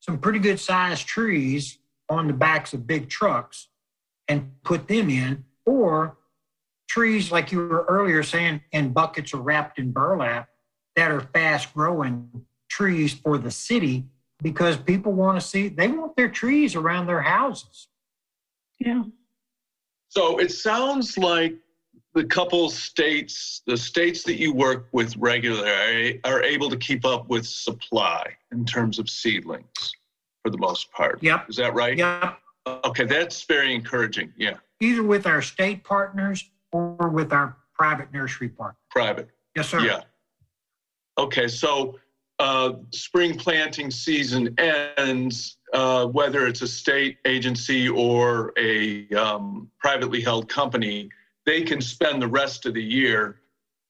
some 0.00 0.16
pretty 0.16 0.38
good 0.38 0.58
sized 0.58 1.06
trees 1.06 1.76
on 2.08 2.26
the 2.26 2.32
backs 2.32 2.72
of 2.72 2.86
big 2.86 3.10
trucks 3.10 3.68
and 4.28 4.52
put 4.62 4.88
them 4.88 5.10
in 5.10 5.44
or 5.66 6.16
trees 6.88 7.30
like 7.30 7.52
you 7.52 7.58
were 7.58 7.84
earlier 7.86 8.22
saying 8.22 8.62
in 8.72 8.94
buckets 8.94 9.34
or 9.34 9.42
wrapped 9.42 9.78
in 9.78 9.92
burlap 9.92 10.48
that 10.96 11.10
are 11.10 11.20
fast 11.34 11.74
growing 11.74 12.46
trees 12.70 13.12
for 13.12 13.36
the 13.36 13.50
city 13.50 14.06
because 14.44 14.76
people 14.76 15.12
want 15.12 15.40
to 15.40 15.44
see 15.44 15.68
they 15.68 15.88
want 15.88 16.14
their 16.14 16.28
trees 16.28 16.76
around 16.76 17.06
their 17.06 17.20
houses 17.22 17.88
yeah 18.78 19.02
so 20.08 20.38
it 20.38 20.52
sounds 20.52 21.18
like 21.18 21.56
the 22.14 22.24
couple 22.24 22.70
states 22.70 23.62
the 23.66 23.76
states 23.76 24.22
that 24.22 24.38
you 24.38 24.54
work 24.54 24.86
with 24.92 25.16
regularly 25.16 26.20
are 26.22 26.42
able 26.42 26.70
to 26.70 26.76
keep 26.76 27.04
up 27.04 27.28
with 27.28 27.44
supply 27.44 28.22
in 28.52 28.64
terms 28.64 29.00
of 29.00 29.10
seedlings 29.10 29.92
for 30.42 30.50
the 30.50 30.58
most 30.58 30.92
part 30.92 31.20
yep 31.22 31.44
is 31.48 31.56
that 31.56 31.74
right 31.74 31.98
yep 31.98 32.38
okay 32.84 33.04
that's 33.04 33.42
very 33.42 33.74
encouraging 33.74 34.32
yeah 34.36 34.54
either 34.80 35.02
with 35.02 35.26
our 35.26 35.42
state 35.42 35.82
partners 35.82 36.50
or 36.72 37.08
with 37.08 37.32
our 37.32 37.56
private 37.74 38.12
nursery 38.12 38.48
partners. 38.48 38.78
Private. 38.90 39.28
Yes, 39.54 39.68
sir. 39.68 39.80
Yeah. 39.80 40.02
Okay, 41.18 41.48
so 41.48 41.98
uh, 42.44 42.74
spring 42.90 43.38
planting 43.38 43.90
season 43.90 44.54
ends, 44.58 45.56
uh, 45.72 46.04
whether 46.08 46.46
it's 46.46 46.60
a 46.60 46.68
state 46.68 47.16
agency 47.24 47.88
or 47.88 48.52
a 48.58 49.08
um, 49.14 49.70
privately 49.78 50.20
held 50.20 50.46
company, 50.46 51.08
they 51.46 51.62
can 51.62 51.80
spend 51.80 52.20
the 52.20 52.28
rest 52.28 52.66
of 52.66 52.74
the 52.74 52.82
year 52.82 53.40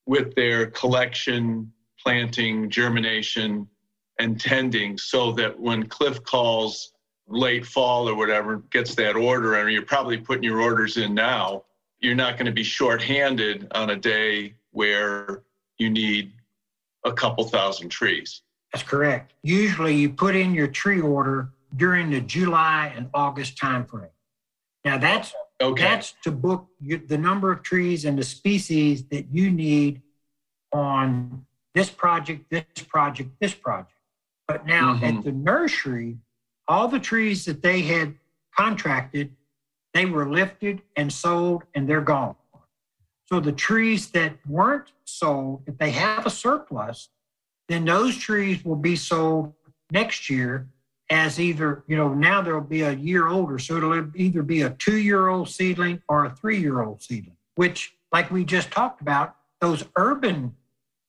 with 0.06 0.32
their 0.36 0.66
collection, 0.66 1.72
planting, 2.00 2.70
germination, 2.70 3.66
and 4.20 4.40
tending 4.40 4.96
so 4.98 5.32
that 5.32 5.58
when 5.58 5.84
Cliff 5.88 6.22
calls 6.22 6.92
late 7.26 7.66
fall 7.66 8.08
or 8.08 8.14
whatever 8.14 8.58
gets 8.70 8.94
that 8.94 9.16
order 9.16 9.54
and 9.54 9.72
you're 9.72 9.82
probably 9.82 10.18
putting 10.18 10.44
your 10.44 10.60
orders 10.60 10.96
in 10.96 11.12
now 11.12 11.64
you're 11.98 12.14
not 12.14 12.34
going 12.34 12.46
to 12.46 12.52
be 12.52 12.62
short-handed 12.62 13.66
on 13.72 13.90
a 13.90 13.96
day 13.96 14.54
where 14.72 15.42
you 15.78 15.88
need 15.88 16.34
a 17.04 17.12
couple 17.12 17.44
thousand 17.44 17.88
trees 17.88 18.42
that's 18.72 18.82
correct 18.82 19.32
usually 19.42 19.94
you 19.94 20.08
put 20.10 20.34
in 20.34 20.54
your 20.54 20.68
tree 20.68 21.00
order 21.00 21.50
during 21.76 22.10
the 22.10 22.20
july 22.20 22.92
and 22.96 23.08
august 23.14 23.56
timeframe 23.56 24.08
now 24.84 24.98
that's 24.98 25.32
okay. 25.60 25.82
that's 25.82 26.14
to 26.22 26.30
book 26.30 26.66
the 26.80 27.18
number 27.18 27.50
of 27.52 27.62
trees 27.62 28.04
and 28.04 28.18
the 28.18 28.24
species 28.24 29.04
that 29.06 29.26
you 29.30 29.50
need 29.50 30.02
on 30.72 31.44
this 31.74 31.90
project 31.90 32.44
this 32.50 32.64
project 32.88 33.30
this 33.40 33.54
project 33.54 33.90
but 34.46 34.66
now 34.66 34.94
mm-hmm. 34.94 35.04
at 35.18 35.24
the 35.24 35.32
nursery 35.32 36.18
all 36.68 36.88
the 36.88 36.98
trees 36.98 37.44
that 37.44 37.62
they 37.62 37.82
had 37.82 38.14
contracted, 38.56 39.34
they 39.92 40.06
were 40.06 40.28
lifted 40.28 40.82
and 40.96 41.12
sold 41.12 41.64
and 41.74 41.88
they're 41.88 42.00
gone. 42.00 42.36
So 43.26 43.40
the 43.40 43.52
trees 43.52 44.10
that 44.10 44.34
weren't 44.46 44.92
sold, 45.04 45.62
if 45.66 45.78
they 45.78 45.90
have 45.90 46.26
a 46.26 46.30
surplus, 46.30 47.08
then 47.68 47.84
those 47.84 48.16
trees 48.16 48.64
will 48.64 48.76
be 48.76 48.96
sold 48.96 49.52
next 49.90 50.28
year 50.28 50.68
as 51.10 51.38
either, 51.40 51.84
you 51.86 51.96
know, 51.96 52.12
now 52.12 52.42
there'll 52.42 52.60
be 52.60 52.82
a 52.82 52.92
year 52.92 53.28
older. 53.28 53.58
So 53.58 53.76
it'll 53.76 54.10
either 54.14 54.42
be 54.42 54.62
a 54.62 54.70
two 54.70 54.98
year 54.98 55.28
old 55.28 55.48
seedling 55.48 56.02
or 56.08 56.26
a 56.26 56.30
three 56.30 56.58
year 56.58 56.82
old 56.82 57.02
seedling, 57.02 57.36
which, 57.56 57.94
like 58.12 58.30
we 58.30 58.44
just 58.44 58.70
talked 58.70 59.00
about, 59.00 59.36
those 59.60 59.84
urban 59.96 60.54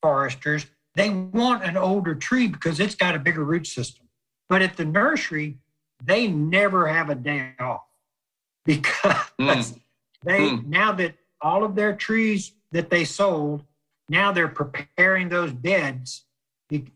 foresters, 0.02 0.66
they 0.96 1.10
want 1.10 1.64
an 1.64 1.76
older 1.76 2.16
tree 2.16 2.48
because 2.48 2.80
it's 2.80 2.96
got 2.96 3.16
a 3.16 3.20
bigger 3.20 3.44
root 3.44 3.68
system. 3.68 4.08
But 4.48 4.62
at 4.62 4.78
the 4.78 4.86
nursery, 4.86 5.58
they 6.04 6.28
never 6.28 6.88
have 6.88 7.10
a 7.10 7.16
day 7.16 7.52
off 7.60 7.84
because 8.66 9.32
mm. 9.40 9.80
they 10.24 10.40
mm. 10.40 10.66
now 10.68 10.92
that 10.94 11.16
all 11.46 11.64
of 11.64 11.76
their 11.76 11.96
trees 11.96 12.54
that 12.72 12.90
they 12.90 13.06
sold, 13.06 13.64
now 14.10 14.32
they're 14.32 14.48
preparing 14.48 15.30
those 15.30 15.54
beds, 15.54 16.26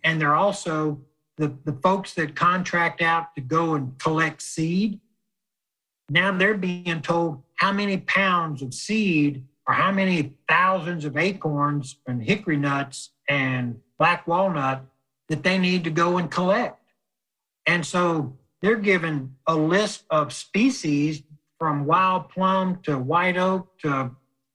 and 0.03 0.19
they're 0.19 0.35
also 0.35 0.99
the, 1.37 1.55
the 1.65 1.73
folks 1.83 2.15
that 2.15 2.35
contract 2.35 2.99
out 2.99 3.35
to 3.35 3.41
go 3.41 3.75
and 3.75 3.97
collect 3.99 4.41
seed. 4.41 4.99
Now 6.09 6.35
they're 6.35 6.57
being 6.57 7.01
told 7.03 7.43
how 7.55 7.71
many 7.71 7.97
pounds 7.97 8.63
of 8.63 8.73
seed 8.73 9.45
or 9.67 9.75
how 9.75 9.91
many 9.91 10.33
thousands 10.49 11.05
of 11.05 11.15
acorns 11.15 11.97
and 12.07 12.23
hickory 12.23 12.57
nuts 12.57 13.11
and 13.29 13.79
black 13.99 14.25
walnut 14.27 14.83
that 15.27 15.43
they 15.43 15.59
need 15.59 15.83
to 15.83 15.91
go 15.91 16.17
and 16.17 16.31
collect. 16.31 16.81
And 17.67 17.85
so 17.85 18.35
they're 18.63 18.77
given 18.77 19.35
a 19.45 19.55
list 19.55 20.05
of 20.09 20.33
species 20.33 21.21
from 21.59 21.85
wild 21.85 22.29
plum 22.29 22.79
to 22.83 22.97
white 22.97 23.37
oak 23.37 23.77
to 23.81 24.09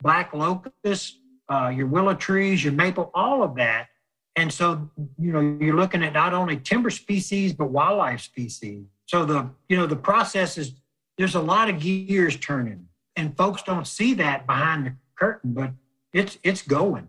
black 0.04 0.32
locust, 0.32 1.18
uh, 1.48 1.72
your 1.74 1.88
willow 1.88 2.14
trees, 2.14 2.62
your 2.62 2.72
maple, 2.72 3.10
all 3.14 3.42
of 3.42 3.56
that. 3.56 3.88
And 4.36 4.52
so, 4.52 4.88
you 5.18 5.32
know, 5.32 5.58
you're 5.60 5.76
looking 5.76 6.04
at 6.04 6.12
not 6.12 6.34
only 6.34 6.56
timber 6.58 6.90
species, 6.90 7.52
but 7.52 7.70
wildlife 7.70 8.20
species. 8.20 8.84
So 9.06 9.24
the, 9.24 9.50
you 9.68 9.76
know, 9.76 9.86
the 9.86 9.96
process 9.96 10.58
is 10.58 10.74
there's 11.18 11.34
a 11.34 11.40
lot 11.40 11.68
of 11.68 11.80
gears 11.80 12.36
turning 12.36 12.86
and 13.16 13.36
folks 13.36 13.62
don't 13.62 13.86
see 13.86 14.14
that 14.14 14.46
behind 14.46 14.86
the 14.86 14.94
curtain, 15.16 15.54
but 15.54 15.70
it's, 16.12 16.38
it's 16.42 16.62
going. 16.62 17.08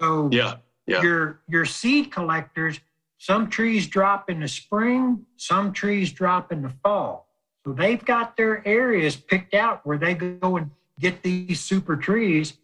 So 0.00 0.28
yeah, 0.32 0.56
yeah. 0.86 1.02
your, 1.02 1.40
your 1.48 1.64
seed 1.64 2.12
collectors 2.12 2.80
some 3.22 3.48
trees 3.48 3.86
drop 3.86 4.28
in 4.28 4.40
the 4.40 4.48
spring, 4.48 5.24
some 5.36 5.72
trees 5.72 6.10
drop 6.10 6.50
in 6.50 6.60
the 6.60 6.72
fall. 6.82 7.28
So 7.64 7.72
they've 7.72 8.04
got 8.04 8.36
their 8.36 8.66
areas 8.66 9.14
picked 9.14 9.54
out 9.54 9.86
where 9.86 9.96
they 9.96 10.14
go 10.14 10.56
and 10.56 10.72
get 11.02 11.22
these 11.22 11.60
super 11.60 11.96
trees. 11.96 12.54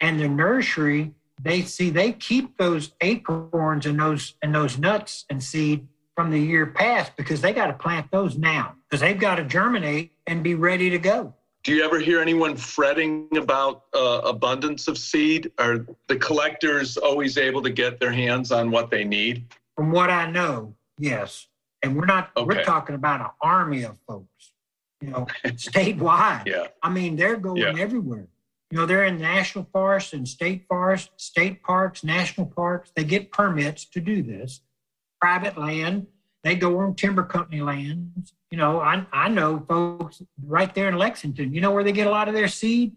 And 0.00 0.20
the 0.20 0.28
nursery, 0.28 1.12
they 1.42 1.62
see 1.62 1.88
they 1.88 2.12
keep 2.12 2.58
those 2.58 2.92
acorns 3.00 3.86
and 3.86 3.98
those 3.98 4.34
and 4.42 4.54
those 4.54 4.76
nuts 4.78 5.24
and 5.30 5.42
seed 5.42 5.86
from 6.14 6.30
the 6.30 6.38
year 6.38 6.66
past 6.66 7.12
because 7.16 7.40
they 7.40 7.52
got 7.52 7.68
to 7.68 7.72
plant 7.72 8.10
those 8.10 8.36
now 8.36 8.74
because 8.88 9.00
they've 9.00 9.18
got 9.18 9.36
to 9.36 9.44
germinate 9.44 10.12
and 10.26 10.42
be 10.42 10.54
ready 10.54 10.90
to 10.90 10.98
go. 10.98 11.32
Do 11.62 11.72
you 11.72 11.82
ever 11.82 11.98
hear 11.98 12.20
anyone 12.20 12.56
fretting 12.56 13.28
about 13.36 13.84
uh, 13.94 14.20
abundance 14.24 14.86
of 14.86 14.96
seed? 14.98 15.50
Are 15.58 15.84
the 16.08 16.16
collectors 16.16 16.96
always 16.96 17.38
able 17.38 17.62
to 17.62 17.70
get 17.70 17.98
their 17.98 18.12
hands 18.12 18.52
on 18.52 18.70
what 18.70 18.90
they 18.90 19.02
need? 19.04 19.46
From 19.76 19.90
what 19.90 20.10
I 20.10 20.30
know, 20.30 20.74
yes. 20.98 21.48
And 21.82 21.96
we're 21.96 22.06
not, 22.06 22.30
Okay. 22.36 22.46
we're 22.46 22.64
talking 22.64 22.94
about 22.94 23.20
an 23.20 23.26
army 23.42 23.82
of 23.82 23.98
folks, 24.06 24.52
you 25.06 25.12
know, 25.12 25.26
statewide. 25.46 26.46
Yeah. 26.46 26.66
I 26.82 26.90
mean, 26.90 27.16
they're 27.16 27.36
going 27.36 27.58
Yeah. 27.62 27.74
everywhere. 27.78 28.28
You 28.70 28.78
know, 28.78 28.86
they're 28.86 29.04
in 29.04 29.18
national 29.18 29.68
forests 29.72 30.12
and 30.12 30.26
state 30.26 30.64
forests, 30.68 31.10
state 31.24 31.62
parks, 31.62 32.02
national 32.02 32.46
parks. 32.48 32.90
They 32.96 33.04
get 33.04 33.30
permits 33.30 33.84
to 33.86 34.00
do 34.00 34.22
this. 34.22 34.60
Private 35.20 35.56
land, 35.56 36.08
they 36.42 36.56
go 36.56 36.78
on 36.80 36.94
timber 36.96 37.22
company 37.22 37.62
lands. 37.62 38.34
You 38.50 38.58
know, 38.58 38.80
I, 38.80 39.06
I 39.12 39.28
know 39.28 39.64
folks 39.68 40.20
right 40.44 40.74
there 40.74 40.88
in 40.88 40.98
Lexington. 40.98 41.54
You 41.54 41.60
know 41.60 41.70
where 41.70 41.84
they 41.84 41.92
get 41.92 42.08
a 42.08 42.10
lot 42.10 42.26
of 42.28 42.34
their 42.34 42.48
seed? 42.48 42.96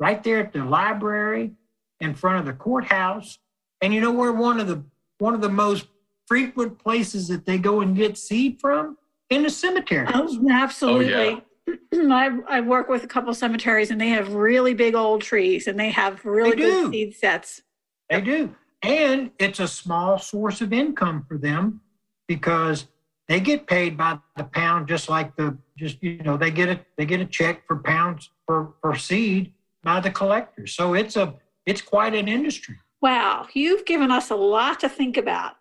Right 0.00 0.22
there 0.24 0.40
at 0.40 0.52
the 0.52 0.64
library, 0.64 1.52
in 2.00 2.14
front 2.14 2.40
of 2.40 2.46
the 2.46 2.52
courthouse. 2.52 3.38
And 3.80 3.94
you 3.94 4.00
know 4.00 4.12
where 4.12 4.32
one 4.32 4.58
of 4.58 4.66
the 4.66 4.82
one 5.18 5.34
of 5.34 5.40
the 5.40 5.48
most 5.48 5.86
frequent 6.26 6.78
places 6.80 7.28
that 7.28 7.46
they 7.46 7.58
go 7.58 7.80
and 7.80 7.96
get 7.96 8.18
seed 8.18 8.60
from? 8.60 8.96
In 9.34 9.42
the 9.42 9.50
cemetery. 9.50 10.06
Oh, 10.14 10.48
absolutely. 10.48 11.42
Oh, 11.66 11.82
I, 12.12 12.38
I 12.48 12.60
work 12.60 12.88
with 12.88 13.02
a 13.02 13.06
couple 13.08 13.34
cemeteries 13.34 13.90
and 13.90 14.00
they 14.00 14.10
have 14.10 14.34
really 14.34 14.74
big 14.74 14.94
old 14.94 15.22
trees 15.22 15.66
and 15.66 15.78
they 15.78 15.90
have 15.90 16.24
really 16.24 16.50
They 16.50 16.56
good 16.56 16.92
seed 16.92 17.16
sets. 17.16 17.62
They 18.08 18.20
do. 18.20 18.54
And 18.82 19.32
it's 19.40 19.58
a 19.58 19.66
small 19.66 20.18
source 20.18 20.60
of 20.60 20.72
income 20.72 21.24
for 21.26 21.36
them 21.36 21.80
because 22.28 22.86
they 23.28 23.40
get 23.40 23.66
paid 23.66 23.96
by 23.96 24.18
the 24.36 24.44
pound 24.44 24.86
just 24.86 25.08
like 25.08 25.34
the 25.34 25.56
just 25.76 26.00
you 26.02 26.22
know 26.22 26.36
they 26.36 26.50
get 26.50 26.68
a 26.68 26.78
they 26.96 27.06
get 27.06 27.20
a 27.20 27.24
check 27.24 27.66
for 27.66 27.76
pounds 27.78 28.30
for, 28.46 28.74
for 28.80 28.94
seed 28.94 29.52
by 29.82 29.98
the 29.98 30.10
collectors. 30.10 30.76
So 30.76 30.94
it's 30.94 31.16
a 31.16 31.34
it's 31.66 31.80
quite 31.80 32.14
an 32.14 32.28
industry. 32.28 32.76
Wow, 33.00 33.48
you've 33.52 33.84
given 33.84 34.10
us 34.12 34.30
a 34.30 34.36
lot 34.36 34.80
to 34.80 34.88
think 34.88 35.16
about. 35.16 35.56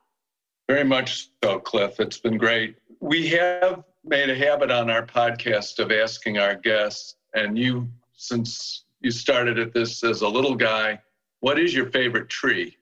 Very 0.69 0.83
much 0.83 1.29
so, 1.43 1.59
Cliff. 1.59 1.99
It's 1.99 2.17
been 2.17 2.37
great. 2.37 2.75
We 3.03 3.27
have 3.27 3.83
made 4.05 4.29
a 4.29 4.35
habit 4.35 4.71
on 4.71 4.89
our 4.89 5.05
podcast 5.05 5.79
of 5.79 5.91
asking 5.91 6.37
our 6.37 6.55
guests, 6.55 7.17
and 7.33 7.59
you, 7.59 7.89
since 8.13 8.85
you 9.01 9.11
started 9.11 9.59
at 9.59 9.73
this 9.73 10.05
as 10.05 10.21
a 10.21 10.27
little 10.27 10.55
guy, 10.55 11.01
what 11.41 11.59
is 11.59 11.73
your 11.73 11.87
favorite 11.87 12.29
tree? 12.29 12.77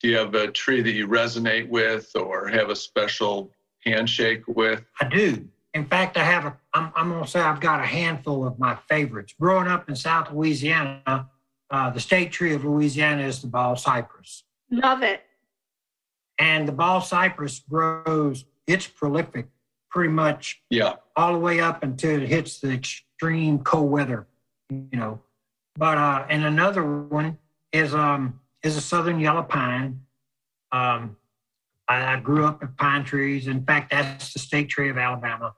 Do 0.00 0.08
you 0.08 0.16
have 0.16 0.34
a 0.34 0.50
tree 0.50 0.82
that 0.82 0.90
you 0.90 1.06
resonate 1.06 1.68
with 1.68 2.10
or 2.16 2.48
have 2.48 2.70
a 2.70 2.74
special 2.74 3.52
handshake 3.84 4.42
with? 4.48 4.82
I 5.00 5.06
do. 5.06 5.48
In 5.74 5.86
fact, 5.86 6.16
I 6.16 6.24
have 6.24 6.46
a 6.46 6.56
I'm, 6.74 6.90
I'm 6.96 7.10
gonna 7.10 7.24
say 7.24 7.38
I've 7.38 7.60
got 7.60 7.78
a 7.78 7.86
handful 7.86 8.44
of 8.44 8.58
my 8.58 8.74
favorites. 8.88 9.32
Growing 9.38 9.68
up 9.68 9.88
in 9.88 9.94
South 9.94 10.32
Louisiana, 10.32 11.28
uh, 11.70 11.90
the 11.90 12.00
state 12.00 12.32
tree 12.32 12.52
of 12.52 12.64
Louisiana 12.64 13.22
is 13.22 13.42
the 13.42 13.46
bald 13.46 13.78
cypress. 13.78 14.42
Love 14.72 15.04
it. 15.04 15.22
And 16.36 16.66
the 16.66 16.72
bald 16.72 17.04
cypress 17.04 17.60
grows, 17.60 18.44
it's 18.66 18.86
prolific 18.86 19.48
pretty 19.90 20.10
much 20.10 20.62
Yeah, 20.70 20.94
all 21.16 21.32
the 21.32 21.38
way 21.38 21.60
up 21.60 21.82
until 21.82 22.20
it 22.20 22.28
hits 22.28 22.60
the 22.60 22.70
extreme 22.72 23.60
cold 23.60 23.90
weather, 23.90 24.26
you 24.70 24.88
know. 24.92 25.20
But 25.76 25.98
uh, 25.98 26.26
and 26.28 26.44
another 26.44 26.84
one 26.84 27.38
is 27.72 27.94
um 27.94 28.40
is 28.62 28.76
a 28.76 28.80
southern 28.80 29.20
yellow 29.20 29.42
pine. 29.42 30.00
Um, 30.72 31.16
I, 31.88 32.14
I 32.14 32.20
grew 32.20 32.44
up 32.44 32.60
with 32.60 32.76
pine 32.76 33.04
trees. 33.04 33.46
In 33.46 33.64
fact, 33.64 33.90
that's 33.90 34.32
the 34.32 34.38
state 34.38 34.68
tree 34.68 34.90
of 34.90 34.98
Alabama. 34.98 35.54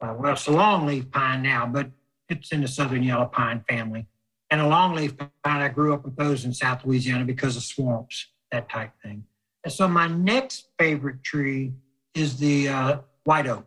Uh, 0.00 0.14
well, 0.18 0.32
it's 0.32 0.46
a 0.48 0.50
longleaf 0.50 1.10
pine 1.10 1.42
now, 1.42 1.66
but 1.66 1.90
it's 2.28 2.52
in 2.52 2.60
the 2.60 2.68
southern 2.68 3.02
yellow 3.02 3.26
pine 3.26 3.64
family. 3.68 4.06
And 4.50 4.60
a 4.60 4.64
longleaf 4.64 5.16
pine, 5.42 5.62
I 5.62 5.68
grew 5.68 5.94
up 5.94 6.04
with 6.04 6.16
those 6.16 6.44
in 6.44 6.52
South 6.52 6.84
Louisiana 6.84 7.24
because 7.24 7.56
of 7.56 7.62
swamps, 7.62 8.26
that 8.50 8.68
type 8.68 8.92
thing. 9.02 9.24
And 9.64 9.72
so 9.72 9.88
my 9.88 10.08
next 10.08 10.68
favorite 10.78 11.22
tree 11.22 11.72
is 12.14 12.38
the 12.38 12.68
uh, 12.68 12.98
white 13.24 13.46
oak. 13.46 13.66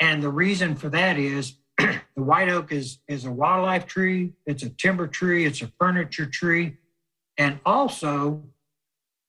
And 0.00 0.22
the 0.22 0.30
reason 0.30 0.74
for 0.74 0.88
that 0.90 1.18
is 1.18 1.54
the 1.78 2.00
white 2.14 2.48
oak 2.48 2.72
is, 2.72 2.98
is 3.08 3.24
a 3.24 3.30
wildlife 3.30 3.86
tree, 3.86 4.32
it's 4.46 4.62
a 4.62 4.70
timber 4.70 5.06
tree, 5.06 5.46
it's 5.46 5.62
a 5.62 5.70
furniture 5.78 6.26
tree. 6.26 6.76
And 7.38 7.60
also, 7.64 8.42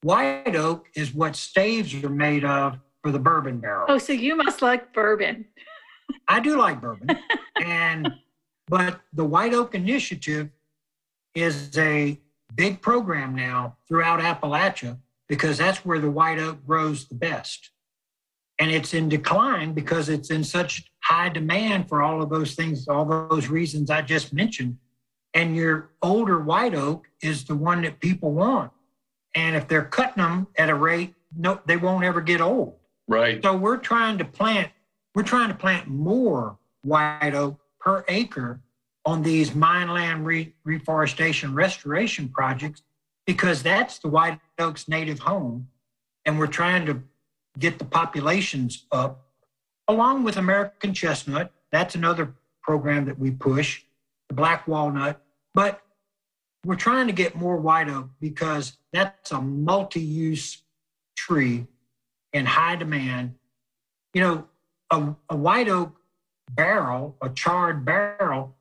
white 0.01 0.55
oak 0.55 0.87
is 0.95 1.13
what 1.13 1.35
staves 1.35 1.93
are 2.03 2.09
made 2.09 2.45
of 2.45 2.79
for 3.03 3.11
the 3.11 3.19
bourbon 3.19 3.59
barrel. 3.59 3.85
Oh, 3.89 3.97
so 3.97 4.13
you 4.13 4.35
must 4.35 4.61
like 4.61 4.93
bourbon. 4.93 5.45
I 6.27 6.39
do 6.39 6.57
like 6.57 6.81
bourbon. 6.81 7.09
and 7.63 8.11
but 8.67 8.99
the 9.13 9.23
White 9.23 9.53
Oak 9.53 9.75
Initiative 9.75 10.49
is 11.33 11.77
a 11.77 12.19
big 12.55 12.81
program 12.81 13.35
now 13.35 13.77
throughout 13.87 14.19
Appalachia 14.19 14.97
because 15.29 15.57
that's 15.57 15.85
where 15.85 15.99
the 15.99 16.11
white 16.11 16.39
oak 16.39 16.65
grows 16.65 17.07
the 17.07 17.15
best. 17.15 17.71
And 18.59 18.71
it's 18.71 18.93
in 18.93 19.07
decline 19.07 19.73
because 19.73 20.09
it's 20.09 20.31
in 20.31 20.43
such 20.43 20.91
high 21.03 21.29
demand 21.29 21.87
for 21.87 22.01
all 22.01 22.21
of 22.21 22.29
those 22.29 22.55
things, 22.55 22.87
all 22.87 23.05
those 23.05 23.47
reasons 23.49 23.89
I 23.89 24.01
just 24.01 24.33
mentioned. 24.33 24.77
And 25.33 25.55
your 25.55 25.91
older 26.01 26.39
white 26.39 26.73
oak 26.73 27.07
is 27.21 27.43
the 27.43 27.55
one 27.55 27.83
that 27.83 27.99
people 27.99 28.31
want. 28.31 28.71
And 29.35 29.55
if 29.55 29.67
they're 29.67 29.85
cutting 29.85 30.23
them 30.23 30.47
at 30.57 30.69
a 30.69 30.75
rate, 30.75 31.13
no, 31.35 31.61
they 31.65 31.77
won't 31.77 32.03
ever 32.03 32.21
get 32.21 32.41
old. 32.41 32.75
right. 33.07 33.41
So 33.43 33.55
we're 33.55 33.77
trying 33.77 34.17
to 34.17 34.25
plant, 34.25 34.71
we're 35.13 35.23
trying 35.23 35.49
to 35.49 35.55
plant 35.55 35.87
more 35.87 36.57
white 36.81 37.35
oak 37.35 37.59
per 37.79 38.03
acre 38.07 38.61
on 39.05 39.21
these 39.21 39.53
mine 39.53 39.89
land 39.89 40.25
re- 40.25 40.53
reforestation 40.63 41.53
restoration 41.53 42.29
projects 42.29 42.81
because 43.25 43.61
that's 43.61 43.99
the 43.99 44.07
white 44.07 44.39
oak's 44.57 44.87
native 44.87 45.19
home. 45.19 45.67
And 46.25 46.39
we're 46.39 46.47
trying 46.47 46.85
to 46.87 47.03
get 47.59 47.79
the 47.79 47.85
populations 47.85 48.85
up 48.91 49.27
along 49.87 50.23
with 50.23 50.37
American 50.37 50.93
chestnut. 50.93 51.51
That's 51.71 51.95
another 51.95 52.33
program 52.61 53.05
that 53.05 53.17
we 53.17 53.31
push, 53.31 53.83
the 54.29 54.35
black 54.35 54.67
walnut. 54.67 55.21
But 55.53 55.81
we're 56.65 56.75
trying 56.75 57.07
to 57.07 57.13
get 57.13 57.35
more 57.35 57.57
white 57.57 57.89
oak 57.89 58.09
because 58.19 58.77
that's 58.91 59.31
a 59.31 59.41
multi 59.41 60.01
use 60.01 60.61
tree 61.15 61.67
in 62.33 62.45
high 62.45 62.75
demand. 62.75 63.35
You 64.13 64.21
know, 64.21 64.47
a, 64.91 65.15
a 65.29 65.35
white 65.35 65.69
oak 65.69 65.97
barrel, 66.51 67.15
a 67.21 67.29
charred 67.29 67.85
barrel, 67.85 68.55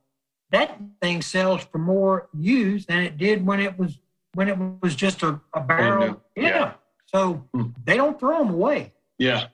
that 0.50 0.78
thing 1.02 1.22
sells 1.22 1.64
for 1.64 1.78
more 1.78 2.28
use 2.32 2.86
than 2.86 3.02
it 3.02 3.16
did 3.16 3.44
when 3.44 3.60
it 3.60 3.78
was 3.78 3.98
when 4.34 4.48
it 4.48 4.56
was 4.82 4.94
just 4.94 5.22
a, 5.22 5.40
a 5.54 5.60
barrel. 5.60 6.22
Yeah. 6.36 6.42
Yeah. 6.42 6.72
So 7.06 7.48
Hmm. 7.54 7.68
they 7.84 7.96
don't 7.96 8.18
throw 8.18 8.38
them 8.38 8.50
away. 8.52 8.92
Yeah, 9.18 9.48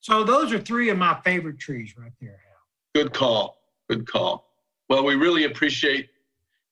So 0.00 0.24
those 0.24 0.52
are 0.52 0.58
three 0.58 0.88
of 0.90 0.96
my 0.98 1.18
favorite 1.24 1.58
trees 1.58 1.94
right 1.96 2.12
there. 2.20 2.40
Hal. 2.46 2.56
good 2.94 3.12
call. 3.12 3.58
Good 3.88 4.06
call. 4.06 4.50
Well, 4.88 5.04
we 5.04 5.14
really 5.14 5.44
appreciate 5.44 6.10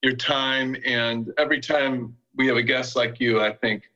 your 0.03 0.15
time. 0.15 0.75
And 0.85 1.31
every 1.37 1.59
time 1.61 2.15
we 2.35 2.47
have 2.47 2.57
a 2.57 2.63
guest 2.63 2.95
like 2.95 3.19
you, 3.19 3.39
I 3.41 3.53
think, 3.53 3.89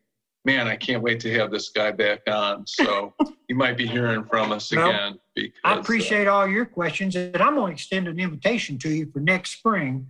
man, 0.46 0.68
I 0.68 0.76
can't 0.76 1.02
wait 1.04 1.20
to 1.22 1.34
have 1.34 1.52
this 1.52 1.70
guy 1.70 1.92
back 1.92 2.22
on. 2.28 2.66
So 2.68 3.14
you 3.50 3.56
might 3.56 3.78
be 3.78 3.86
hearing 3.88 4.24
from 4.26 4.52
us 4.52 4.72
Well, 4.74 4.90
again. 4.90 5.20
Because, 5.36 5.52
I 5.64 5.74
uh, 5.74 5.80
appreciate 5.80 6.28
all 6.28 6.48
your 6.48 6.66
questions, 6.66 7.16
and 7.16 7.36
I'm 7.38 7.56
going 7.56 7.68
to 7.72 7.74
extend 7.74 8.08
an 8.08 8.20
invitation 8.20 8.78
to 8.80 8.90
you 8.90 9.08
for 9.12 9.20
next 9.20 9.52
spring. 9.52 10.08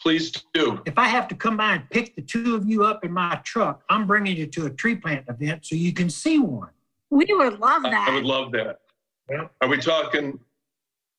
Please 0.00 0.30
do. 0.54 0.80
If 0.86 0.98
I 0.98 1.06
have 1.06 1.28
to 1.28 1.34
come 1.34 1.56
by 1.56 1.74
and 1.74 1.90
pick 1.90 2.16
the 2.16 2.22
two 2.22 2.54
of 2.56 2.68
you 2.68 2.84
up 2.84 3.04
in 3.04 3.12
my 3.12 3.36
truck, 3.44 3.82
I'm 3.90 4.06
bringing 4.06 4.36
you 4.36 4.46
to 4.46 4.66
a 4.66 4.70
tree 4.70 4.96
plant 4.96 5.26
event 5.28 5.66
so 5.66 5.74
you 5.76 5.92
can 5.92 6.08
see 6.10 6.38
one. 6.38 6.70
We 7.10 7.26
would 7.30 7.58
love 7.58 7.82
that. 7.82 8.08
I 8.08 8.14
would 8.14 8.24
love 8.24 8.52
that. 8.52 8.80
Yeah. 9.30 9.48
Are 9.60 9.68
we 9.68 9.78
talking 9.78 10.38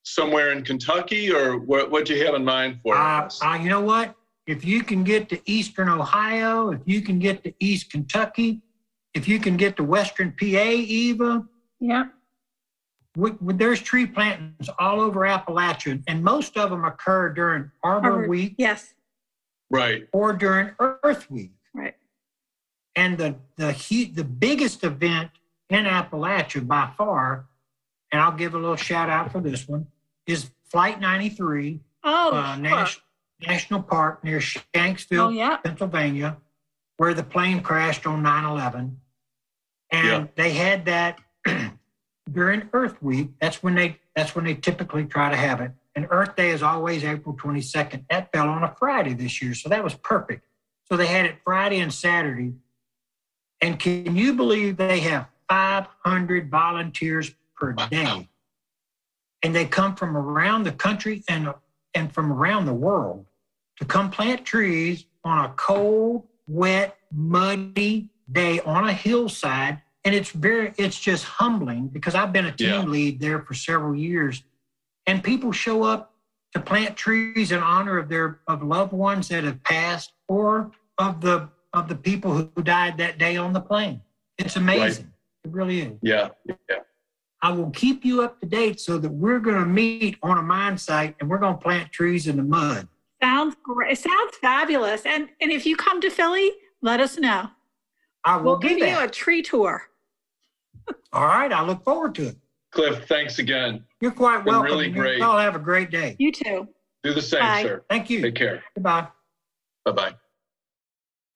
somewhere 0.03 0.51
in 0.51 0.63
Kentucky 0.63 1.31
or 1.31 1.57
what, 1.59 1.91
what 1.91 2.05
do 2.05 2.15
you 2.15 2.25
have 2.25 2.33
in 2.35 2.43
mind 2.43 2.79
for 2.83 2.95
Uh, 2.95 3.25
us? 3.25 3.39
uh, 3.43 3.57
you 3.61 3.69
know 3.69 3.81
what? 3.81 4.15
If 4.47 4.65
you 4.65 4.83
can 4.83 5.03
get 5.03 5.29
to 5.29 5.39
Eastern 5.45 5.87
Ohio, 5.87 6.71
if 6.71 6.81
you 6.85 7.01
can 7.01 7.19
get 7.19 7.43
to 7.43 7.53
East 7.59 7.91
Kentucky, 7.91 8.61
if 9.13 9.27
you 9.27 9.39
can 9.39 9.55
get 9.57 9.75
to 9.77 9.83
Western 9.83 10.31
PA, 10.39 10.45
Eva, 10.45 11.45
yeah. 11.79 12.05
We, 13.15 13.31
we- 13.41 13.53
there's 13.53 13.81
tree 13.81 14.05
plantings 14.05 14.69
all 14.79 14.99
over 15.01 15.21
Appalachia, 15.21 16.01
and 16.07 16.23
most 16.23 16.57
of 16.57 16.69
them 16.69 16.85
occur 16.85 17.29
during 17.29 17.71
Arbor 17.83 18.11
Arbor- 18.13 18.27
Week 18.29 18.55
Yes. 18.57 18.93
right. 19.69 20.07
or 20.13 20.33
during 20.33 20.71
Earth 20.79 21.29
Week. 21.29 21.51
Right. 21.73 21.95
And 22.95 23.17
the 23.17 23.35
the 23.55 23.71
he, 23.71 24.05
the 24.05 24.23
biggest 24.23 24.83
event 24.83 25.31
in 25.69 25.85
Appalachia 25.85 26.65
by 26.67 26.89
far, 26.97 27.45
and 28.11 28.21
I'll 28.21 28.33
give 28.35 28.53
a 28.53 28.57
little 28.59 28.75
shout 28.75 29.09
out 29.09 29.31
for 29.31 29.39
this 29.39 29.67
one, 29.67 29.87
is 30.27 30.51
Flight 30.65 30.99
93, 30.99 31.79
Oh, 32.03 32.31
uh, 32.33 32.53
sure. 32.55 32.61
Nash, 32.63 33.01
National 33.47 33.81
Park 33.81 34.23
near 34.23 34.37
oh 34.37 34.39
Shanksville, 34.39 35.35
yeah. 35.35 35.57
Pennsylvania, 35.57 36.37
where 36.97 37.13
the 37.13 37.23
plane 37.23 37.61
crashed 37.61 38.05
on 38.07 38.23
9 38.23 38.43
11. 38.45 38.99
And 39.91 40.07
Yeah. 40.07 40.27
they 40.35 40.51
had 40.51 40.85
that 40.85 41.19
during 42.31 42.69
Earth 42.73 43.01
Week. 43.01 43.29
That's 43.39 43.61
when 43.61 43.75
they 43.75 43.97
that's 44.15 44.35
when 44.35 44.45
they 44.45 44.55
typically 44.55 45.05
try 45.05 45.29
to 45.29 45.37
have 45.37 45.61
it. 45.61 45.71
and 45.95 46.07
Earth 46.09 46.35
Day 46.35 46.51
is 46.51 46.63
always 46.63 47.03
April 47.03 47.35
22nd. 47.35 48.05
That 48.09 48.31
fell 48.31 48.49
on 48.49 48.63
a 48.63 48.75
Friday 48.77 49.13
this 49.13 49.41
year, 49.41 49.53
so 49.53 49.69
that 49.69 49.83
was 49.83 49.93
perfect. 49.95 50.45
So 50.85 50.97
they 50.97 51.07
had 51.07 51.25
it 51.25 51.37
Friday 51.43 51.79
and 51.79 51.93
Saturday. 51.93 52.53
And 53.61 53.79
can 53.79 54.15
you 54.15 54.33
believe 54.33 54.77
they 54.77 54.99
have 55.01 55.27
500 55.47 56.49
volunteers 56.49 57.31
per 57.55 57.73
day? 57.73 58.27
And 59.43 59.55
they 59.55 59.65
come 59.65 59.95
from 59.95 60.17
around 60.17 60.63
the 60.63 60.71
country 60.71 61.23
and, 61.29 61.53
and 61.93 62.13
from 62.13 62.31
around 62.31 62.65
the 62.65 62.73
world 62.73 63.25
to 63.77 63.85
come 63.85 64.11
plant 64.11 64.45
trees 64.45 65.05
on 65.23 65.45
a 65.45 65.49
cold, 65.49 66.27
wet, 66.47 66.97
muddy 67.11 68.09
day 68.31 68.59
on 68.61 68.87
a 68.87 68.93
hillside. 68.93 69.81
And 70.03 70.15
it's 70.15 70.31
very, 70.31 70.73
it's 70.77 70.99
just 70.99 71.23
humbling 71.25 71.87
because 71.87 72.15
I've 72.15 72.33
been 72.33 72.45
a 72.47 72.51
team 72.51 72.69
Yeah. 72.69 72.83
lead 72.83 73.19
there 73.19 73.41
for 73.41 73.53
several 73.53 73.95
years. 73.95 74.43
And 75.05 75.23
people 75.23 75.51
show 75.51 75.83
up 75.83 76.13
to 76.53 76.59
plant 76.59 76.95
trees 76.97 77.51
in 77.51 77.59
honor 77.59 77.97
of 77.97 78.09
their 78.09 78.39
of 78.47 78.61
loved 78.63 78.93
ones 78.93 79.27
that 79.29 79.43
have 79.43 79.63
passed 79.63 80.13
or 80.27 80.71
of 80.97 81.21
the 81.21 81.49
of 81.73 81.87
the 81.87 81.95
people 81.95 82.33
who 82.33 82.63
died 82.63 82.97
that 82.97 83.17
day 83.17 83.37
on 83.37 83.53
the 83.53 83.61
plane. 83.61 84.01
It's 84.37 84.55
amazing. 84.57 85.11
It 85.43 85.51
really 85.51 85.81
is. 85.81 85.93
Yeah, 86.01 86.29
yeah. 86.45 86.79
I 87.41 87.51
will 87.51 87.71
keep 87.71 88.03
you 88.05 88.21
up 88.21 88.39
to 88.41 88.45
date 88.45 88.79
so 88.79 88.97
that 88.97 89.09
we're 89.09 89.39
going 89.39 89.57
to 89.59 89.65
meet 89.65 90.17
on 90.21 90.37
a 90.37 90.41
mine 90.43 90.77
site 90.77 91.15
and 91.19 91.29
we're 91.29 91.39
going 91.39 91.53
to 91.57 91.59
plant 91.61 91.91
trees 91.91 92.27
in 92.27 92.35
the 92.37 92.43
mud. 92.43 92.87
Sounds 93.23 93.55
great. 93.63 93.93
It 93.93 93.99
sounds 93.99 94.35
fabulous. 94.41 95.05
And 95.05 95.29
and 95.39 95.51
if 95.51 95.65
you 95.65 95.75
come 95.75 96.01
to 96.01 96.09
Philly, 96.09 96.51
let 96.81 96.99
us 96.99 97.17
know. 97.17 97.47
I 98.25 98.35
will 98.37 98.43
We'll 98.43 98.57
do 98.59 98.67
give 98.69 98.79
you 98.79 98.99
a 98.99 99.07
tree 99.07 99.41
tour. 99.41 99.87
All 101.13 101.25
right. 101.25 101.51
I 101.51 101.63
look 101.63 101.83
forward 101.83 102.15
to 102.15 102.27
it. 102.27 102.37
Cliff, 102.71 103.05
thanks 103.07 103.39
again. 103.39 103.83
You're 103.99 104.11
quite 104.11 104.45
Been 104.45 104.53
welcome. 104.53 104.71
really 104.71 104.87
You 104.87 104.93
great. 104.93 105.21
all 105.21 105.37
have 105.37 105.55
a 105.55 105.59
great 105.59 105.91
day. 105.91 106.15
You 106.19 106.31
too. 106.31 106.67
Do 107.03 107.13
the 107.13 107.21
same, 107.21 107.41
Bye. 107.41 107.63
sir. 107.63 107.83
Thank 107.89 108.09
you. 108.09 108.21
Take 108.21 108.35
care. 108.35 108.63
Goodbye. 108.75 109.07
Bye 109.85 109.91
bye. 109.91 110.15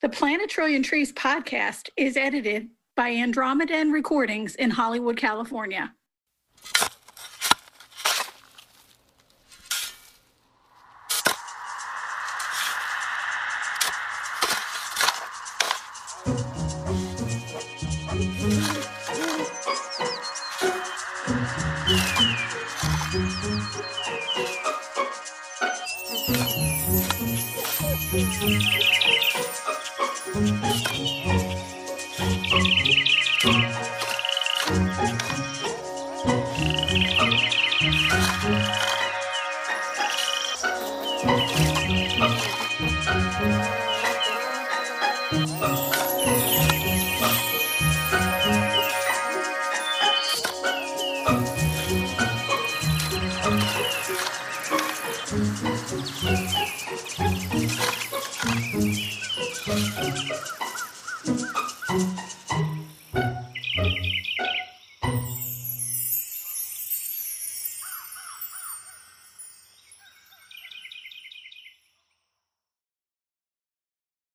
The 0.01 0.09
Plant 0.09 0.43
a 0.43 0.47
Trillion 0.47 0.83
Trees 0.83 1.11
podcast 1.11 1.89
is 1.97 2.15
edited 2.15 2.69
by 2.95 3.11
Andromedan 3.11 3.91
Recordings 3.91 4.55
in 4.55 4.69
Hollywood, 4.69 5.17
California. 5.17 5.93